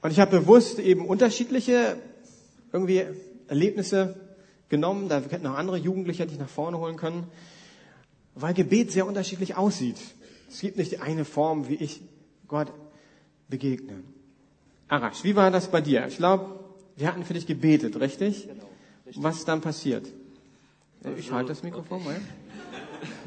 Und 0.00 0.10
ich 0.10 0.20
habe 0.20 0.40
bewusst 0.40 0.78
eben 0.78 1.06
unterschiedliche 1.06 1.96
irgendwie 2.72 3.04
Erlebnisse 3.48 4.20
genommen. 4.68 5.08
Da 5.08 5.20
hätten 5.20 5.44
noch 5.44 5.56
andere 5.56 5.76
Jugendliche, 5.76 6.26
die 6.26 6.34
ich 6.34 6.40
nach 6.40 6.48
vorne 6.48 6.78
holen 6.78 6.96
können 6.96 7.26
weil 8.40 8.54
Gebet 8.54 8.92
sehr 8.92 9.06
unterschiedlich 9.06 9.56
aussieht. 9.56 9.96
Es 10.48 10.60
gibt 10.60 10.76
nicht 10.76 10.92
die 10.92 10.98
eine 10.98 11.24
Form, 11.24 11.68
wie 11.68 11.74
ich 11.74 12.00
Gott 12.46 12.72
begegne. 13.48 14.02
Arash, 14.88 15.24
wie 15.24 15.36
war 15.36 15.50
das 15.50 15.70
bei 15.70 15.80
dir? 15.80 16.06
Ich 16.06 16.16
glaube, 16.16 16.58
wir 16.96 17.08
hatten 17.08 17.24
für 17.24 17.34
dich 17.34 17.46
gebetet, 17.46 17.98
richtig? 18.00 18.48
Genau. 18.48 18.68
Richtig. 19.06 19.22
Was 19.22 19.38
ist 19.38 19.48
dann 19.48 19.60
passiert? 19.60 20.06
Also, 21.02 21.16
ich 21.16 21.30
halte 21.30 21.48
das 21.48 21.62
Mikrofon 21.62 22.00
okay. 22.00 22.08
mal. 22.08 22.20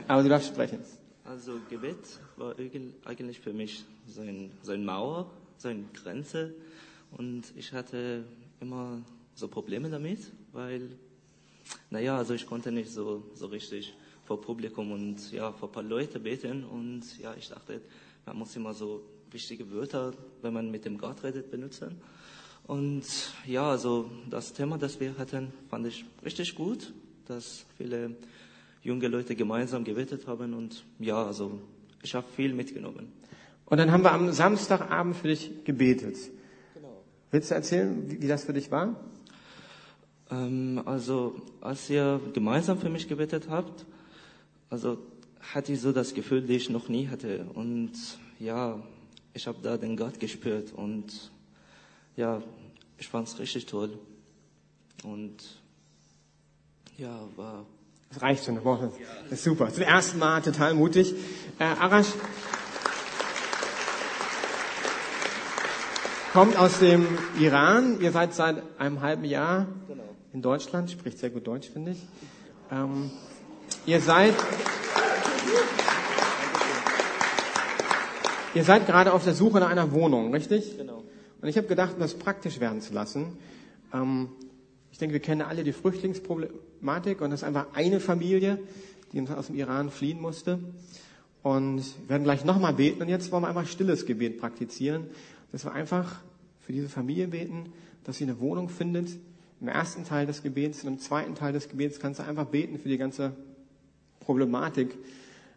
Aber 0.07 0.23
du 0.23 0.29
darfst 0.29 0.49
sprechen. 0.49 0.79
Also 1.23 1.59
Gebet 1.69 2.19
war 2.35 2.55
eigentlich 3.05 3.39
für 3.39 3.53
mich 3.53 3.85
sein, 4.07 4.51
sein 4.63 4.83
Mauer, 4.83 5.31
seine 5.57 5.85
Grenze. 5.93 6.53
Und 7.11 7.43
ich 7.55 7.71
hatte 7.71 8.25
immer 8.59 9.01
so 9.35 9.47
Probleme 9.47 9.89
damit, 9.89 10.19
weil, 10.51 10.89
naja, 11.89 12.17
also 12.17 12.33
ich 12.33 12.45
konnte 12.45 12.71
nicht 12.71 12.91
so, 12.91 13.23
so 13.33 13.47
richtig 13.47 13.93
vor 14.31 14.39
Publikum 14.39 14.93
und 14.93 15.33
ja, 15.33 15.51
vor 15.51 15.67
ein 15.67 15.71
paar 15.73 15.83
Leute 15.83 16.17
beten. 16.17 16.63
Und 16.63 17.01
ja, 17.19 17.35
ich 17.37 17.49
dachte, 17.49 17.81
man 18.25 18.37
muss 18.37 18.55
immer 18.55 18.73
so 18.73 19.03
wichtige 19.29 19.69
Wörter, 19.71 20.13
wenn 20.41 20.53
man 20.53 20.71
mit 20.71 20.85
dem 20.85 20.97
Gott 20.97 21.21
redet, 21.21 21.51
benutzen. 21.51 21.97
Und 22.65 23.03
ja, 23.45 23.69
also 23.69 24.09
das 24.29 24.53
Thema, 24.53 24.77
das 24.77 25.01
wir 25.01 25.17
hatten, 25.17 25.51
fand 25.69 25.85
ich 25.85 26.05
richtig 26.23 26.55
gut, 26.55 26.93
dass 27.25 27.65
viele 27.77 28.15
junge 28.83 29.09
Leute 29.09 29.35
gemeinsam 29.35 29.83
gebetet 29.83 30.25
haben. 30.27 30.53
Und 30.53 30.85
ja, 30.97 31.21
also 31.25 31.59
ich 32.01 32.15
habe 32.15 32.27
viel 32.33 32.53
mitgenommen. 32.53 33.11
Und 33.65 33.79
dann 33.79 33.91
haben 33.91 34.03
wir 34.03 34.13
am 34.13 34.31
Samstagabend 34.31 35.17
für 35.17 35.27
dich 35.27 35.51
gebetet. 35.65 36.15
Genau. 36.73 37.03
Willst 37.31 37.51
du 37.51 37.55
erzählen, 37.55 38.09
wie, 38.09 38.21
wie 38.21 38.27
das 38.29 38.45
für 38.45 38.53
dich 38.53 38.71
war? 38.71 38.95
Ähm, 40.29 40.81
also, 40.85 41.35
als 41.59 41.89
ihr 41.89 42.21
gemeinsam 42.31 42.79
für 42.79 42.89
mich 42.89 43.09
gebetet 43.09 43.49
habt, 43.49 43.85
also 44.71 44.97
hatte 45.53 45.73
ich 45.73 45.81
so 45.81 45.91
das 45.91 46.13
Gefühl, 46.13 46.41
die 46.41 46.55
ich 46.55 46.69
noch 46.69 46.87
nie 46.87 47.09
hatte. 47.09 47.45
Und 47.53 47.91
ja, 48.39 48.81
ich 49.33 49.45
habe 49.45 49.59
da 49.61 49.77
den 49.77 49.97
Gott 49.97 50.19
gespürt 50.19 50.71
und 50.71 51.31
ja, 52.15 52.41
ich 52.97 53.07
fand 53.07 53.27
es 53.27 53.37
richtig 53.37 53.65
toll. 53.65 53.99
Und 55.03 55.37
ja, 56.97 57.19
war. 57.35 57.65
Das 58.09 58.21
reicht 58.21 58.45
schon, 58.45 58.55
eine 58.55 58.65
Woche. 58.65 58.91
Das 59.23 59.39
ist 59.39 59.43
super. 59.43 59.71
Zum 59.71 59.83
ersten 59.83 60.19
Mal 60.19 60.41
total 60.41 60.73
mutig. 60.73 61.13
Äh, 61.59 61.63
Arash 61.63 62.07
kommt 66.33 66.55
aus 66.57 66.79
dem 66.79 67.07
Iran. 67.39 67.99
Ihr 67.99 68.11
seid 68.11 68.33
seit 68.33 68.63
einem 68.79 69.01
halben 69.01 69.25
Jahr 69.25 69.67
genau. 69.87 70.03
in 70.33 70.41
Deutschland. 70.41 70.91
Spricht 70.91 71.17
sehr 71.17 71.29
gut 71.29 71.47
Deutsch, 71.47 71.69
finde 71.69 71.91
ich. 71.91 71.99
Ähm, 72.71 73.11
Ihr 73.87 73.99
seid, 73.99 74.35
ihr 78.53 78.63
seid 78.63 78.85
gerade 78.85 79.11
auf 79.11 79.23
der 79.23 79.33
Suche 79.33 79.59
nach 79.59 79.69
einer 79.69 79.91
Wohnung, 79.91 80.31
richtig? 80.31 80.77
Genau. 80.77 81.03
Und 81.41 81.47
ich 81.47 81.57
habe 81.57 81.65
gedacht, 81.65 81.95
um 81.95 81.99
das 81.99 82.13
praktisch 82.13 82.59
werden 82.59 82.81
zu 82.81 82.93
lassen, 82.93 83.39
ähm, 83.91 84.29
ich 84.91 84.99
denke, 84.99 85.13
wir 85.13 85.19
kennen 85.19 85.41
alle 85.41 85.63
die 85.63 85.73
Flüchtlingsproblematik 85.73 87.21
und 87.21 87.31
das 87.31 87.41
ist 87.41 87.47
einfach 87.47 87.67
eine 87.73 87.99
Familie, 87.99 88.59
die 89.13 89.27
aus 89.27 89.47
dem 89.47 89.55
Iran 89.55 89.89
fliehen 89.89 90.21
musste. 90.21 90.59
Und 91.41 91.77
wir 91.77 92.09
werden 92.09 92.23
gleich 92.23 92.45
nochmal 92.45 92.73
beten 92.73 93.01
und 93.01 93.09
jetzt 93.09 93.31
wollen 93.31 93.41
wir 93.41 93.47
einfach 93.47 93.65
stilles 93.65 94.05
Gebet 94.05 94.39
praktizieren, 94.39 95.07
dass 95.51 95.65
wir 95.65 95.71
einfach 95.71 96.19
für 96.59 96.71
diese 96.71 96.87
Familie 96.87 97.29
beten, 97.29 97.73
dass 98.03 98.17
sie 98.17 98.25
eine 98.25 98.39
Wohnung 98.39 98.69
findet. 98.69 99.09
Im 99.59 99.67
ersten 99.67 100.05
Teil 100.05 100.27
des 100.27 100.43
Gebets 100.43 100.83
und 100.83 100.89
im 100.89 100.99
zweiten 100.99 101.33
Teil 101.33 101.51
des 101.51 101.67
Gebets 101.67 101.99
kannst 101.99 102.19
du 102.19 102.23
einfach 102.23 102.45
beten 102.45 102.77
für 102.77 102.89
die 102.89 102.99
ganze 102.99 103.33
Problematik 104.31 104.97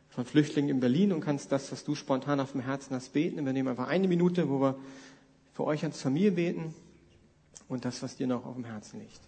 von 0.09 0.25
Flüchtlingen 0.25 0.69
in 0.69 0.81
Berlin 0.81 1.13
und 1.13 1.21
kannst 1.21 1.53
das, 1.53 1.71
was 1.71 1.85
du 1.85 1.95
spontan 1.95 2.41
auf 2.41 2.51
dem 2.51 2.61
Herzen 2.61 2.97
hast, 2.97 3.13
beten. 3.13 3.47
Wir 3.47 3.53
nehmen 3.53 3.69
einfach 3.69 3.87
eine 3.87 4.09
Minute, 4.09 4.49
wo 4.49 4.61
wir 4.61 4.77
für 5.53 5.63
euch 5.63 5.85
als 5.85 6.03
Familie 6.03 6.33
beten 6.33 6.75
und 7.69 7.85
das, 7.85 8.03
was 8.03 8.17
dir 8.17 8.27
noch 8.27 8.45
auf 8.45 8.57
dem 8.57 8.65
Herzen 8.65 8.99
liegt. 8.99 9.21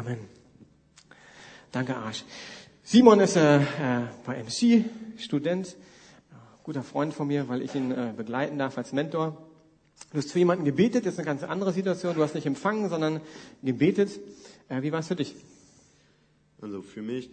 Amen. 0.00 0.16
Danke, 1.72 1.94
Arsch. 1.94 2.24
Simon 2.82 3.20
ist 3.20 3.36
äh, 3.36 3.58
äh, 3.58 4.06
bei 4.24 4.42
MC, 4.42 4.82
Student, 5.18 5.76
guter 6.62 6.82
Freund 6.82 7.12
von 7.12 7.26
mir, 7.26 7.50
weil 7.50 7.60
ich 7.60 7.74
ihn 7.74 7.90
äh, 7.90 8.14
begleiten 8.16 8.56
darf 8.56 8.78
als 8.78 8.94
Mentor. 8.94 9.36
Du 10.10 10.16
hast 10.16 10.32
für 10.32 10.38
jemanden 10.38 10.64
gebetet, 10.64 11.04
das 11.04 11.12
ist 11.12 11.18
eine 11.18 11.26
ganz 11.26 11.42
andere 11.42 11.74
Situation. 11.74 12.14
Du 12.14 12.22
hast 12.22 12.34
nicht 12.34 12.46
empfangen, 12.46 12.88
sondern 12.88 13.20
gebetet. 13.62 14.18
Äh, 14.70 14.80
wie 14.80 14.90
war 14.90 15.00
es 15.00 15.08
für 15.08 15.16
dich? 15.16 15.34
Also 16.62 16.80
für 16.80 17.02
mich 17.02 17.28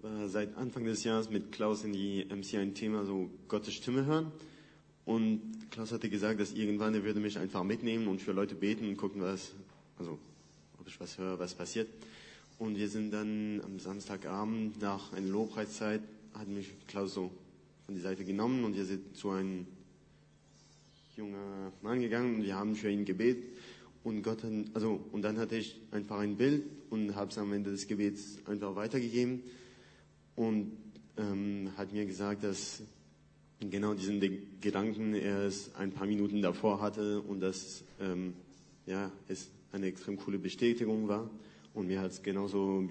war 0.00 0.28
seit 0.28 0.56
Anfang 0.56 0.82
des 0.82 1.04
Jahres 1.04 1.30
mit 1.30 1.52
Klaus 1.52 1.84
in 1.84 1.92
die 1.92 2.26
MC 2.28 2.54
ein 2.54 2.74
Thema, 2.74 3.04
so 3.04 3.30
Gottes 3.46 3.74
Stimme 3.74 4.04
hören. 4.04 4.32
Und 5.04 5.42
Klaus 5.70 5.92
hatte 5.92 6.10
gesagt, 6.10 6.40
dass 6.40 6.54
irgendwann 6.54 6.92
er 6.92 7.04
würde 7.04 7.20
mich 7.20 7.38
einfach 7.38 7.62
mitnehmen 7.62 8.08
und 8.08 8.20
für 8.20 8.32
Leute 8.32 8.56
beten 8.56 8.88
und 8.88 8.96
gucken, 8.96 9.22
was, 9.22 9.52
also 9.96 10.18
ob 10.80 10.88
ich 10.88 10.98
was 10.98 11.18
höre, 11.18 11.38
was 11.38 11.54
passiert. 11.54 11.88
Und 12.58 12.76
wir 12.76 12.88
sind 12.88 13.12
dann 13.12 13.60
am 13.64 13.78
Samstagabend 13.78 14.80
nach 14.80 15.12
einer 15.12 15.28
Lobpreiszeit, 15.28 16.02
hat 16.34 16.48
mich 16.48 16.68
Klaus 16.86 17.14
so 17.14 17.30
von 17.86 17.94
die 17.94 18.00
Seite 18.00 18.24
genommen 18.24 18.64
und 18.64 18.76
wir 18.76 18.84
sind 18.84 19.16
zu 19.16 19.30
einem 19.30 19.66
jungen 21.16 21.72
Mann 21.82 22.00
gegangen 22.00 22.36
und 22.36 22.42
wir 22.44 22.54
haben 22.54 22.74
für 22.74 22.90
ihn 22.90 23.04
gebetet. 23.04 23.44
Und 24.02 24.22
Gott 24.22 24.42
hat, 24.42 24.52
also, 24.72 25.00
und 25.12 25.22
dann 25.22 25.38
hatte 25.38 25.56
ich 25.56 25.76
einfach 25.90 26.18
ein 26.18 26.36
Bild 26.36 26.64
und 26.88 27.14
habe 27.14 27.30
es 27.30 27.38
am 27.38 27.52
Ende 27.52 27.70
des 27.70 27.86
Gebets 27.86 28.38
einfach 28.46 28.74
weitergegeben 28.74 29.42
und 30.36 30.72
ähm, 31.18 31.70
hat 31.76 31.92
mir 31.92 32.06
gesagt, 32.06 32.44
dass 32.44 32.82
genau 33.58 33.92
diesen 33.92 34.20
Gedanken 34.60 35.14
er 35.14 35.44
es 35.44 35.74
ein 35.74 35.92
paar 35.92 36.06
Minuten 36.06 36.40
davor 36.40 36.80
hatte 36.80 37.20
und 37.20 37.40
dass 37.40 37.84
ähm, 38.00 38.32
ja, 38.86 39.12
es 39.28 39.48
eine 39.72 39.86
extrem 39.86 40.16
coole 40.16 40.38
Bestätigung 40.38 41.08
war. 41.08 41.30
Und 41.72 41.86
mir 41.86 42.00
hat's 42.00 42.22
genauso, 42.22 42.84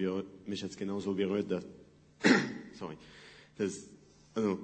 genauso 0.76 1.14
berührt, 1.14 1.50
dass, 1.50 1.64
sorry, 2.78 2.96
das, 3.58 3.88
also, 4.34 4.58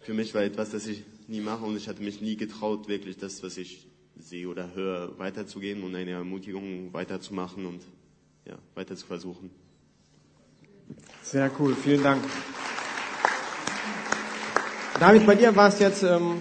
für 0.00 0.14
mich 0.14 0.34
war 0.34 0.42
etwas, 0.42 0.70
das 0.70 0.86
ich 0.86 1.04
nie 1.28 1.40
mache 1.40 1.64
und 1.64 1.76
ich 1.76 1.88
hatte 1.88 2.02
mich 2.02 2.20
nie 2.20 2.36
getraut, 2.36 2.88
wirklich 2.88 3.16
das, 3.16 3.42
was 3.42 3.56
ich 3.56 3.86
sehe 4.16 4.48
oder 4.48 4.74
höre, 4.74 5.18
weiterzugeben 5.18 5.84
und 5.84 5.94
eine 5.94 6.12
Ermutigung 6.12 6.92
weiterzumachen 6.92 7.66
und, 7.66 7.82
ja, 8.44 8.58
weiter 8.74 8.96
zu 8.96 9.06
versuchen. 9.06 9.50
Sehr 11.22 11.50
cool, 11.58 11.76
vielen 11.76 12.02
Dank. 12.02 12.24
David, 14.98 15.26
bei 15.26 15.34
dir 15.36 15.54
war 15.54 15.68
es 15.68 15.78
jetzt 15.78 16.02
ähm, 16.02 16.38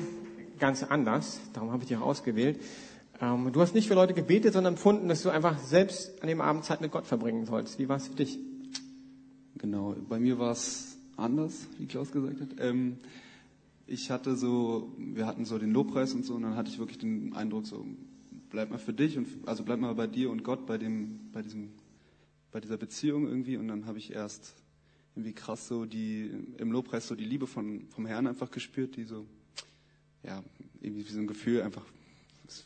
ganz 0.58 0.82
anders, 0.82 1.40
darum 1.54 1.72
habe 1.72 1.84
ich 1.84 1.90
dich 1.90 1.98
auch 1.98 2.08
ausgewählt. 2.08 2.60
Ähm, 3.20 3.52
du 3.52 3.62
hast 3.62 3.74
nicht 3.74 3.88
für 3.88 3.96
Leute 3.96 4.14
gebetet, 4.14 4.54
sondern 4.54 4.74
empfunden, 4.74 5.08
dass 5.08 5.24
du 5.24 5.30
einfach 5.30 5.60
selbst 5.60 6.22
an 6.22 6.28
dem 6.28 6.42
Abend 6.42 6.66
Zeit 6.66 6.82
mit 6.82 6.92
Gott 6.92 7.08
verbringen 7.08 7.46
sollst. 7.46 7.80
Wie 7.80 7.90
war 7.90 7.98
es 7.98 8.08
für 8.08 8.16
dich? 8.16 8.38
Genau, 9.58 9.96
bei 10.08 10.20
mir 10.20 10.38
war 10.38 10.52
es 10.52 10.98
anders, 11.16 11.68
wie 11.80 11.88
Klaus 11.88 12.12
gesagt 12.12 12.40
hat. 12.42 12.50
Ähm, 12.60 12.98
ich 13.88 14.12
hatte 14.12 14.36
so, 14.36 14.92
wir 14.98 15.26
hatten 15.26 15.46
so 15.46 15.58
den 15.58 15.72
Lobpreis 15.72 16.14
und 16.14 16.26
so, 16.26 16.36
und 16.36 16.44
dann 16.44 16.56
hatte 16.56 16.70
ich 16.70 16.78
wirklich 16.78 17.00
den 17.00 17.34
Eindruck, 17.34 17.66
so 17.66 17.86
bleib 18.50 18.70
mal 18.70 18.78
für 18.78 18.94
dich 18.94 19.18
und 19.18 19.28
also 19.46 19.64
bleib 19.64 19.80
mal 19.80 19.96
bei 19.96 20.08
dir 20.08 20.30
und 20.30 20.44
Gott 20.44 20.66
bei 20.66 20.78
dem, 20.78 21.32
bei 21.32 21.42
diesem, 21.42 21.70
bei 22.52 22.60
dieser 22.60 22.78
Beziehung 22.78 23.28
irgendwie. 23.28 23.58
Und 23.58 23.68
dann 23.68 23.86
habe 23.88 23.98
ich 23.98 24.14
erst 24.14 24.54
irgendwie 25.16 25.34
krass 25.34 25.68
so 25.68 25.86
die 25.86 26.30
im 26.58 26.72
Lobpreis 26.72 27.08
so 27.08 27.16
die 27.16 27.26
Liebe 27.26 27.48
von 27.48 27.88
vom 27.90 28.06
Herrn 28.06 28.28
einfach 28.28 28.52
gespürt, 28.52 28.96
die 28.96 29.04
so 29.04 29.26
ja 30.24 30.44
irgendwie 30.80 31.08
wie 31.08 31.12
so 31.12 31.20
ein 31.20 31.28
Gefühl 31.28 31.64
einfach 31.64 31.84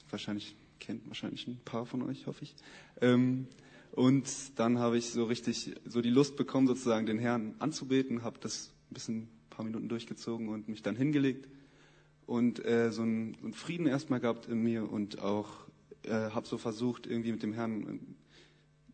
wahrscheinlich 0.09 0.55
kennt 0.79 1.07
wahrscheinlich 1.07 1.47
ein 1.47 1.59
paar 1.63 1.85
von 1.85 2.01
euch, 2.01 2.27
hoffe 2.27 2.43
ich. 2.43 2.55
Ähm, 2.99 3.47
und 3.91 4.27
dann 4.55 4.79
habe 4.79 4.97
ich 4.97 5.11
so 5.11 5.25
richtig 5.25 5.75
so 5.85 6.01
die 6.01 6.09
Lust 6.09 6.35
bekommen, 6.37 6.67
sozusagen 6.67 7.05
den 7.05 7.19
Herrn 7.19 7.55
anzubeten, 7.59 8.23
habe 8.23 8.39
das 8.39 8.71
ein 8.89 8.93
bisschen 8.93 9.17
ein 9.17 9.29
paar 9.49 9.65
Minuten 9.65 9.89
durchgezogen 9.89 10.49
und 10.49 10.67
mich 10.69 10.81
dann 10.81 10.95
hingelegt 10.95 11.47
und 12.25 12.63
äh, 12.65 12.91
so, 12.91 13.01
einen, 13.01 13.35
so 13.35 13.45
einen 13.45 13.53
Frieden 13.53 13.87
erstmal 13.87 14.19
gehabt 14.19 14.47
in 14.47 14.63
mir 14.63 14.89
und 14.89 15.19
auch 15.19 15.49
äh, 16.03 16.11
habe 16.11 16.47
so 16.47 16.57
versucht, 16.57 17.05
irgendwie 17.05 17.31
mit 17.31 17.43
dem 17.43 17.53
Herrn 17.53 17.81
äh, 17.81 17.99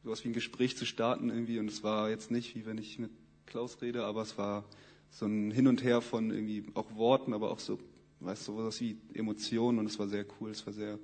sowas 0.04 0.23
wie 0.23 0.30
ein 0.30 0.34
Gespräch 0.34 0.76
zu 0.76 0.86
starten 0.86 1.30
irgendwie. 1.30 1.60
Und 1.60 1.69
es 1.69 1.84
war 1.84 2.10
jetzt 2.10 2.32
nicht, 2.32 2.56
wie 2.56 2.65
wenn 2.65 2.78
ich 2.78 2.97
mit 2.97 3.12
Klaus 3.45 3.82
rede, 3.82 4.06
aber 4.06 4.23
es 4.23 4.38
war 4.38 4.65
so 5.12 5.26
ein 5.26 5.52
Hin 5.52 5.67
und 5.67 5.84
Her 5.84 6.02
von 6.02 6.32
irgendwie 6.32 6.65
auch 6.73 6.95
Worten, 6.95 7.34
aber 7.34 7.52
auch 7.52 7.60
so, 7.60 7.80
weißt 8.20 8.48
du, 8.48 8.58
sowas 8.58 8.80
wie 8.82 8.98
Emotionen 9.14 9.80
und 9.80 9.86
es 9.86 10.00
war 10.00 10.08
sehr 10.08 10.26
cool, 10.40 10.52
es 10.52 10.66
war 10.66 10.74
sehr 10.74 11.00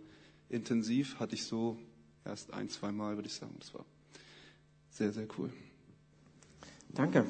intensiv, 0.49 1.19
hatte 1.19 1.35
ich 1.35 1.43
so 1.43 1.77
erst 2.25 2.53
ein, 2.53 2.69
zwei 2.69 2.91
Mal, 2.91 3.15
würde 3.15 3.27
ich 3.27 3.35
sagen. 3.35 3.55
Das 3.59 3.73
war 3.73 3.85
sehr, 4.89 5.11
sehr 5.11 5.27
cool. 5.37 5.51
Danke. 6.89 7.25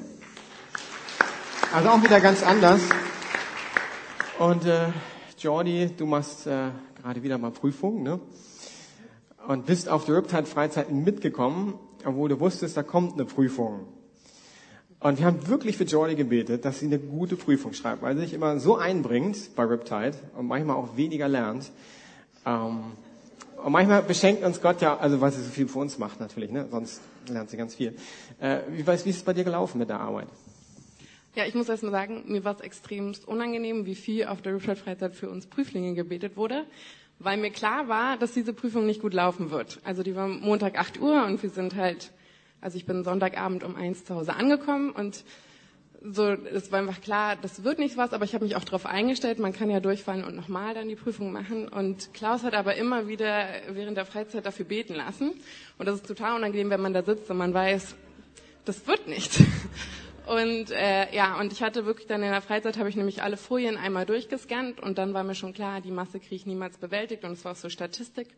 Also 1.72 1.88
auch 1.88 2.02
wieder 2.02 2.20
ganz 2.20 2.42
anders. 2.42 2.80
Und 4.38 4.64
äh, 4.64 4.88
Jordi, 5.38 5.90
du 5.96 6.06
machst 6.06 6.46
äh, 6.46 6.70
gerade 7.00 7.22
wieder 7.22 7.38
mal 7.38 7.50
Prüfung, 7.50 8.02
ne? 8.02 8.20
Und 9.46 9.66
bist 9.66 9.88
auf 9.88 10.06
die 10.06 10.12
Riptide-Freizeiten 10.12 11.04
mitgekommen, 11.04 11.78
obwohl 12.04 12.30
du 12.30 12.40
wusstest, 12.40 12.76
da 12.76 12.82
kommt 12.82 13.14
eine 13.14 13.26
Prüfung. 13.26 13.86
Und 15.04 15.18
wir 15.18 15.26
haben 15.26 15.46
wirklich 15.48 15.76
für 15.76 15.84
Jordi 15.84 16.14
gebetet, 16.14 16.64
dass 16.64 16.78
sie 16.78 16.86
eine 16.86 16.98
gute 16.98 17.36
Prüfung 17.36 17.74
schreibt, 17.74 18.00
weil 18.00 18.14
sie 18.14 18.22
sich 18.22 18.32
immer 18.32 18.58
so 18.58 18.76
einbringt 18.76 19.54
bei 19.54 19.64
Riptide 19.64 20.14
und 20.34 20.46
manchmal 20.46 20.76
auch 20.76 20.96
weniger 20.96 21.28
lernt. 21.28 21.70
Ähm, 22.46 22.84
und 23.62 23.72
manchmal 23.72 24.02
beschenkt 24.02 24.42
uns 24.42 24.62
Gott 24.62 24.80
ja, 24.80 24.96
also 24.96 25.20
weil 25.20 25.30
sie 25.30 25.42
so 25.42 25.50
viel 25.50 25.68
für 25.68 25.80
uns 25.80 25.98
macht 25.98 26.20
natürlich, 26.20 26.50
ne? 26.50 26.68
sonst 26.70 27.02
lernt 27.28 27.50
sie 27.50 27.58
ganz 27.58 27.74
viel. 27.74 27.94
Äh, 28.40 28.60
wie, 28.70 28.90
ist 28.90 29.06
es 29.06 29.22
bei 29.22 29.34
dir 29.34 29.44
gelaufen 29.44 29.76
mit 29.76 29.90
der 29.90 30.00
Arbeit? 30.00 30.28
Ja, 31.34 31.44
ich 31.44 31.54
muss 31.54 31.68
erst 31.68 31.82
mal 31.82 31.92
sagen, 31.92 32.24
mir 32.28 32.42
war 32.44 32.54
es 32.54 32.62
extremst 32.62 33.28
unangenehm, 33.28 33.84
wie 33.84 33.96
viel 33.96 34.24
auf 34.24 34.40
der 34.40 34.54
Riptide-Freizeit 34.54 35.14
für 35.14 35.28
uns 35.28 35.46
Prüflinge 35.46 35.92
gebetet 35.92 36.38
wurde, 36.38 36.64
weil 37.18 37.36
mir 37.36 37.50
klar 37.50 37.88
war, 37.88 38.16
dass 38.16 38.32
diese 38.32 38.54
Prüfung 38.54 38.86
nicht 38.86 39.02
gut 39.02 39.12
laufen 39.12 39.50
wird. 39.50 39.80
Also 39.84 40.02
die 40.02 40.16
war 40.16 40.28
Montag 40.28 40.78
8 40.78 40.98
Uhr 40.98 41.26
und 41.26 41.42
wir 41.42 41.50
sind 41.50 41.74
halt, 41.74 42.10
also 42.64 42.78
ich 42.78 42.86
bin 42.86 43.04
Sonntagabend 43.04 43.62
um 43.62 43.76
eins 43.76 44.04
zu 44.04 44.14
Hause 44.14 44.34
angekommen 44.34 44.90
und 44.90 45.22
so, 46.06 46.24
es 46.28 46.70
war 46.70 46.80
einfach 46.80 47.00
klar, 47.00 47.36
das 47.40 47.64
wird 47.64 47.78
nicht 47.78 47.96
was, 47.96 48.12
aber 48.12 48.24
ich 48.24 48.34
habe 48.34 48.44
mich 48.44 48.56
auch 48.56 48.64
darauf 48.64 48.84
eingestellt, 48.84 49.38
man 49.38 49.54
kann 49.54 49.70
ja 49.70 49.80
durchfallen 49.80 50.24
und 50.24 50.36
nochmal 50.36 50.74
dann 50.74 50.88
die 50.88 50.96
Prüfung 50.96 51.32
machen. 51.32 51.66
Und 51.66 52.12
Klaus 52.12 52.42
hat 52.42 52.52
aber 52.52 52.74
immer 52.74 53.08
wieder 53.08 53.46
während 53.70 53.96
der 53.96 54.04
Freizeit 54.04 54.44
dafür 54.44 54.66
beten 54.66 54.94
lassen. 54.94 55.32
Und 55.78 55.86
das 55.86 55.96
ist 55.96 56.06
total 56.06 56.36
unangenehm, 56.36 56.68
wenn 56.68 56.82
man 56.82 56.92
da 56.92 57.02
sitzt 57.02 57.30
und 57.30 57.38
man 57.38 57.54
weiß, 57.54 57.94
das 58.66 58.86
wird 58.86 59.08
nicht. 59.08 59.40
Und 60.26 60.70
äh, 60.70 61.14
ja, 61.14 61.38
und 61.38 61.52
ich 61.52 61.62
hatte 61.62 61.84
wirklich 61.84 62.06
dann 62.06 62.22
in 62.22 62.30
der 62.30 62.40
Freizeit 62.40 62.78
habe 62.78 62.88
ich 62.88 62.96
nämlich 62.96 63.22
alle 63.22 63.36
Folien 63.36 63.76
einmal 63.76 64.06
durchgescannt 64.06 64.80
und 64.80 64.96
dann 64.96 65.12
war 65.12 65.22
mir 65.22 65.34
schon 65.34 65.52
klar, 65.52 65.82
die 65.82 65.90
Masse 65.90 66.18
kriege 66.18 66.36
ich 66.36 66.46
niemals 66.46 66.78
bewältigt 66.78 67.24
und 67.24 67.32
es 67.32 67.44
war 67.44 67.52
auch 67.52 67.56
so 67.56 67.68
Statistik. 67.68 68.28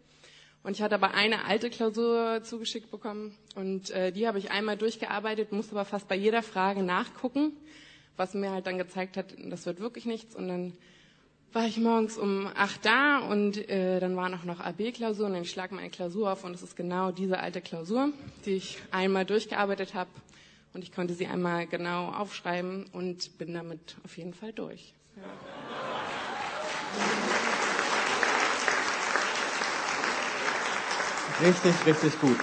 Und 0.63 0.73
ich 0.73 0.83
hatte 0.83 0.97
aber 0.97 1.15
eine 1.15 1.45
alte 1.45 1.71
Klausur 1.71 2.43
zugeschickt 2.43 2.91
bekommen 2.91 3.37
und 3.55 3.91
äh, 3.91 4.11
die 4.11 4.27
habe 4.27 4.39
ich 4.39 4.51
einmal 4.51 4.77
durchgearbeitet, 4.77 5.53
musste 5.53 5.73
aber 5.73 5.85
fast 5.85 6.09
bei 6.09 6.17
jeder 6.17 6.43
Frage 6.43 6.83
nachgucken, 6.83 7.53
was 8.17 8.35
mir 8.35 8.51
halt 8.51 8.67
dann 8.67 8.79
gezeigt 8.79 9.17
hat, 9.17 9.35
das 9.39 9.65
wird 9.67 9.79
wirklich 9.79 10.07
nichts. 10.07 10.35
Und 10.35 10.49
dann 10.49 10.73
war 11.53 11.67
ich 11.67 11.79
morgens 11.79 12.19
um 12.19 12.49
acht 12.55 12.85
da 12.85 13.19
und 13.19 13.69
äh, 13.71 13.99
dann 14.01 14.17
waren 14.17 14.35
auch 14.35 14.45
noch 14.45 14.61
AB-Klausuren 14.61 15.35
und 15.35 15.43
ich 15.43 15.51
schlage 15.51 15.75
meine 15.75 15.91
Klausur 15.91 16.33
auf 16.33 16.45
und 16.45 16.55
es 16.55 16.63
ist 16.63 16.77
genau 16.77 17.13
diese 17.13 17.39
alte 17.39 17.61
Klausur, 17.63 18.11
die 18.45 18.53
ich 18.53 18.79
einmal 18.91 19.25
durchgearbeitet 19.25 19.95
habe 19.95 20.11
und 20.75 20.83
ich 20.83 20.93
konnte 20.93 21.15
sie 21.15 21.27
einmal 21.27 21.67
genau 21.67 22.11
aufschreiben 22.11 22.85
und 22.93 23.39
bin 23.39 23.55
damit 23.55 23.97
auf 24.05 24.19
jeden 24.19 24.35
Fall 24.35 24.53
durch. 24.53 24.93
Ja. 25.17 25.23
Richtig, 31.43 31.75
richtig 31.85 32.19
gut. 32.19 32.37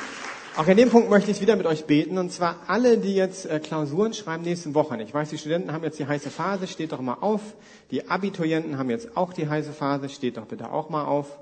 Auch 0.55 0.67
in 0.67 0.77
dem 0.77 0.91
Punkt 0.91 1.09
möchte 1.09 1.31
ich 1.31 1.41
wieder 1.41 1.55
mit 1.55 1.65
euch 1.65 1.85
beten, 1.85 2.19
und 2.19 2.31
zwar 2.31 2.57
alle, 2.67 2.99
die 2.99 3.15
jetzt 3.15 3.47
äh, 3.47 3.59
Klausuren 3.59 4.13
schreiben 4.13 4.43
nächsten 4.43 4.75
Wochen. 4.75 4.99
Ich 4.99 5.11
weiß, 5.11 5.31
die 5.31 5.39
Studenten 5.39 5.71
haben 5.71 5.83
jetzt 5.83 5.97
die 5.97 6.05
heiße 6.05 6.29
Phase, 6.29 6.67
steht 6.67 6.91
doch 6.91 7.01
mal 7.01 7.17
auf. 7.19 7.41
Die 7.89 8.07
Abiturienten 8.07 8.77
haben 8.77 8.91
jetzt 8.91 9.17
auch 9.17 9.33
die 9.33 9.49
heiße 9.49 9.73
Phase, 9.73 10.09
steht 10.09 10.37
doch 10.37 10.45
bitte 10.45 10.71
auch 10.71 10.89
mal 10.89 11.05
auf. 11.05 11.39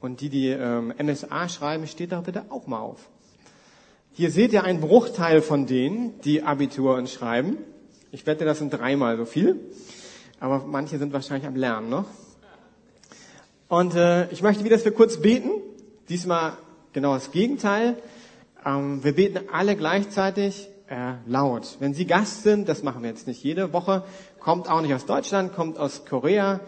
Und 0.00 0.22
die, 0.22 0.30
die 0.30 0.48
ähm, 0.48 0.94
MSA 0.98 1.50
schreiben, 1.50 1.86
steht 1.86 2.12
doch 2.12 2.22
bitte 2.22 2.46
auch 2.48 2.66
mal 2.66 2.78
auf. 2.78 3.00
Hier 4.14 4.30
seht 4.30 4.54
ihr 4.54 4.64
einen 4.64 4.80
Bruchteil 4.80 5.42
von 5.42 5.66
denen, 5.66 6.18
die 6.22 6.42
Abitur 6.42 7.06
schreiben. 7.06 7.58
Ich 8.12 8.26
wette, 8.26 8.46
das 8.46 8.60
sind 8.60 8.70
dreimal 8.70 9.18
so 9.18 9.26
viel. 9.26 9.60
Aber 10.40 10.64
manche 10.66 10.96
sind 10.96 11.12
wahrscheinlich 11.12 11.46
am 11.46 11.56
Lernen 11.56 11.90
noch. 11.90 12.06
Und 13.68 13.94
äh, 13.94 14.30
ich 14.30 14.40
möchte 14.40 14.64
wieder 14.64 14.78
für 14.78 14.92
kurz 14.92 15.20
beten. 15.20 15.50
Diesmal 16.08 16.54
genau 16.94 17.12
das 17.12 17.30
Gegenteil. 17.30 17.96
Ähm, 18.64 19.04
wir 19.04 19.14
beten 19.14 19.50
alle 19.52 19.76
gleichzeitig 19.76 20.70
äh, 20.86 21.14
laut. 21.26 21.76
Wenn 21.80 21.92
Sie 21.92 22.06
Gast 22.06 22.42
sind, 22.42 22.68
das 22.68 22.82
machen 22.82 23.02
wir 23.02 23.10
jetzt 23.10 23.26
nicht 23.26 23.42
jede 23.42 23.74
Woche, 23.74 24.04
kommt 24.40 24.70
auch 24.70 24.80
nicht 24.80 24.94
aus 24.94 25.04
Deutschland, 25.04 25.52
kommt 25.52 25.78
aus 25.78 26.06
Korea, 26.06 26.60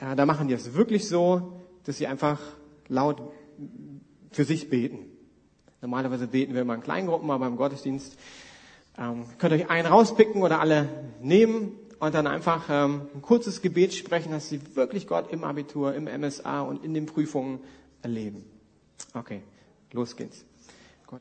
äh, 0.00 0.14
da 0.14 0.26
machen 0.26 0.48
die 0.48 0.54
es 0.54 0.74
wirklich 0.74 1.08
so, 1.08 1.64
dass 1.84 1.98
sie 1.98 2.06
einfach 2.06 2.38
laut 2.88 3.22
für 4.30 4.44
sich 4.44 4.70
beten. 4.70 5.06
Normalerweise 5.80 6.28
beten 6.28 6.54
wir 6.54 6.62
immer 6.62 6.74
in 6.74 6.82
Kleingruppen, 6.82 7.30
aber 7.30 7.46
im 7.46 7.56
Gottesdienst 7.56 8.16
ähm, 8.98 9.24
könnt 9.38 9.52
ihr 9.52 9.64
euch 9.64 9.70
einen 9.70 9.86
rauspicken 9.86 10.42
oder 10.42 10.60
alle 10.60 10.88
nehmen 11.20 11.72
und 11.98 12.14
dann 12.14 12.26
einfach 12.26 12.68
ähm, 12.70 13.02
ein 13.14 13.22
kurzes 13.22 13.62
Gebet 13.62 13.94
sprechen, 13.94 14.32
dass 14.32 14.48
sie 14.48 14.60
wirklich 14.76 15.06
Gott 15.06 15.32
im 15.32 15.44
Abitur, 15.44 15.94
im 15.94 16.04
MSA 16.04 16.60
und 16.60 16.84
in 16.84 16.94
den 16.94 17.06
Prüfungen 17.06 17.60
erleben. 18.02 18.44
Okay. 19.14 19.42
Los 19.92 20.16
geht's. 20.16 20.44
Gott. 21.06 21.20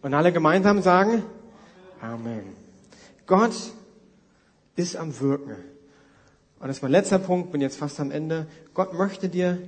Und 0.00 0.14
alle 0.14 0.32
gemeinsam 0.32 0.80
sagen, 0.80 1.22
Amen. 2.00 2.56
Gott 3.26 3.52
ist 4.80 4.96
am 4.96 5.18
Wirken. 5.20 5.56
Und 6.58 6.68
das 6.68 6.78
ist 6.78 6.82
mein 6.82 6.92
letzter 6.92 7.18
Punkt, 7.18 7.52
bin 7.52 7.60
jetzt 7.60 7.76
fast 7.76 8.00
am 8.00 8.10
Ende. 8.10 8.46
Gott 8.74 8.92
möchte 8.94 9.28
dir 9.28 9.58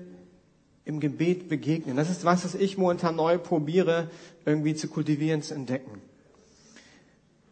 im 0.84 1.00
Gebet 1.00 1.48
begegnen. 1.48 1.96
Das 1.96 2.10
ist 2.10 2.24
was, 2.24 2.44
was 2.44 2.54
ich 2.54 2.76
momentan 2.76 3.16
neu 3.16 3.38
probiere, 3.38 4.10
irgendwie 4.44 4.74
zu 4.74 4.88
kultivieren, 4.88 5.42
zu 5.42 5.54
entdecken. 5.54 6.02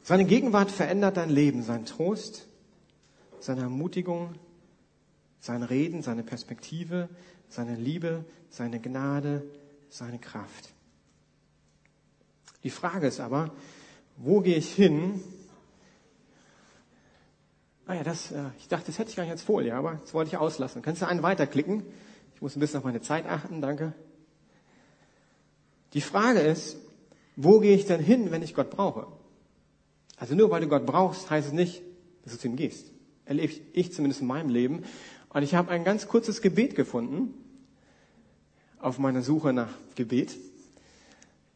Seine 0.02 0.24
Gegenwart 0.24 0.70
verändert 0.70 1.16
dein 1.16 1.30
Leben, 1.30 1.62
sein 1.62 1.84
Trost, 1.84 2.46
seine 3.38 3.62
Ermutigung, 3.62 4.34
sein 5.38 5.62
Reden, 5.62 6.02
seine 6.02 6.22
Perspektive, 6.22 7.08
seine 7.48 7.76
Liebe, 7.76 8.24
seine 8.50 8.80
Gnade, 8.80 9.42
seine 9.88 10.18
Kraft. 10.18 10.70
Die 12.64 12.70
Frage 12.70 13.06
ist 13.06 13.20
aber, 13.20 13.52
wo 14.16 14.40
gehe 14.40 14.56
ich 14.56 14.72
hin, 14.74 15.22
Ah 17.90 17.94
ja, 17.94 18.04
das, 18.04 18.30
äh, 18.30 18.44
ich 18.60 18.68
dachte, 18.68 18.86
das 18.86 19.00
hätte 19.00 19.10
ich 19.10 19.16
gar 19.16 19.24
nicht 19.24 19.32
als 19.32 19.42
Folie, 19.42 19.74
aber 19.74 19.98
das 20.00 20.14
wollte 20.14 20.28
ich 20.28 20.36
auslassen. 20.36 20.80
Kannst 20.80 21.02
du 21.02 21.08
einen 21.08 21.24
weiterklicken? 21.24 21.82
Ich 22.36 22.40
muss 22.40 22.54
ein 22.54 22.60
bisschen 22.60 22.78
auf 22.78 22.84
meine 22.84 23.00
Zeit 23.00 23.26
achten, 23.26 23.60
danke. 23.60 23.94
Die 25.94 26.00
Frage 26.00 26.38
ist, 26.38 26.76
wo 27.34 27.58
gehe 27.58 27.74
ich 27.74 27.86
denn 27.86 27.98
hin, 27.98 28.30
wenn 28.30 28.44
ich 28.44 28.54
Gott 28.54 28.70
brauche? 28.70 29.08
Also 30.16 30.36
nur 30.36 30.52
weil 30.52 30.60
du 30.60 30.68
Gott 30.68 30.86
brauchst, 30.86 31.30
heißt 31.30 31.48
es 31.48 31.52
nicht, 31.52 31.82
dass 32.22 32.34
du 32.34 32.38
zu 32.38 32.46
ihm 32.46 32.54
gehst. 32.54 32.86
Erlebe 33.24 33.54
ich 33.72 33.92
zumindest 33.92 34.20
in 34.20 34.28
meinem 34.28 34.50
Leben. 34.50 34.84
Und 35.30 35.42
ich 35.42 35.56
habe 35.56 35.72
ein 35.72 35.82
ganz 35.82 36.06
kurzes 36.06 36.42
Gebet 36.42 36.76
gefunden 36.76 37.34
auf 38.78 39.00
meiner 39.00 39.22
Suche 39.22 39.52
nach 39.52 39.72
Gebet. 39.96 40.36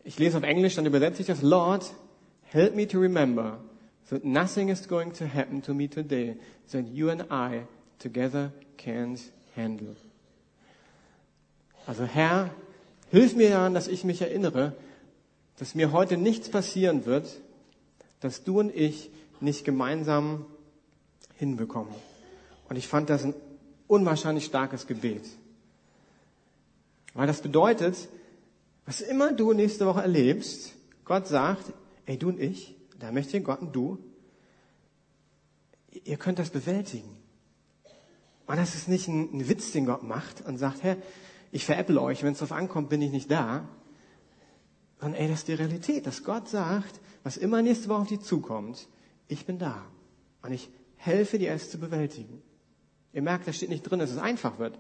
Ich 0.03 0.19
lese 0.19 0.37
auf 0.37 0.43
Englisch, 0.43 0.75
dann 0.75 0.85
übersetze 0.85 1.21
ich 1.21 1.29
das. 1.29 1.43
Lord, 1.43 1.95
help 2.43 2.75
me 2.75 2.89
to 2.89 2.99
remember 2.99 3.61
that 4.11 4.25
nothing 4.25 4.69
is 4.69 4.87
going 4.87 5.13
to 5.15 5.27
happen 5.27 5.63
to 5.63 5.75
me 5.75 5.89
today 5.89 6.37
that 6.71 6.89
you 6.89 7.11
and 7.11 7.23
I 7.31 7.63
together 7.99 8.53
can't 8.77 9.21
handle. 9.55 9.97
Also 11.87 12.05
Herr, 12.05 12.51
hilf 13.11 13.35
mir 13.35 13.51
daran, 13.51 13.75
dass 13.75 13.89
ich 13.89 14.05
mich 14.05 14.23
erinnere, 14.23 14.75
dass 15.59 15.75
mir 15.75 15.93
heute 15.93 16.17
nichts 16.17 16.49
passieren 16.49 17.07
wird, 17.07 17.41
dass 18.21 18.45
du 18.45 18.61
und 18.61 18.75
ich 18.75 19.11
nicht 19.41 19.65
gemeinsam 19.65 20.47
hinbekommen. 21.37 21.95
Und 22.69 22.77
ich 22.77 22.89
fand 22.89 23.11
das 23.11 23.25
ein 23.25 23.35
unwahrscheinlich 23.87 24.47
starkes 24.47 24.87
Gebet. 24.87 25.25
Weil 27.13 27.27
das 27.27 27.43
bedeutet, 27.43 28.09
was 28.87 29.01
immer 29.01 29.33
du 29.33 29.53
nächste 29.53 29.87
Woche 29.87 30.03
erlebst, 30.03 30.75
Gott 31.05 31.29
sagt, 31.29 31.73
ey, 32.07 32.19
du 32.19 32.29
und 32.29 32.41
ich, 32.41 32.75
da 32.99 33.13
möchte 33.13 33.41
Gott 33.41 33.61
und 33.61 33.75
du, 33.75 33.99
ihr 36.05 36.17
könnt 36.17 36.39
das 36.39 36.51
bewältigen. 36.51 37.17
Und 38.47 38.57
das 38.57 38.75
ist 38.75 38.89
nicht 38.89 39.09
ein, 39.09 39.33
ein 39.33 39.49
Witz, 39.49 39.73
den 39.73 39.87
Gott 39.87 40.03
macht 40.03 40.45
und 40.45 40.59
sagt, 40.59 40.83
Herr, 40.83 40.97
ich 41.51 41.65
veräpple 41.65 42.01
euch, 42.01 42.23
wenn 42.23 42.33
es 42.33 42.39
darauf 42.39 42.53
ankommt, 42.53 42.89
bin 42.89 43.01
ich 43.01 43.11
nicht 43.11 43.31
da. 43.31 43.69
Sondern 45.01 45.21
ey, 45.21 45.29
das 45.29 45.41
ist 45.41 45.49
die 45.49 45.55
Realität, 45.55 46.07
dass 46.07 46.25
Gott 46.25 46.49
sagt, 46.49 47.01
was 47.23 47.37
immer 47.37 47.63
nächste 47.63 47.89
Woche 47.89 48.03
auf 48.03 48.09
dich 48.09 48.21
zukommt, 48.21 48.89
ich 49.29 49.47
bin 49.47 49.59
da. 49.59 49.85
Und 50.43 50.53
ich 50.53 50.71
helfe 50.97 51.39
dir, 51.39 51.53
es 51.53 51.71
zu 51.71 51.79
bewältigen. 51.79 52.43
Ihr 53.13 53.23
merkt, 53.23 53.47
da 53.47 53.53
steht 53.53 53.69
nicht 53.69 53.83
drin, 53.83 53.99
dass 53.99 54.11
es 54.11 54.19
einfach 54.19 54.59
wird. 54.59 54.79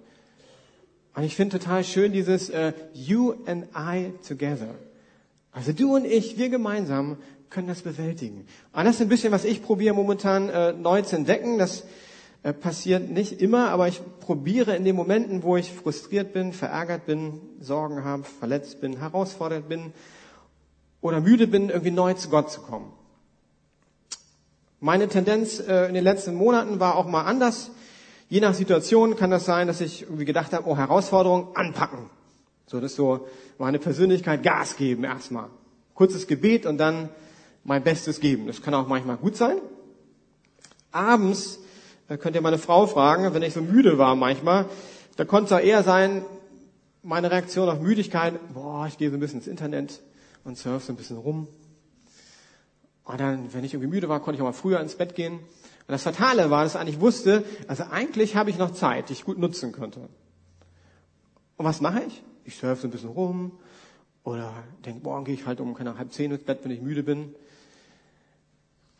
Und 1.14 1.22
ich 1.22 1.36
finde 1.36 1.58
total 1.58 1.84
schön 1.84 2.12
dieses 2.12 2.50
uh, 2.50 2.72
You 2.92 3.34
and 3.46 3.66
I 3.76 4.12
together. 4.26 4.74
Also 5.52 5.72
du 5.72 5.94
und 5.94 6.04
ich, 6.04 6.36
wir 6.36 6.48
gemeinsam 6.48 7.16
können 7.54 7.68
das 7.68 7.82
bewältigen. 7.82 8.46
Und 8.72 8.84
das 8.84 8.96
ist 8.96 9.02
ein 9.02 9.08
bisschen, 9.08 9.32
was 9.32 9.44
ich 9.44 9.62
probiere 9.62 9.94
momentan 9.94 10.48
äh, 10.48 10.72
neu 10.72 11.02
zu 11.02 11.14
entdecken. 11.14 11.56
Das 11.56 11.84
äh, 12.42 12.52
passiert 12.52 13.08
nicht 13.10 13.40
immer, 13.40 13.70
aber 13.70 13.86
ich 13.86 14.02
probiere 14.18 14.74
in 14.74 14.84
den 14.84 14.96
Momenten, 14.96 15.44
wo 15.44 15.56
ich 15.56 15.72
frustriert 15.72 16.32
bin, 16.32 16.52
verärgert 16.52 17.06
bin, 17.06 17.40
Sorgen 17.60 18.04
habe, 18.04 18.24
verletzt 18.24 18.80
bin, 18.80 18.98
herausfordert 18.98 19.68
bin 19.68 19.92
oder 21.00 21.20
müde 21.20 21.46
bin, 21.46 21.70
irgendwie 21.70 21.92
neu 21.92 22.14
zu 22.14 22.28
Gott 22.28 22.50
zu 22.50 22.60
kommen. 22.60 22.92
Meine 24.80 25.06
Tendenz 25.06 25.60
äh, 25.60 25.86
in 25.86 25.94
den 25.94 26.04
letzten 26.04 26.34
Monaten 26.34 26.80
war 26.80 26.96
auch 26.96 27.06
mal 27.06 27.22
anders. 27.22 27.70
Je 28.28 28.40
nach 28.40 28.54
Situation 28.54 29.14
kann 29.14 29.30
das 29.30 29.44
sein, 29.44 29.68
dass 29.68 29.80
ich 29.80 30.02
irgendwie 30.02 30.24
gedacht 30.24 30.52
habe, 30.52 30.68
oh, 30.68 30.76
Herausforderung, 30.76 31.54
anpacken. 31.54 32.10
So, 32.66 32.80
das 32.80 32.90
ist 32.90 32.96
so 32.96 33.28
meine 33.58 33.78
Persönlichkeit, 33.78 34.42
Gas 34.42 34.76
geben 34.76 35.04
erstmal. 35.04 35.50
Kurzes 35.94 36.26
Gebet 36.26 36.66
und 36.66 36.78
dann 36.78 37.10
mein 37.64 37.82
Bestes 37.82 38.20
geben. 38.20 38.46
Das 38.46 38.62
kann 38.62 38.74
auch 38.74 38.86
manchmal 38.86 39.16
gut 39.16 39.36
sein. 39.36 39.56
Abends 40.92 41.58
äh, 42.08 42.16
könnt 42.16 42.36
ihr 42.36 42.42
meine 42.42 42.58
Frau 42.58 42.86
fragen, 42.86 43.32
wenn 43.34 43.42
ich 43.42 43.54
so 43.54 43.62
müde 43.62 43.98
war 43.98 44.14
manchmal, 44.14 44.66
da 45.16 45.24
konnte 45.24 45.46
es 45.46 45.60
auch 45.60 45.64
eher 45.64 45.82
sein, 45.82 46.24
meine 47.02 47.30
Reaktion 47.30 47.68
auf 47.68 47.80
Müdigkeit, 47.80 48.34
boah, 48.52 48.86
ich 48.86 48.98
gehe 48.98 49.10
so 49.10 49.16
ein 49.16 49.20
bisschen 49.20 49.40
ins 49.40 49.46
Internet 49.46 50.00
und 50.44 50.56
surfe 50.56 50.86
so 50.86 50.92
ein 50.92 50.96
bisschen 50.96 51.18
rum. 51.18 51.48
Und 53.04 53.20
dann, 53.20 53.52
wenn 53.52 53.64
ich 53.64 53.74
irgendwie 53.74 53.90
müde 53.90 54.08
war, 54.08 54.20
konnte 54.20 54.36
ich 54.36 54.42
auch 54.42 54.46
mal 54.46 54.52
früher 54.52 54.80
ins 54.80 54.94
Bett 54.94 55.14
gehen. 55.14 55.34
Und 55.34 55.92
das 55.92 56.02
Fatale 56.02 56.50
war, 56.50 56.62
dass 56.62 56.74
ich 56.74 56.80
eigentlich 56.80 57.00
wusste, 57.00 57.44
also 57.68 57.84
eigentlich 57.90 58.36
habe 58.36 58.48
ich 58.48 58.56
noch 58.56 58.72
Zeit, 58.72 59.10
die 59.10 59.12
ich 59.12 59.24
gut 59.24 59.38
nutzen 59.38 59.72
könnte. 59.72 60.00
Und 61.56 61.64
was 61.64 61.80
mache 61.80 62.02
ich? 62.06 62.22
Ich 62.44 62.56
surfe 62.56 62.82
so 62.82 62.88
ein 62.88 62.90
bisschen 62.90 63.10
rum 63.10 63.52
oder 64.24 64.52
denke, 64.84 65.04
morgen 65.04 65.24
gehe 65.26 65.34
ich 65.34 65.46
halt 65.46 65.60
um 65.60 65.74
keine 65.74 65.98
halb 65.98 66.12
zehn 66.12 66.32
ins 66.32 66.42
Bett, 66.42 66.60
wenn 66.62 66.70
ich 66.70 66.80
müde 66.80 67.02
bin. 67.02 67.34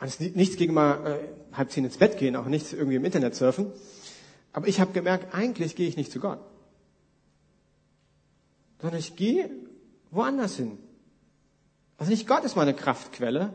Und 0.04 0.36
nichts 0.36 0.56
gegen 0.56 0.74
mal 0.74 1.06
äh, 1.06 1.56
halb 1.56 1.70
zehn 1.70 1.82
ins 1.82 1.96
Bett 1.96 2.18
gehen, 2.18 2.36
auch 2.36 2.44
nichts 2.44 2.74
irgendwie 2.74 2.96
im 2.96 3.04
Internet 3.06 3.34
surfen. 3.34 3.72
Aber 4.52 4.68
ich 4.68 4.78
habe 4.78 4.92
gemerkt, 4.92 5.34
eigentlich 5.34 5.76
gehe 5.76 5.88
ich 5.88 5.96
nicht 5.96 6.12
zu 6.12 6.20
Gott. 6.20 6.40
Sondern 8.82 9.00
ich 9.00 9.16
gehe 9.16 9.48
woanders 10.10 10.56
hin. 10.56 10.76
Also 11.96 12.10
nicht 12.10 12.26
Gott 12.26 12.44
ist 12.44 12.54
meine 12.54 12.74
Kraftquelle, 12.74 13.54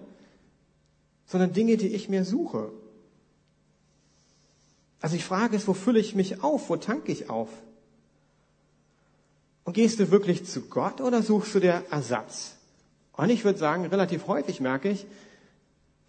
sondern 1.27 1.53
Dinge, 1.53 1.77
die 1.77 1.89
ich 1.89 2.09
mir 2.09 2.25
suche. 2.25 2.71
Also 5.01 5.17
die 5.17 5.21
Frage 5.21 5.55
ist, 5.55 5.67
wo 5.67 5.75
fülle 5.75 5.99
ich 5.99 6.15
mich 6.15 6.43
auf? 6.43 6.67
Wo 6.71 6.77
tanke 6.77 7.11
ich 7.11 7.29
auf? 7.29 7.49
Und 9.65 9.73
gehst 9.73 9.99
du 9.99 10.09
wirklich 10.09 10.45
zu 10.45 10.61
Gott 10.61 10.99
oder 10.99 11.21
suchst 11.21 11.53
du 11.53 11.59
dir 11.59 11.85
Ersatz? 11.91 12.55
Und 13.13 13.29
ich 13.29 13.45
würde 13.45 13.59
sagen, 13.59 13.85
relativ 13.85 14.25
häufig 14.25 14.61
merke 14.61 14.89
ich, 14.89 15.05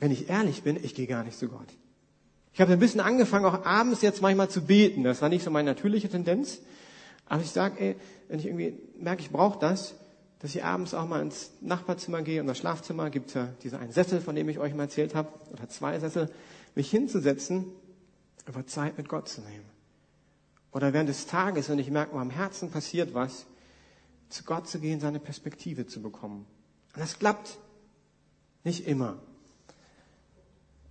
wenn 0.00 0.10
ich 0.10 0.28
ehrlich 0.28 0.62
bin, 0.62 0.82
ich 0.82 0.94
gehe 0.94 1.06
gar 1.06 1.22
nicht 1.22 1.38
zu 1.38 1.48
Gott. 1.48 1.68
Ich 2.52 2.60
habe 2.60 2.72
ein 2.72 2.78
bisschen 2.78 3.00
angefangen, 3.00 3.44
auch 3.44 3.64
abends 3.64 4.02
jetzt 4.02 4.22
manchmal 4.22 4.50
zu 4.50 4.62
beten. 4.62 5.04
Das 5.04 5.22
war 5.22 5.28
nicht 5.28 5.44
so 5.44 5.50
meine 5.50 5.70
natürliche 5.70 6.08
Tendenz. 6.08 6.58
Aber 7.26 7.42
ich 7.42 7.50
sage, 7.50 7.78
ey, 7.78 7.96
wenn 8.28 8.40
ich 8.40 8.46
irgendwie 8.46 8.74
merke, 8.98 9.22
ich 9.22 9.30
brauche 9.30 9.58
das, 9.60 9.94
dass 10.40 10.54
ich 10.54 10.64
abends 10.64 10.94
auch 10.94 11.06
mal 11.06 11.22
ins 11.22 11.52
Nachbarzimmer 11.60 12.22
gehe 12.22 12.40
und 12.40 12.46
das 12.46 12.58
Schlafzimmer 12.58 13.10
gibt 13.10 13.34
ja 13.34 13.48
diese 13.62 13.78
einen 13.78 13.92
Sessel, 13.92 14.20
von 14.20 14.34
dem 14.34 14.48
ich 14.48 14.58
euch 14.58 14.74
mal 14.74 14.84
erzählt 14.84 15.14
habe, 15.14 15.28
oder 15.52 15.68
zwei 15.68 15.98
Sessel, 16.00 16.30
mich 16.74 16.90
hinzusetzen, 16.90 17.66
über 18.48 18.66
Zeit 18.66 18.96
mit 18.96 19.08
Gott 19.08 19.28
zu 19.28 19.42
nehmen. 19.42 19.66
Oder 20.72 20.92
während 20.92 21.08
des 21.08 21.26
Tages, 21.26 21.68
wenn 21.68 21.78
ich 21.78 21.90
merke, 21.90 22.16
am 22.16 22.30
Herzen 22.30 22.70
passiert 22.70 23.12
was, 23.12 23.46
zu 24.28 24.44
Gott 24.44 24.66
zu 24.66 24.80
gehen, 24.80 24.98
seine 25.00 25.20
Perspektive 25.20 25.86
zu 25.86 26.00
bekommen. 26.00 26.46
Und 26.94 27.00
das 27.00 27.18
klappt 27.18 27.58
nicht 28.64 28.86
immer. 28.86 29.18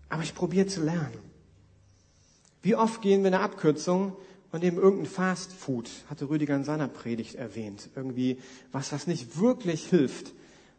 Aber 0.10 0.24
ich 0.24 0.36
probiere 0.36 0.68
zu 0.68 0.84
lernen. 0.84 1.18
Wie 2.62 2.76
oft 2.76 3.02
gehen 3.02 3.22
wir 3.22 3.28
in 3.28 3.34
der 3.34 3.42
Abkürzung 3.42 4.16
und 4.52 4.64
eben 4.64 4.78
irgendein 4.78 5.06
Fast 5.06 5.54
Food, 5.54 5.90
hatte 6.10 6.30
Rüdiger 6.30 6.56
in 6.56 6.64
seiner 6.64 6.88
Predigt 6.88 7.36
erwähnt. 7.36 7.90
Irgendwie 7.96 8.40
was, 8.72 8.92
was 8.92 9.08
nicht 9.08 9.40
wirklich 9.40 9.88
hilft, 9.88 10.34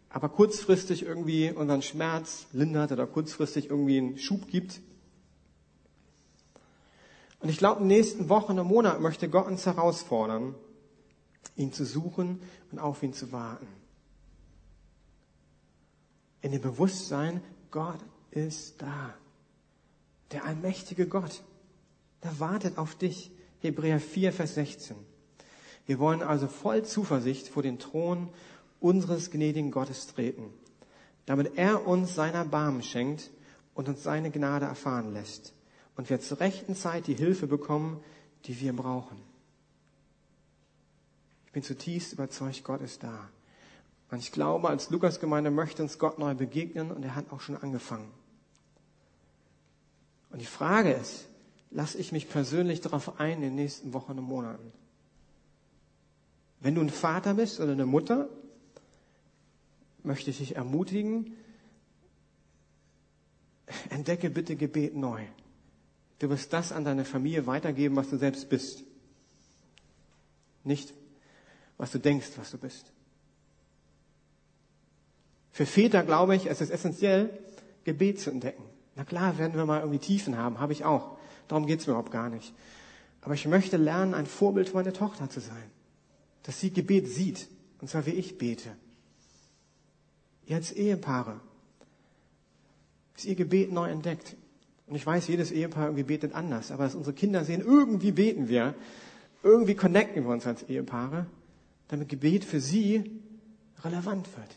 aber 0.08 0.28
kurzfristig 0.28 1.04
irgendwie 1.04 1.50
unseren 1.52 1.82
Schmerz 1.82 2.46
lindert 2.52 2.92
oder 2.92 3.06
kurzfristig 3.06 3.70
irgendwie 3.70 3.98
einen 3.98 4.18
Schub 4.18 4.48
gibt. 4.48 4.80
Und 7.38 7.48
ich 7.48 7.58
glaube, 7.58 7.80
in 7.80 7.88
den 7.88 7.96
nächsten 7.96 8.28
Wochen 8.28 8.58
und 8.58 8.66
Monaten 8.66 9.02
möchte 9.02 9.28
Gott 9.28 9.46
uns 9.46 9.64
herausfordern, 9.64 10.54
ihn 11.56 11.72
zu 11.72 11.86
suchen 11.86 12.42
und 12.70 12.78
auf 12.78 13.02
ihn 13.02 13.14
zu 13.14 13.32
warten. 13.32 13.66
In 16.42 16.52
dem 16.52 16.60
Bewusstsein, 16.60 17.40
Gott 17.70 18.00
ist 18.30 18.82
da. 18.82 19.14
Der 20.32 20.44
allmächtige 20.44 21.06
Gott, 21.06 21.42
der 22.22 22.38
wartet 22.38 22.78
auf 22.78 22.94
dich. 22.94 23.30
Hebräer 23.60 24.00
4, 24.00 24.32
Vers 24.32 24.54
16. 24.54 24.96
Wir 25.86 25.98
wollen 25.98 26.22
also 26.22 26.46
voll 26.46 26.84
Zuversicht 26.84 27.48
vor 27.48 27.62
den 27.62 27.78
Thron 27.78 28.28
unseres 28.80 29.30
gnädigen 29.30 29.70
Gottes 29.70 30.06
treten, 30.06 30.52
damit 31.26 31.58
er 31.58 31.86
uns 31.86 32.14
seiner 32.14 32.44
Barmen 32.44 32.82
schenkt 32.82 33.30
und 33.74 33.88
uns 33.88 34.02
seine 34.02 34.30
Gnade 34.30 34.66
erfahren 34.66 35.12
lässt 35.12 35.52
und 35.96 36.08
wir 36.08 36.20
zur 36.20 36.40
rechten 36.40 36.74
Zeit 36.74 37.06
die 37.06 37.14
Hilfe 37.14 37.46
bekommen, 37.46 38.02
die 38.46 38.58
wir 38.60 38.72
brauchen. 38.72 39.18
Ich 41.46 41.52
bin 41.52 41.62
zutiefst 41.62 42.12
überzeugt, 42.12 42.64
Gott 42.64 42.80
ist 42.80 43.02
da. 43.02 43.28
Und 44.10 44.18
ich 44.18 44.32
glaube, 44.32 44.68
als 44.68 44.90
Lukas-Gemeinde 44.90 45.50
möchte 45.50 45.82
uns 45.82 45.98
Gott 45.98 46.18
neu 46.18 46.34
begegnen 46.34 46.90
und 46.90 47.02
er 47.02 47.14
hat 47.16 47.30
auch 47.32 47.40
schon 47.40 47.56
angefangen. 47.56 48.10
Und 50.30 50.40
die 50.40 50.46
Frage 50.46 50.92
ist, 50.92 51.26
lasse 51.70 51.98
ich 51.98 52.12
mich 52.12 52.28
persönlich 52.28 52.80
darauf 52.80 53.20
ein 53.20 53.34
in 53.34 53.40
den 53.42 53.54
nächsten 53.54 53.92
Wochen 53.92 54.12
und 54.12 54.24
Monaten? 54.24 54.72
Wenn 56.60 56.74
du 56.74 56.80
ein 56.80 56.90
Vater 56.90 57.34
bist 57.34 57.60
oder 57.60 57.72
eine 57.72 57.86
Mutter, 57.86 58.28
möchte 60.02 60.30
ich 60.30 60.38
dich 60.38 60.56
ermutigen, 60.56 61.36
entdecke 63.88 64.30
bitte 64.30 64.56
Gebet 64.56 64.94
neu. 64.94 65.24
Du 66.18 66.28
wirst 66.28 66.52
das 66.52 66.72
an 66.72 66.84
deine 66.84 67.04
Familie 67.04 67.46
weitergeben, 67.46 67.96
was 67.96 68.10
du 68.10 68.18
selbst 68.18 68.48
bist. 68.48 68.84
Nicht, 70.64 70.92
was 71.78 71.92
du 71.92 71.98
denkst, 71.98 72.28
was 72.36 72.50
du 72.50 72.58
bist. 72.58 72.92
Für 75.50 75.66
Väter 75.66 76.02
glaube 76.02 76.36
ich, 76.36 76.46
es 76.46 76.60
ist 76.60 76.70
essentiell, 76.70 77.30
Gebet 77.84 78.20
zu 78.20 78.30
entdecken. 78.30 78.69
Na 79.00 79.06
klar, 79.06 79.38
werden 79.38 79.56
wir 79.56 79.64
mal 79.64 79.80
irgendwie 79.80 79.98
Tiefen 79.98 80.36
haben, 80.36 80.60
habe 80.60 80.74
ich 80.74 80.84
auch. 80.84 81.16
Darum 81.48 81.66
geht's 81.66 81.86
mir 81.86 81.92
überhaupt 81.92 82.12
gar 82.12 82.28
nicht. 82.28 82.52
Aber 83.22 83.32
ich 83.32 83.46
möchte 83.46 83.78
lernen, 83.78 84.12
ein 84.12 84.26
Vorbild 84.26 84.68
für 84.68 84.74
meine 84.74 84.92
Tochter 84.92 85.30
zu 85.30 85.40
sein. 85.40 85.70
Dass 86.42 86.60
sie 86.60 86.70
Gebet 86.70 87.08
sieht. 87.08 87.48
Und 87.80 87.88
zwar 87.88 88.04
wie 88.04 88.10
ich 88.10 88.36
bete. 88.36 88.68
Ihr 90.44 90.56
als 90.56 90.70
Ehepaare. 90.72 91.40
Dass 93.14 93.24
ihr 93.24 93.36
Gebet 93.36 93.72
neu 93.72 93.88
entdeckt. 93.88 94.36
Und 94.86 94.96
ich 94.96 95.06
weiß, 95.06 95.28
jedes 95.28 95.50
Ehepaar 95.50 95.86
irgendwie 95.86 96.02
betet 96.02 96.34
anders. 96.34 96.70
Aber 96.70 96.84
dass 96.84 96.94
unsere 96.94 97.14
Kinder 97.14 97.46
sehen, 97.46 97.62
irgendwie 97.62 98.12
beten 98.12 98.50
wir. 98.50 98.74
Irgendwie 99.42 99.76
connecten 99.76 100.24
wir 100.24 100.30
uns 100.30 100.46
als 100.46 100.64
Ehepaare. 100.64 101.24
Damit 101.88 102.10
Gebet 102.10 102.44
für 102.44 102.60
sie 102.60 103.22
relevant 103.82 104.28
wird. 104.36 104.50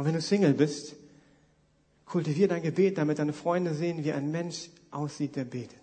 Und 0.00 0.06
wenn 0.06 0.14
du 0.14 0.22
Single 0.22 0.54
bist, 0.54 0.96
kultivier 2.06 2.48
dein 2.48 2.62
Gebet, 2.62 2.96
damit 2.96 3.18
deine 3.18 3.34
Freunde 3.34 3.74
sehen, 3.74 4.02
wie 4.02 4.12
ein 4.12 4.30
Mensch 4.30 4.70
aussieht, 4.90 5.36
der 5.36 5.44
betet. 5.44 5.76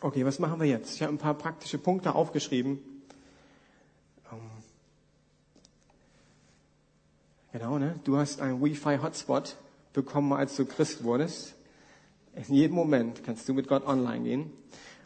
Okay, 0.00 0.24
was 0.24 0.38
machen 0.38 0.58
wir 0.58 0.66
jetzt? 0.66 0.94
Ich 0.94 1.02
habe 1.02 1.12
ein 1.12 1.18
paar 1.18 1.34
praktische 1.34 1.76
Punkte 1.76 2.14
aufgeschrieben. 2.14 2.78
Ähm, 4.32 4.38
genau, 7.52 7.78
ne? 7.78 8.00
Du 8.04 8.16
hast 8.16 8.40
einen 8.40 8.62
Wi-Fi-Hotspot 8.62 9.56
bekommen, 9.92 10.32
als 10.32 10.56
du 10.56 10.64
Christ 10.64 11.04
wurdest. 11.04 11.52
In 12.48 12.54
jedem 12.54 12.74
Moment 12.74 13.22
kannst 13.22 13.46
du 13.50 13.52
mit 13.52 13.68
Gott 13.68 13.86
online 13.86 14.24
gehen. 14.24 14.50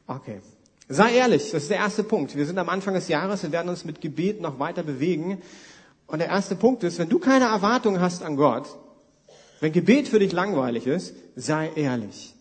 Okay. 0.07 0.41
Sei 0.89 1.17
ehrlich, 1.17 1.51
das 1.51 1.65
ist 1.65 1.71
der 1.71 1.79
erste 1.79 2.05
Punkt. 2.05 2.37
Wir 2.37 2.47
sind 2.47 2.59
am 2.59 2.69
Anfang 2.69 2.95
des 2.95 3.09
Jahres, 3.09 3.43
wir 3.43 3.51
werden 3.51 3.71
uns 3.71 3.85
mit 3.85 4.01
Gebet 4.01 4.41
noch 4.41 4.61
weiter 4.61 4.85
bewegen. 4.85 5.43
Und 6.09 6.21
der 6.21 6.29
erste 6.29 6.57
Punkt 6.57 6.83
ist, 6.83 6.99
wenn 6.99 7.11
du 7.11 7.19
keine 7.19 7.45
Erwartung 7.45 8.01
hast 8.01 8.23
an 8.23 8.37
Gott, 8.37 8.67
wenn 9.61 9.73
Gebet 9.73 10.09
für 10.09 10.19
dich 10.19 10.33
langweilig 10.33 10.87
ist, 10.87 11.15
sei 11.37 11.71
ehrlich. 11.77 12.35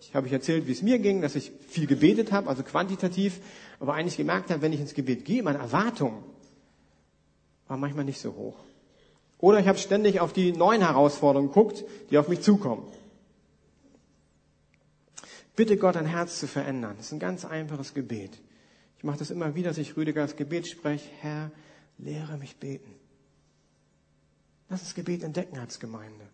Ich 0.00 0.14
habe 0.14 0.26
euch 0.26 0.32
erzählt, 0.32 0.66
wie 0.66 0.72
es 0.72 0.82
mir 0.82 0.98
ging, 0.98 1.22
dass 1.22 1.34
ich 1.34 1.50
viel 1.68 1.86
gebetet 1.86 2.30
habe, 2.30 2.48
also 2.48 2.62
quantitativ, 2.62 3.40
aber 3.80 3.94
eigentlich 3.94 4.18
gemerkt 4.18 4.50
habe, 4.50 4.62
wenn 4.62 4.72
ich 4.72 4.80
ins 4.80 4.94
Gebet 4.94 5.24
gehe, 5.24 5.42
meine 5.42 5.58
Erwartung 5.58 6.22
war 7.66 7.78
manchmal 7.78 8.04
nicht 8.04 8.20
so 8.20 8.34
hoch. 8.34 8.56
Oder 9.38 9.58
ich 9.58 9.66
habe 9.66 9.78
ständig 9.78 10.20
auf 10.20 10.32
die 10.32 10.52
neuen 10.52 10.82
Herausforderungen 10.82 11.48
geguckt, 11.48 11.84
die 12.10 12.18
auf 12.18 12.28
mich 12.28 12.42
zukommen. 12.42 12.84
Bitte 15.56 15.76
Gott 15.76 15.96
ein 15.96 16.06
Herz 16.06 16.38
zu 16.38 16.46
verändern. 16.46 16.94
Das 16.98 17.06
ist 17.06 17.12
ein 17.12 17.18
ganz 17.18 17.44
einfaches 17.44 17.94
Gebet. 17.94 18.38
Ich 18.98 19.04
mache 19.04 19.18
das 19.18 19.30
immer 19.30 19.54
wieder, 19.54 19.70
dass 19.70 19.78
ich 19.78 19.96
Rüdigers 19.96 20.36
Gebet 20.36 20.66
spreche. 20.66 21.08
Herr, 21.20 21.50
lehre 21.98 22.36
mich 22.36 22.56
beten. 22.56 22.94
Lass 24.68 24.82
uns 24.82 24.94
Gebet 24.94 25.22
entdecken 25.22 25.58
als 25.58 25.78
Gemeinde. 25.78 26.26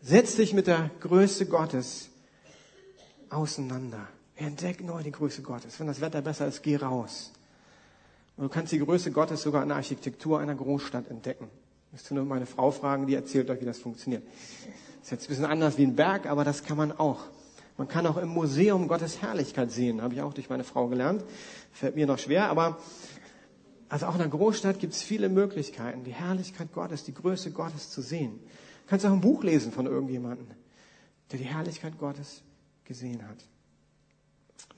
Setz 0.00 0.36
dich 0.36 0.52
mit 0.52 0.66
der 0.66 0.90
Größe 1.00 1.46
Gottes 1.46 2.08
auseinander. 3.30 4.08
Entdeck 4.36 4.82
neu 4.82 5.02
die 5.02 5.12
Größe 5.12 5.42
Gottes. 5.42 5.78
Wenn 5.78 5.86
das 5.86 6.00
Wetter 6.00 6.22
besser 6.22 6.46
ist, 6.46 6.62
geh 6.62 6.76
raus. 6.76 7.32
Und 8.36 8.44
du 8.44 8.48
kannst 8.48 8.72
die 8.72 8.78
Größe 8.78 9.12
Gottes 9.12 9.42
sogar 9.42 9.62
in 9.62 9.68
der 9.68 9.76
Architektur 9.76 10.40
einer 10.40 10.54
Großstadt 10.54 11.08
entdecken. 11.08 11.48
Müsst 11.92 12.10
ihr 12.10 12.14
nur 12.14 12.24
meine 12.24 12.46
Frau 12.46 12.70
fragen, 12.70 13.06
die 13.06 13.14
erzählt 13.14 13.50
euch, 13.50 13.60
wie 13.60 13.66
das 13.66 13.78
funktioniert. 13.78 14.24
Das 14.24 15.04
ist 15.04 15.10
jetzt 15.10 15.24
ein 15.24 15.28
bisschen 15.28 15.44
anders 15.44 15.76
wie 15.78 15.84
ein 15.84 15.94
Berg, 15.94 16.26
aber 16.26 16.42
das 16.42 16.64
kann 16.64 16.76
man 16.76 16.92
auch. 16.92 17.20
Man 17.76 17.88
kann 17.88 18.06
auch 18.06 18.16
im 18.16 18.28
Museum 18.28 18.88
Gottes 18.88 19.22
Herrlichkeit 19.22 19.70
sehen, 19.70 20.02
habe 20.02 20.14
ich 20.14 20.22
auch 20.22 20.32
durch 20.32 20.48
meine 20.48 20.64
Frau 20.64 20.88
gelernt. 20.88 21.24
Fällt 21.72 21.96
mir 21.96 22.06
noch 22.06 22.18
schwer, 22.18 22.48
aber 22.48 22.78
also 23.92 24.06
auch 24.06 24.14
in 24.14 24.20
der 24.20 24.28
Großstadt 24.28 24.78
gibt 24.78 24.94
es 24.94 25.02
viele 25.02 25.28
Möglichkeiten, 25.28 26.02
die 26.02 26.14
Herrlichkeit 26.14 26.72
Gottes, 26.72 27.04
die 27.04 27.12
Größe 27.12 27.50
Gottes 27.50 27.90
zu 27.90 28.00
sehen. 28.00 28.40
Du 28.40 28.88
kannst 28.88 29.04
auch 29.04 29.12
ein 29.12 29.20
Buch 29.20 29.44
lesen 29.44 29.70
von 29.70 29.84
irgendjemandem, 29.84 30.46
der 31.30 31.38
die 31.38 31.44
Herrlichkeit 31.44 31.98
Gottes 31.98 32.40
gesehen 32.84 33.28
hat. 33.28 33.36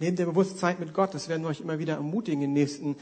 Neben 0.00 0.16
der 0.16 0.26
Bewusstsein 0.26 0.80
mit 0.80 0.94
Gott, 0.94 1.14
das 1.14 1.28
werden 1.28 1.42
wir 1.42 1.48
euch 1.48 1.60
immer 1.60 1.78
wieder 1.78 1.94
ermutigen 1.94 2.42
in 2.42 2.50
den 2.50 2.54
nächsten 2.54 2.96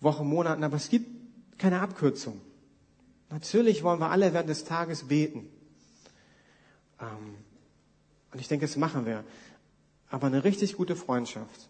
Wochen, 0.00 0.28
Monaten, 0.28 0.62
aber 0.62 0.76
es 0.76 0.88
gibt 0.88 1.58
keine 1.58 1.80
Abkürzung. 1.80 2.40
Natürlich 3.30 3.82
wollen 3.82 3.98
wir 3.98 4.12
alle 4.12 4.32
während 4.32 4.48
des 4.48 4.62
Tages 4.62 5.08
beten. 5.08 5.48
Ähm, 7.00 7.34
und 8.32 8.40
ich 8.40 8.46
denke, 8.46 8.66
das 8.66 8.76
machen 8.76 9.04
wir. 9.04 9.24
Aber 10.10 10.28
eine 10.28 10.44
richtig 10.44 10.76
gute 10.76 10.94
Freundschaft, 10.94 11.68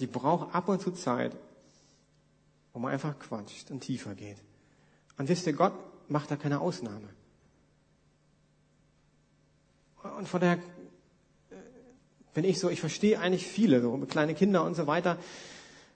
die 0.00 0.08
braucht 0.08 0.52
ab 0.56 0.68
und 0.68 0.80
zu 0.80 0.90
Zeit, 0.90 1.36
wo 2.72 2.78
man 2.78 2.92
einfach 2.92 3.18
quatscht 3.18 3.70
und 3.70 3.80
tiefer 3.80 4.14
geht. 4.14 4.38
Und 5.18 5.28
wisst 5.28 5.46
ihr, 5.46 5.52
Gott 5.52 5.74
macht 6.08 6.30
da 6.30 6.36
keine 6.36 6.60
Ausnahme. 6.60 7.08
Und 10.18 10.28
von 10.28 10.40
daher, 10.40 10.58
wenn 12.34 12.44
ich 12.44 12.58
so, 12.58 12.70
ich 12.70 12.80
verstehe 12.80 13.20
eigentlich 13.20 13.46
viele, 13.46 13.80
so 13.80 13.96
kleine 14.08 14.34
Kinder 14.34 14.64
und 14.64 14.74
so 14.74 14.86
weiter, 14.86 15.18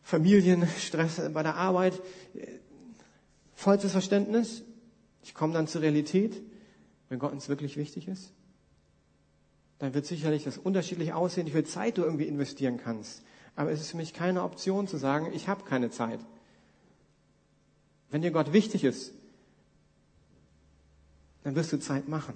Familienstress 0.03 1.21
bei 1.33 1.43
der 1.43 1.57
Arbeit, 1.57 2.01
vollstes 3.55 3.93
Verständnis. 3.93 4.63
Ich 5.23 5.35
komme 5.35 5.55
dann 5.55 5.67
zur 5.67 5.83
Realität, 5.83 6.41
wenn 7.09 7.19
Gott 7.19 7.33
uns 7.33 7.49
wirklich 7.49 7.77
wichtig 7.77 8.07
ist 8.07 8.33
dann 9.79 9.95
wird 9.95 10.07
sicherlich 10.07 10.45
das 10.45 10.59
unterschiedlich 10.59 11.13
aussehen, 11.13 11.47
wie 11.47 11.53
viel 11.53 11.65
Zeit 11.65 11.99
du 11.99 12.03
irgendwie 12.03 12.27
investieren 12.27 12.79
kannst. 12.79 13.23
Aber 13.55 13.71
es 13.71 13.81
ist 13.81 13.91
für 13.91 13.97
mich 13.97 14.15
keine 14.15 14.43
Option 14.43 14.87
zu 14.87 14.97
sagen, 14.97 15.33
ich 15.35 15.49
habe 15.49 15.65
keine 15.65 15.91
Zeit. 15.91 16.21
Wenn 18.11 18.23
dir 18.23 18.31
Gott 18.31 18.53
wichtig 18.53 18.85
ist, 18.85 19.13
dann 21.43 21.55
wirst 21.55 21.73
du 21.73 21.79
Zeit 21.79 22.09
machen. 22.09 22.35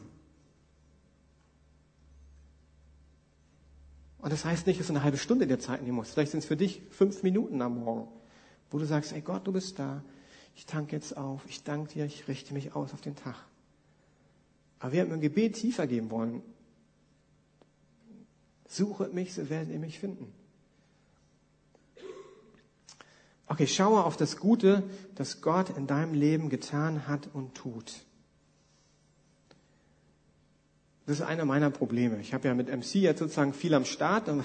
Und 4.19 4.33
das 4.33 4.45
heißt 4.45 4.67
nicht, 4.67 4.79
dass 4.79 4.89
du 4.89 4.93
eine 4.93 5.03
halbe 5.03 5.17
Stunde 5.17 5.47
der 5.47 5.59
Zeit 5.59 5.83
nehmen 5.83 5.97
musst. 5.97 6.13
Vielleicht 6.13 6.33
sind 6.33 6.41
es 6.41 6.47
für 6.47 6.57
dich 6.57 6.83
fünf 6.91 7.23
Minuten 7.23 7.63
am 7.63 7.81
Morgen, 7.81 8.09
wo 8.71 8.79
du 8.79 8.85
sagst, 8.85 9.13
ey 9.13 9.21
Gott, 9.21 9.47
du 9.47 9.53
bist 9.53 9.79
da. 9.79 10.05
Ich 10.55 10.67
tanke 10.67 10.95
jetzt 10.95 11.17
auf. 11.17 11.43
Ich 11.49 11.63
danke 11.63 11.93
dir. 11.95 12.05
Ich 12.05 12.29
richte 12.29 12.53
mich 12.53 12.75
aus 12.75 12.93
auf 12.93 13.01
den 13.01 13.17
Tag. 13.17 13.37
Aber 14.79 14.93
wir 14.93 15.01
haben 15.01 15.13
im 15.13 15.21
Gebet 15.21 15.57
tiefer 15.57 15.87
gehen 15.87 16.11
wollen. 16.11 16.43
Suchet 18.69 19.15
mich, 19.15 19.35
so 19.35 19.49
werdet 19.49 19.73
ihr 19.73 19.79
mich 19.79 19.99
finden. 19.99 20.33
Okay, 23.51 23.67
schaue 23.67 24.05
auf 24.05 24.17
das 24.17 24.37
Gute, 24.37 24.85
das 25.17 25.41
Gott 25.41 25.77
in 25.77 25.89
deinem 25.89 26.15
Leben 26.15 26.51
getan 26.51 27.09
hat 27.09 27.29
und 27.33 27.57
tut. 27.57 27.95
Das 31.05 31.19
ist 31.19 31.23
einer 31.27 31.45
meiner 31.45 31.69
Probleme. 31.69 32.21
Ich 32.21 32.33
habe 32.33 32.47
ja 32.47 32.55
mit 32.55 32.69
MC 32.69 32.95
jetzt 32.95 33.19
sozusagen 33.19 33.53
viel 33.53 33.75
am 33.75 33.85
Start. 33.85 34.29
Und 34.29 34.45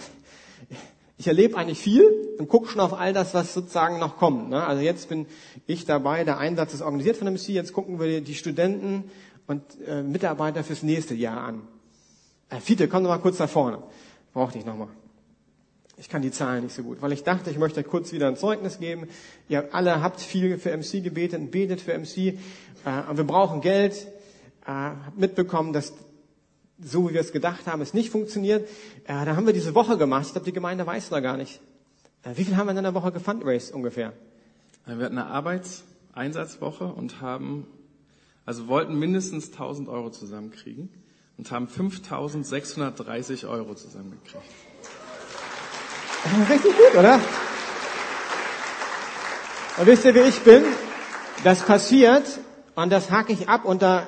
ich 1.20 1.28
erlebe 1.28 1.56
eigentlich 1.56 1.78
viel 1.78 2.36
und 2.40 2.50
gucke 2.50 2.68
schon 2.68 2.82
auf 2.82 2.96
all 2.96 3.14
das, 3.14 3.36
was 3.36 3.54
sozusagen 3.54 4.00
noch 4.00 4.18
kommt. 4.18 4.50
Ne? 4.50 4.66
Also 4.66 4.82
jetzt 4.82 5.08
bin 5.08 5.28
ich 5.68 5.86
dabei, 5.86 6.24
der 6.24 6.40
Einsatz 6.40 6.74
ist 6.74 6.82
organisiert 6.82 7.16
von 7.16 7.32
MC. 7.32 7.50
Jetzt 7.50 7.74
gucken 7.74 8.00
wir 8.00 8.22
die 8.22 8.34
Studenten 8.34 9.12
und 9.46 9.62
äh, 9.86 10.02
Mitarbeiter 10.02 10.64
fürs 10.64 10.82
nächste 10.82 11.14
Jahr 11.14 11.42
an. 11.42 11.62
Äh, 12.50 12.60
Fiete, 12.60 12.88
komm 12.88 13.04
doch 13.04 13.12
mal 13.12 13.20
kurz 13.20 13.38
da 13.38 13.46
vorne. 13.46 13.84
Brauchte 14.34 14.58
ich 14.58 14.66
nochmal. 14.66 14.88
Ich 15.98 16.10
kann 16.10 16.22
die 16.22 16.32
Zahlen 16.32 16.64
nicht 16.64 16.76
so 16.76 16.84
gut, 16.84 17.02
weil 17.02 17.14
ich 17.14 17.24
dachte, 17.24 17.50
ich 17.50 17.58
möchte 17.58 17.84
kurz 17.84 18.12
wieder 18.12 18.28
ein 18.28 18.36
Zeugnis 18.36 18.80
geben. 18.80 19.08
Ihr 19.48 19.74
alle 19.74 20.02
habt 20.02 20.20
viel 20.20 20.58
für 20.58 20.76
MC 20.76 21.04
gebetet 21.04 21.40
und 21.40 21.52
betet 21.52 21.80
für 21.82 21.98
MC. 21.98 22.18
Äh, 22.18 22.36
wir 23.14 23.24
brauchen 23.24 23.62
Geld. 23.62 24.08
Äh, 24.68 24.92
mitbekommen, 25.16 25.74
dass 25.74 25.94
so 26.80 27.08
wie 27.08 27.14
wir 27.14 27.22
es 27.22 27.32
gedacht 27.32 27.68
haben, 27.68 27.82
es 27.82 27.94
nicht 27.94 28.10
funktioniert. 28.10 28.68
Äh, 29.06 29.26
da 29.26 29.36
haben 29.36 29.46
wir 29.46 29.54
diese 29.54 29.76
Woche 29.76 29.98
gemacht. 29.98 30.26
Ich 30.26 30.32
glaube, 30.34 30.46
die 30.46 30.54
Gemeinde 30.54 30.86
weiß 30.86 31.10
da 31.10 31.20
gar 31.20 31.38
nicht. 31.38 31.62
Äh, 32.24 32.32
wie 32.36 32.44
viel 32.44 32.58
haben 32.58 32.68
wir 32.68 32.72
in 32.72 32.80
einer 32.80 32.94
Woche 32.94 33.12
gefundraised 33.12 33.74
ungefähr? 33.74 34.14
Wir 34.86 34.98
hatten 34.98 35.18
eine 35.18 35.28
Arbeitseinsatzwoche 35.28 36.86
und 36.86 37.22
haben, 37.22 37.68
also 38.46 38.68
wollten 38.68 38.98
mindestens 38.98 39.52
1000 39.52 39.88
Euro 39.88 40.10
zusammenkriegen 40.10 40.90
und 41.38 41.52
haben 41.52 41.68
5630 41.68 43.46
Euro 43.46 43.76
zusammengekriegt. 43.76 44.44
Richtig 46.50 46.76
gut, 46.76 47.00
oder? 47.00 47.20
Und 49.78 49.86
wisst 49.86 50.06
ihr, 50.06 50.16
wie 50.16 50.20
ich 50.20 50.40
bin? 50.42 50.64
Das 51.44 51.62
passiert 51.62 52.40
und 52.76 52.92
das 52.92 53.12
hake 53.12 53.32
ich 53.32 53.48
ab 53.48 53.66
und 53.66 53.82
da, 53.82 54.08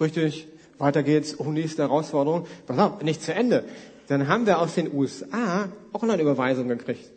richtig, 0.00 0.48
weiter 0.78 1.02
geht's, 1.02 1.38
oh, 1.38 1.50
nächste 1.50 1.82
Herausforderung. 1.82 2.46
Pass 2.66 2.78
auf, 2.78 3.02
nicht 3.02 3.22
zu 3.22 3.34
Ende. 3.34 3.64
Dann 4.08 4.28
haben 4.28 4.46
wir 4.46 4.58
aus 4.58 4.74
den 4.74 4.92
USA 4.92 5.68
auch 5.92 6.02
noch 6.02 6.14
eine 6.14 6.22
Überweisung 6.22 6.68
gekriegt. 6.68 7.10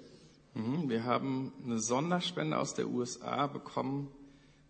Mhm, 0.56 0.90
wir 0.90 1.06
haben 1.06 1.54
eine 1.66 1.80
Sonderspende 1.80 2.58
aus 2.58 2.74
der 2.74 2.88
USA 2.88 3.48
bekommen 3.48 4.10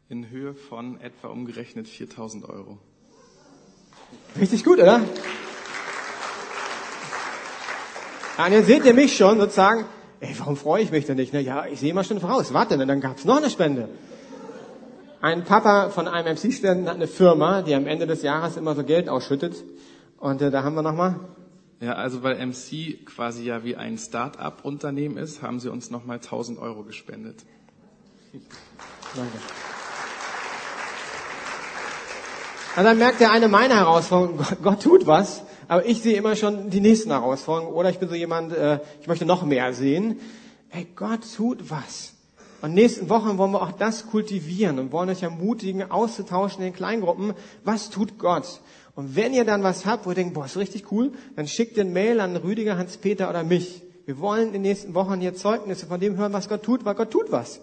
in 0.10 0.30
Höhe 0.30 0.54
von 0.54 1.02
etwa 1.02 1.30
umgerechnet 1.30 1.88
4000 1.88 2.48
Euro. 2.48 2.78
Richtig 4.40 4.64
gut, 4.64 4.80
oder? 4.80 5.02
Und 8.38 8.52
jetzt 8.52 8.68
seht 8.68 8.86
ihr 8.86 8.94
mich 8.94 9.18
schon 9.18 9.40
sozusagen, 9.40 9.86
ey, 10.20 10.36
warum 10.38 10.58
freue 10.58 10.84
ich 10.84 10.92
mich 10.92 11.06
denn 11.06 11.18
nicht? 11.18 11.34
Na 11.34 11.40
ja, 11.40 11.66
ich 11.66 11.80
sehe 11.80 11.94
mal 11.94 12.04
schon 12.04 12.20
voraus. 12.20 12.54
Warte, 12.54 12.78
dann 12.78 13.02
gab's 13.02 13.26
noch 13.26 13.38
eine 13.38 13.50
Spende. 13.50 13.90
Ein 15.22 15.44
Papa 15.44 15.90
von 15.90 16.08
einem 16.08 16.36
MC-Studenten 16.36 16.88
hat 16.88 16.96
eine 16.96 17.08
Firma, 17.08 17.64
die 17.64 17.74
am 17.74 17.88
Ende 17.88 18.06
des 18.06 18.22
Jahres 18.22 18.56
immer 18.56 18.76
so 18.76 18.84
Geld 18.84 19.10
ausschüttet. 19.10 19.64
Und 20.20 20.42
äh, 20.42 20.52
da 20.52 20.64
haben 20.64 20.76
wir 20.76 20.84
nochmal. 20.84 21.20
Ja, 21.80 21.94
also 21.94 22.24
weil 22.24 22.44
MC 22.46 23.06
quasi 23.06 23.44
ja 23.44 23.64
wie 23.64 23.76
ein 23.76 23.98
Start-up-Unternehmen 23.98 25.18
ist, 25.18 25.42
haben 25.42 25.60
sie 25.60 25.70
uns 25.70 25.90
nochmal 25.90 26.18
1000 26.18 26.60
Euro 26.60 26.84
gespendet. 26.84 27.44
Danke. 29.16 29.38
Und 32.76 32.84
dann 32.84 32.98
merkt 33.00 33.20
der 33.20 33.32
eine 33.32 33.48
meine 33.48 33.76
Herausforderung, 33.76 34.40
Gott 34.62 34.84
tut 34.84 35.08
was, 35.08 35.44
aber 35.68 35.86
ich 35.86 36.02
sehe 36.02 36.18
immer 36.18 36.36
schon 36.36 36.70
die 36.70 36.80
nächsten 36.80 37.12
Herausforderungen. 37.12 37.74
Oder 37.74 37.90
ich 37.90 38.00
bin 38.00 38.10
so 38.10 38.16
jemand, 38.16 38.54
äh, 38.54 38.80
ich 39.02 39.08
möchte 39.08 39.26
noch 39.26 39.46
mehr 39.46 39.74
sehen. 39.74 40.20
Ey, 40.70 40.88
Gott 40.96 41.22
tut 41.36 41.70
was. 41.70 42.14
Und 42.62 42.74
nächsten 42.74 43.10
Wochen 43.10 43.38
wollen 43.38 43.52
wir 43.52 43.62
auch 43.62 43.72
das 43.72 44.08
kultivieren 44.08 44.80
und 44.80 44.92
wollen 44.92 45.10
euch 45.10 45.24
ermutigen, 45.24 45.92
auszutauschen 45.92 46.60
in 46.60 46.72
den 46.72 46.74
Kleingruppen. 46.74 47.34
Was 47.64 47.90
tut 47.90 48.18
Gott? 48.18 48.62
Und 48.96 49.16
wenn 49.16 49.34
ihr 49.34 49.46
dann 49.46 49.62
was 49.62 49.86
habt, 49.86 50.06
wo 50.06 50.10
ihr 50.10 50.16
denkt, 50.16 50.34
boah, 50.34 50.46
ist 50.46 50.58
richtig 50.58 50.92
cool, 50.92 51.12
dann 51.36 51.48
schickt 51.48 51.78
den 51.78 51.94
Mail 51.94 52.20
an 52.20 52.36
Rüdiger, 52.36 52.78
Hans-Peter 52.78 53.30
oder 53.30 53.44
mich. 53.44 53.84
Wir 54.06 54.20
wollen 54.20 54.48
in 54.48 54.54
den 54.54 54.62
nächsten 54.64 54.96
Wochen 54.96 55.20
hier 55.20 55.36
Zeugnisse 55.36 55.86
von 55.86 56.00
dem 56.00 56.18
hören, 56.18 56.34
was 56.34 56.50
Gott 56.50 56.64
tut, 56.64 56.84
weil 56.84 56.96
Gott 56.96 57.12
tut 57.12 57.32
was. 57.32 57.60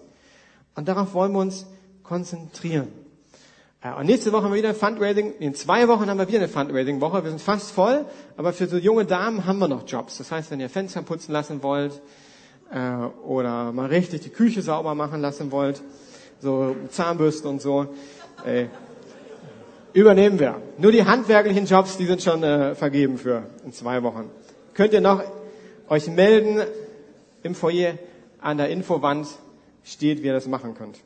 Und 0.76 0.86
darauf 0.86 1.14
wollen 1.14 1.32
wir 1.32 1.40
uns 1.40 1.66
konzentrieren. 2.04 2.88
Und 3.92 4.06
nächste 4.06 4.32
Woche 4.32 4.44
haben 4.44 4.52
wir 4.52 4.56
wieder 4.56 4.70
ein 4.70 4.74
Fundraising. 4.74 5.34
In 5.40 5.54
zwei 5.54 5.86
Wochen 5.88 6.08
haben 6.08 6.16
wir 6.16 6.26
wieder 6.26 6.38
eine 6.38 6.48
Fundraising-Woche. 6.48 7.22
Wir 7.22 7.28
sind 7.28 7.42
fast 7.42 7.70
voll, 7.70 8.06
aber 8.38 8.54
für 8.54 8.66
so 8.66 8.78
junge 8.78 9.04
Damen 9.04 9.44
haben 9.44 9.58
wir 9.58 9.68
noch 9.68 9.86
Jobs. 9.86 10.16
Das 10.16 10.32
heißt, 10.32 10.50
wenn 10.50 10.58
ihr 10.58 10.70
Fenster 10.70 11.02
putzen 11.02 11.32
lassen 11.32 11.62
wollt 11.62 12.00
äh, 12.70 12.78
oder 13.26 13.72
mal 13.72 13.84
richtig 13.90 14.22
die 14.22 14.30
Küche 14.30 14.62
sauber 14.62 14.94
machen 14.94 15.20
lassen 15.20 15.52
wollt, 15.52 15.82
so 16.40 16.74
Zahnbürsten 16.88 17.50
und 17.50 17.60
so, 17.60 17.88
äh, 18.46 18.68
übernehmen 19.92 20.38
wir. 20.38 20.62
Nur 20.78 20.90
die 20.90 21.04
handwerklichen 21.04 21.66
Jobs, 21.66 21.98
die 21.98 22.06
sind 22.06 22.22
schon 22.22 22.42
äh, 22.42 22.74
vergeben 22.74 23.18
für 23.18 23.42
in 23.66 23.74
zwei 23.74 24.02
Wochen. 24.02 24.30
Könnt 24.72 24.94
ihr 24.94 25.02
noch 25.02 25.22
euch 25.90 26.08
melden 26.08 26.62
im 27.42 27.54
Foyer 27.54 27.98
an 28.40 28.56
der 28.56 28.70
Infowand 28.70 29.28
steht, 29.82 30.22
wie 30.22 30.28
ihr 30.28 30.32
das 30.32 30.46
machen 30.46 30.74
könnt. 30.74 31.00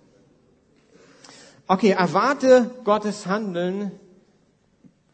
Okay, 1.70 1.90
erwarte 1.90 2.70
Gottes 2.82 3.26
Handeln, 3.26 3.92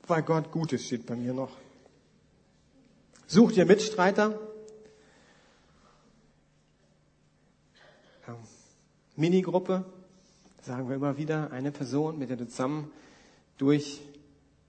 weil 0.07 0.23
Gott 0.23 0.53
Gutes 0.53 0.87
steht 0.87 1.05
bei 1.05 1.17
mir 1.17 1.35
noch. 1.35 1.51
Such 3.27 3.51
dir 3.51 3.67
Mitstreiter. 3.67 4.39
Minigruppe, 9.17 9.85
sagen 10.63 10.89
wir 10.89 10.95
immer 10.95 11.17
wieder, 11.17 11.51
eine 11.51 11.73
Person, 11.73 12.21
mit 12.21 12.31
der 12.31 12.37
du 12.37 12.47
zusammen 12.47 12.93
durch 13.59 14.01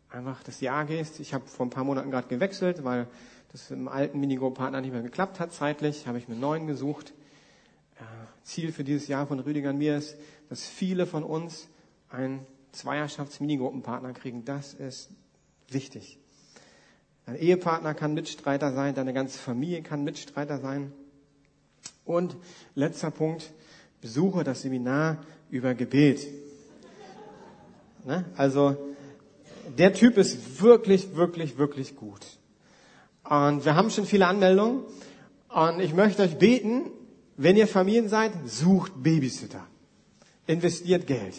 einfach 0.09 0.41
das 0.41 0.61
Jahr 0.61 0.85
gehst. 0.85 1.19
Ich 1.19 1.35
habe 1.35 1.45
vor 1.45 1.67
ein 1.67 1.69
paar 1.69 1.83
Monaten 1.83 2.09
gerade 2.09 2.27
gewechselt, 2.27 2.83
weil 2.83 3.05
das 3.51 3.69
im 3.69 3.87
alten 3.87 4.19
Minigrupp-Partner 4.19 4.81
nicht 4.81 4.91
mehr 4.91 5.03
geklappt 5.03 5.39
hat 5.39 5.53
zeitlich, 5.53 6.07
habe 6.07 6.17
ich 6.17 6.27
mir 6.27 6.33
einen 6.33 6.41
neuen 6.41 6.65
gesucht. 6.65 7.13
Ziel 8.43 8.71
für 8.71 8.83
dieses 8.83 9.07
Jahr 9.07 9.27
von 9.27 9.39
Rüdiger 9.39 9.69
und 9.69 9.77
mir 9.77 9.97
ist, 9.97 10.17
dass 10.49 10.65
viele 10.65 11.05
von 11.05 11.23
uns 11.23 11.67
einen 12.15 12.45
Zweierschafts-Minigruppenpartner 12.71 14.13
kriegen. 14.13 14.45
Das 14.45 14.73
ist 14.73 15.09
wichtig. 15.69 16.19
Dein 17.25 17.35
Ehepartner 17.35 17.93
kann 17.93 18.13
Mitstreiter 18.13 18.73
sein, 18.73 18.93
deine 18.93 19.13
ganze 19.13 19.39
Familie 19.39 19.81
kann 19.81 20.03
Mitstreiter 20.03 20.59
sein. 20.59 20.91
Und 22.03 22.37
letzter 22.75 23.09
Punkt, 23.09 23.51
besuche 24.01 24.43
das 24.43 24.61
Seminar 24.61 25.23
über 25.49 25.73
Gebet. 25.73 26.27
Ne? 28.05 28.25
Also, 28.37 28.77
der 29.77 29.93
Typ 29.93 30.17
ist 30.17 30.61
wirklich, 30.61 31.15
wirklich, 31.15 31.57
wirklich 31.57 31.95
gut. 31.95 32.21
Und 33.23 33.65
wir 33.65 33.75
haben 33.75 33.89
schon 33.89 34.05
viele 34.05 34.27
Anmeldungen. 34.27 34.83
Und 35.49 35.79
ich 35.79 35.95
möchte 35.95 36.21
euch 36.21 36.37
beten, 36.37 36.91
wenn 37.37 37.57
ihr 37.57 37.67
Familien 37.67 38.07
seid, 38.07 38.33
sucht 38.45 38.91
Babysitter. 39.01 39.65
Investiert 40.45 41.07
Geld. 41.07 41.33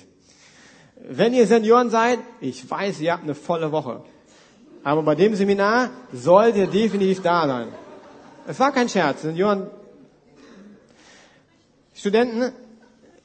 Wenn 0.97 1.34
ihr 1.34 1.47
Senioren 1.47 1.90
seid, 1.90 2.18
ich 2.40 2.68
weiß, 2.68 3.01
ihr 3.01 3.12
habt 3.12 3.24
eine 3.24 3.34
volle 3.34 3.70
Woche. 3.70 4.03
Aber 4.82 5.03
bei 5.03 5.14
dem 5.14 5.34
Seminar 5.34 5.90
sollt 6.12 6.57
ihr 6.57 6.66
definitiv 6.66 7.22
da 7.22 7.47
sein. 7.47 7.68
Es 8.47 8.59
war 8.61 8.72
kein 8.72 8.88
Scherz. 8.88 9.22
Senioren, 9.22 9.68
Studenten, 11.94 12.53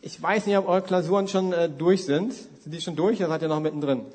ich 0.02 0.22
weiß 0.22 0.48
nicht, 0.48 0.58
ob 0.58 0.68
eure 0.68 0.82
Klausuren 0.82 1.28
schon 1.28 1.54
äh, 1.54 1.70
durch 1.70 2.06
sind. 2.06 2.34
Sind 2.34 2.72
die 2.74 2.82
schon 2.82 2.96
durch 2.96 3.20
oder 3.20 3.30
seid 3.30 3.44
ihr 3.44 3.48
noch 3.48 3.60
mittendrin? 3.60 4.06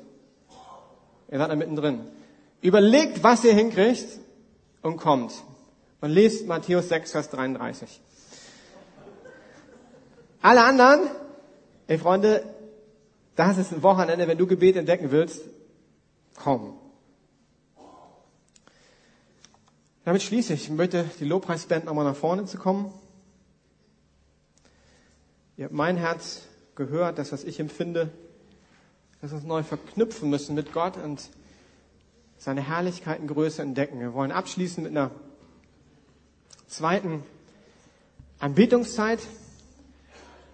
Ihr 1.31 1.37
seid 1.37 1.49
noch 1.49 1.55
mittendrin. 1.55 2.01
Überlegt, 2.61 3.23
was 3.23 3.43
ihr 3.43 3.53
hinkriegt 3.53 4.07
und 4.81 4.97
kommt. 4.97 5.33
Und 6.01 6.09
lest 6.09 6.47
Matthäus 6.47 6.89
6, 6.89 7.11
Vers 7.11 7.29
33. 7.29 8.01
Alle 10.41 10.63
anderen, 10.63 11.01
ey 11.87 11.97
Freunde, 11.97 12.43
das 13.37 13.57
ist 13.57 13.71
ein 13.71 13.83
Wochenende, 13.83 14.27
wenn 14.27 14.37
du 14.37 14.47
Gebet 14.47 14.75
entdecken 14.75 15.11
willst, 15.11 15.43
komm. 16.35 16.77
Damit 20.03 20.23
schließe 20.23 20.53
ich. 20.53 20.63
Ich 20.63 20.69
möchte 20.69 21.05
die 21.19 21.25
Lobpreisband 21.25 21.85
nochmal 21.85 22.05
nach 22.05 22.15
vorne 22.15 22.45
zu 22.45 22.57
kommen. 22.57 22.91
Ihr 25.55 25.65
habt 25.65 25.73
mein 25.73 25.97
Herz 25.97 26.47
gehört, 26.75 27.19
das, 27.19 27.31
was 27.31 27.43
ich 27.43 27.59
empfinde, 27.59 28.09
dass 29.21 29.31
wir 29.31 29.37
uns 29.37 29.45
neu 29.45 29.63
verknüpfen 29.63 30.29
müssen 30.29 30.55
mit 30.55 30.73
Gott 30.73 30.97
und 30.97 31.29
seine 32.37 32.61
Herrlichkeit 32.61 33.19
und 33.19 33.27
Größe 33.27 33.61
entdecken. 33.61 33.99
Wir 33.99 34.13
wollen 34.13 34.31
abschließen 34.31 34.83
mit 34.83 34.91
einer 34.91 35.11
zweiten 36.67 37.23
Anbetungszeit. 38.39 39.19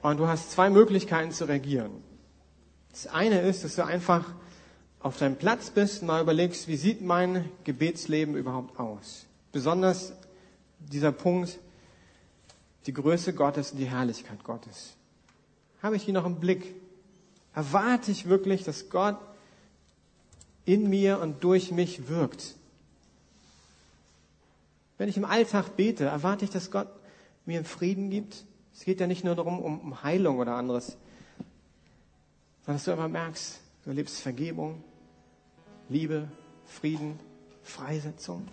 Und 0.02 0.18
du 0.18 0.28
hast 0.28 0.52
zwei 0.52 0.70
Möglichkeiten 0.70 1.32
zu 1.32 1.46
reagieren. 1.46 2.13
Das 2.94 3.08
eine 3.08 3.42
ist, 3.42 3.64
dass 3.64 3.76
du 3.76 3.84
einfach 3.84 4.24
auf 5.00 5.18
deinem 5.18 5.36
Platz 5.36 5.72
bist 5.72 6.02
und 6.02 6.08
mal 6.08 6.22
überlegst, 6.22 6.68
wie 6.68 6.78
sieht 6.78 7.02
mein 7.02 7.50
Gebetsleben 7.64 8.36
überhaupt 8.36 8.80
aus? 8.80 9.26
Besonders 9.52 10.14
dieser 10.80 11.12
Punkt, 11.12 11.60
die 12.86 12.94
Größe 12.94 13.34
Gottes 13.34 13.72
und 13.72 13.80
die 13.80 13.90
Herrlichkeit 13.90 14.44
Gottes. 14.44 14.94
Habe 15.82 15.96
ich 15.96 16.06
die 16.06 16.12
noch 16.12 16.26
im 16.26 16.40
Blick? 16.40 16.76
Erwarte 17.56 18.12
ich 18.12 18.30
wirklich, 18.30 18.64
dass 18.64 18.90
Gott 18.90 19.18
in 20.66 20.90
mir 20.90 21.20
und 21.20 21.44
durch 21.44 21.72
mich 21.72 22.08
wirkt? 22.08 22.56
Wenn 25.00 25.10
ich 25.10 25.18
im 25.18 25.26
Alltag 25.26 25.76
bete, 25.76 26.06
erwarte 26.06 26.46
ich, 26.46 26.52
dass 26.52 26.70
Gott 26.70 26.88
mir 27.46 27.66
Frieden 27.66 28.12
gibt, 28.12 28.46
es 28.74 28.86
geht 28.86 29.00
ja 29.00 29.08
nicht 29.08 29.24
nur 29.24 29.36
darum, 29.36 29.60
um 29.60 30.04
Heilung 30.04 30.40
oder 30.40 30.56
anderes, 30.56 30.98
sondern 32.66 32.78
dass 32.78 32.86
du 32.86 32.92
einfach 32.92 33.10
merkst, 33.10 33.60
du 33.84 33.90
erlebst 33.90 34.22
Vergebung, 34.22 34.84
Liebe, 35.90 36.30
Frieden, 36.66 37.20
Freisetzung. 37.64 38.48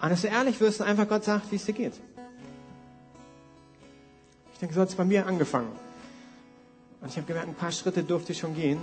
Und 0.00 0.10
dass 0.10 0.22
du 0.22 0.28
ehrlich 0.28 0.60
wirst 0.60 0.80
und 0.80 0.88
einfach 0.88 1.08
Gott 1.08 1.24
sagt, 1.24 1.50
wie 1.52 1.56
es 1.56 1.64
dir 1.64 1.74
geht. 1.74 1.94
Ich 4.52 4.58
denke, 4.58 4.74
so 4.74 4.80
hat 4.80 4.88
es 4.88 4.94
bei 4.94 5.04
mir 5.04 5.26
angefangen. 5.26 5.70
Und 7.00 7.08
ich 7.08 7.16
habe 7.16 7.26
gemerkt, 7.26 7.48
ein 7.48 7.54
paar 7.54 7.72
Schritte 7.72 8.02
durfte 8.02 8.32
ich 8.32 8.38
schon 8.38 8.54
gehen. 8.54 8.80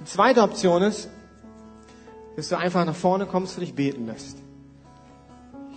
Die 0.00 0.04
zweite 0.04 0.42
Option 0.42 0.82
ist, 0.82 1.08
dass 2.36 2.48
du 2.48 2.56
einfach 2.56 2.84
nach 2.84 2.94
vorne 2.94 3.26
kommst 3.26 3.56
und 3.56 3.60
dich 3.60 3.74
beten 3.74 4.06
lässt. 4.06 4.38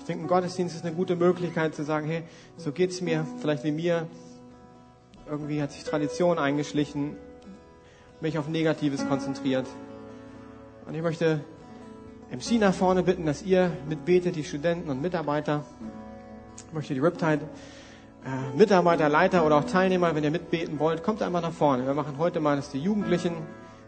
Ich 0.03 0.07
denke, 0.07 0.25
ein 0.25 0.27
Gottesdienst 0.27 0.75
ist 0.75 0.83
eine 0.83 0.93
gute 0.93 1.15
Möglichkeit 1.15 1.73
zu 1.75 1.85
sagen, 1.85 2.07
hey, 2.07 2.23
so 2.57 2.73
geht's 2.73 2.99
mir, 2.99 3.25
vielleicht 3.39 3.63
wie 3.63 3.71
mir. 3.71 4.05
Irgendwie 5.29 5.61
hat 5.61 5.71
sich 5.71 5.85
Tradition 5.85 6.37
eingeschlichen, 6.37 7.15
mich 8.19 8.37
auf 8.37 8.49
Negatives 8.49 9.07
konzentriert. 9.07 9.65
Und 10.85 10.93
ich 10.93 11.01
möchte 11.01 11.39
MC 12.29 12.59
nach 12.59 12.73
vorne 12.73 13.03
bitten, 13.03 13.25
dass 13.25 13.43
ihr 13.43 13.71
mitbetet, 13.87 14.35
die 14.35 14.43
Studenten 14.43 14.89
und 14.89 15.01
Mitarbeiter. 15.01 15.63
Ich 16.67 16.73
möchte 16.73 16.93
die 16.93 16.99
Riptide 16.99 17.39
äh, 18.25 18.57
Mitarbeiter, 18.57 19.07
Leiter 19.07 19.45
oder 19.45 19.55
auch 19.55 19.63
Teilnehmer, 19.63 20.13
wenn 20.15 20.25
ihr 20.25 20.31
mitbeten 20.31 20.79
wollt, 20.79 21.01
kommt 21.01 21.21
einmal 21.21 21.41
nach 21.41 21.53
vorne. 21.53 21.85
Wir 21.85 21.93
machen 21.93 22.17
heute 22.17 22.41
mal, 22.41 22.57
dass 22.57 22.71
die 22.71 22.79
Jugendlichen 22.79 23.35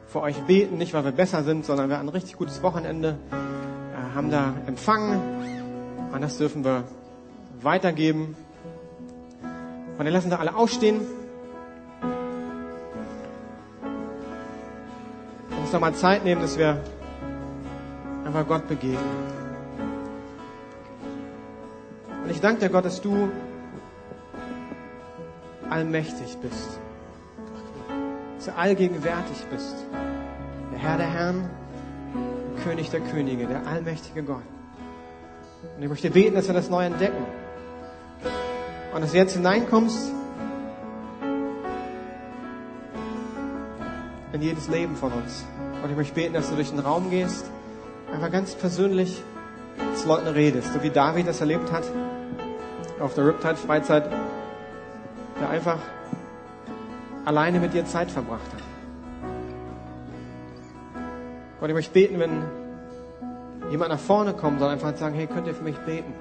für 0.07 0.21
euch 0.21 0.37
beten, 0.43 0.77
nicht 0.77 0.93
weil 0.93 1.03
wir 1.03 1.11
besser 1.11 1.43
sind, 1.43 1.65
sondern 1.65 1.89
wir 1.89 1.97
haben 1.97 2.05
ein 2.07 2.13
richtig 2.15 2.37
gutes 2.37 2.63
Wochenende, 2.63 3.17
äh, 3.31 4.15
haben 4.15 4.31
da 4.31 4.53
empfangen 4.65 5.64
und 6.15 6.21
das 6.21 6.37
dürfen 6.37 6.63
wir 6.63 6.85
weitergeben. 7.61 8.37
Und 9.97 10.05
dann 10.05 10.13
lassen 10.13 10.29
wir 10.29 10.39
alle 10.39 10.55
aufstehen. 10.55 11.01
Und 15.49 15.57
uns 15.57 15.73
nochmal 15.73 15.93
Zeit 15.93 16.23
nehmen, 16.23 16.41
dass 16.41 16.57
wir 16.57 16.81
einfach 18.25 18.47
Gott 18.47 18.65
begegnen. 18.69 18.99
Und 22.23 22.31
ich 22.31 22.39
danke 22.39 22.61
dir, 22.61 22.69
Gott, 22.69 22.85
dass 22.85 23.01
du 23.01 23.29
allmächtig 25.69 26.37
bist. 26.37 26.79
Dass 28.37 28.45
du 28.45 28.55
allgegenwärtig 28.55 29.45
bist. 29.51 29.85
Der 30.71 30.79
Herr 30.79 30.97
der 30.97 31.07
Herren, 31.07 31.49
König 32.63 32.89
der 32.89 33.01
Könige, 33.01 33.47
der 33.47 33.67
allmächtige 33.67 34.23
Gott. 34.23 34.54
Und 35.75 35.83
ich 35.83 35.89
möchte 35.89 36.09
beten, 36.09 36.35
dass 36.35 36.47
wir 36.47 36.53
das 36.53 36.69
neu 36.69 36.85
entdecken. 36.85 37.25
Und 38.93 39.01
dass 39.01 39.11
du 39.11 39.17
jetzt 39.17 39.33
hineinkommst 39.33 40.11
in 44.31 44.41
jedes 44.41 44.67
Leben 44.67 44.95
von 44.95 45.11
uns. 45.11 45.45
Und 45.83 45.89
ich 45.89 45.95
möchte 45.95 46.13
beten, 46.13 46.33
dass 46.33 46.49
du 46.49 46.55
durch 46.55 46.69
den 46.69 46.79
Raum 46.79 47.09
gehst, 47.09 47.45
einfach 48.13 48.31
ganz 48.31 48.55
persönlich 48.55 49.21
zu 49.95 50.07
Leuten 50.07 50.27
redest, 50.27 50.73
so 50.73 50.81
wie 50.83 50.89
David 50.89 51.27
das 51.27 51.41
erlebt 51.41 51.71
hat 51.71 51.83
auf 52.99 53.13
der 53.13 53.27
Riptide-Freizeit, 53.27 54.09
der 55.39 55.49
einfach 55.49 55.79
alleine 57.25 57.59
mit 57.59 57.73
dir 57.73 57.85
Zeit 57.85 58.09
verbracht 58.11 58.45
hat. 58.53 58.63
Und 61.59 61.69
ich 61.69 61.75
möchte 61.75 61.93
beten, 61.93 62.19
wenn 62.19 62.43
jemand 63.69 63.91
nach 63.91 63.99
vorne 63.99 64.33
kommt, 64.33 64.59
soll 64.59 64.69
einfach 64.69 64.95
sagen, 64.95 65.15
hey, 65.15 65.27
könnt 65.27 65.47
ihr 65.47 65.55
für 65.55 65.63
mich 65.63 65.77
beten? 65.77 66.13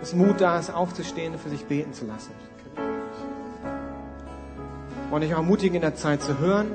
Dass 0.00 0.14
Mut 0.14 0.40
da 0.40 0.58
ist, 0.58 0.72
aufzustehen 0.72 1.32
und 1.32 1.40
für 1.40 1.48
sich 1.48 1.64
beten 1.64 1.92
zu 1.92 2.06
lassen. 2.06 2.32
Und 5.10 5.22
ich 5.22 5.32
auch 5.34 5.38
ermutigen, 5.38 5.76
in 5.76 5.82
der 5.82 5.94
Zeit 5.94 6.22
zu 6.22 6.38
hören. 6.38 6.66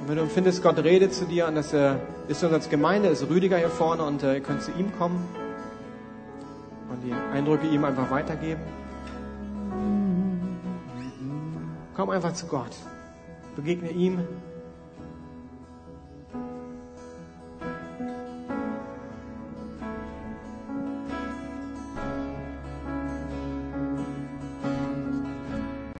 Und 0.00 0.08
wenn 0.08 0.16
du 0.16 0.22
empfindest, 0.22 0.62
Gott 0.62 0.78
redet 0.78 1.12
zu 1.12 1.24
dir 1.24 1.46
und 1.46 1.56
das 1.56 1.72
äh, 1.72 1.96
ist 2.28 2.42
uns 2.42 2.52
als 2.52 2.68
Gemeinde, 2.70 3.08
ist 3.08 3.28
Rüdiger 3.28 3.58
hier 3.58 3.68
vorne 3.68 4.04
und 4.04 4.22
äh, 4.22 4.34
ihr 4.34 4.40
könnt 4.40 4.62
zu 4.62 4.70
ihm 4.72 4.96
kommen 4.96 5.24
und 6.90 7.02
die 7.04 7.12
Eindrücke 7.12 7.66
ihm 7.66 7.84
einfach 7.84 8.10
weitergeben. 8.10 8.62
Komm 11.94 12.10
einfach 12.10 12.32
zu 12.32 12.46
Gott. 12.46 12.74
Begegne 13.56 13.90
ihm 13.90 14.20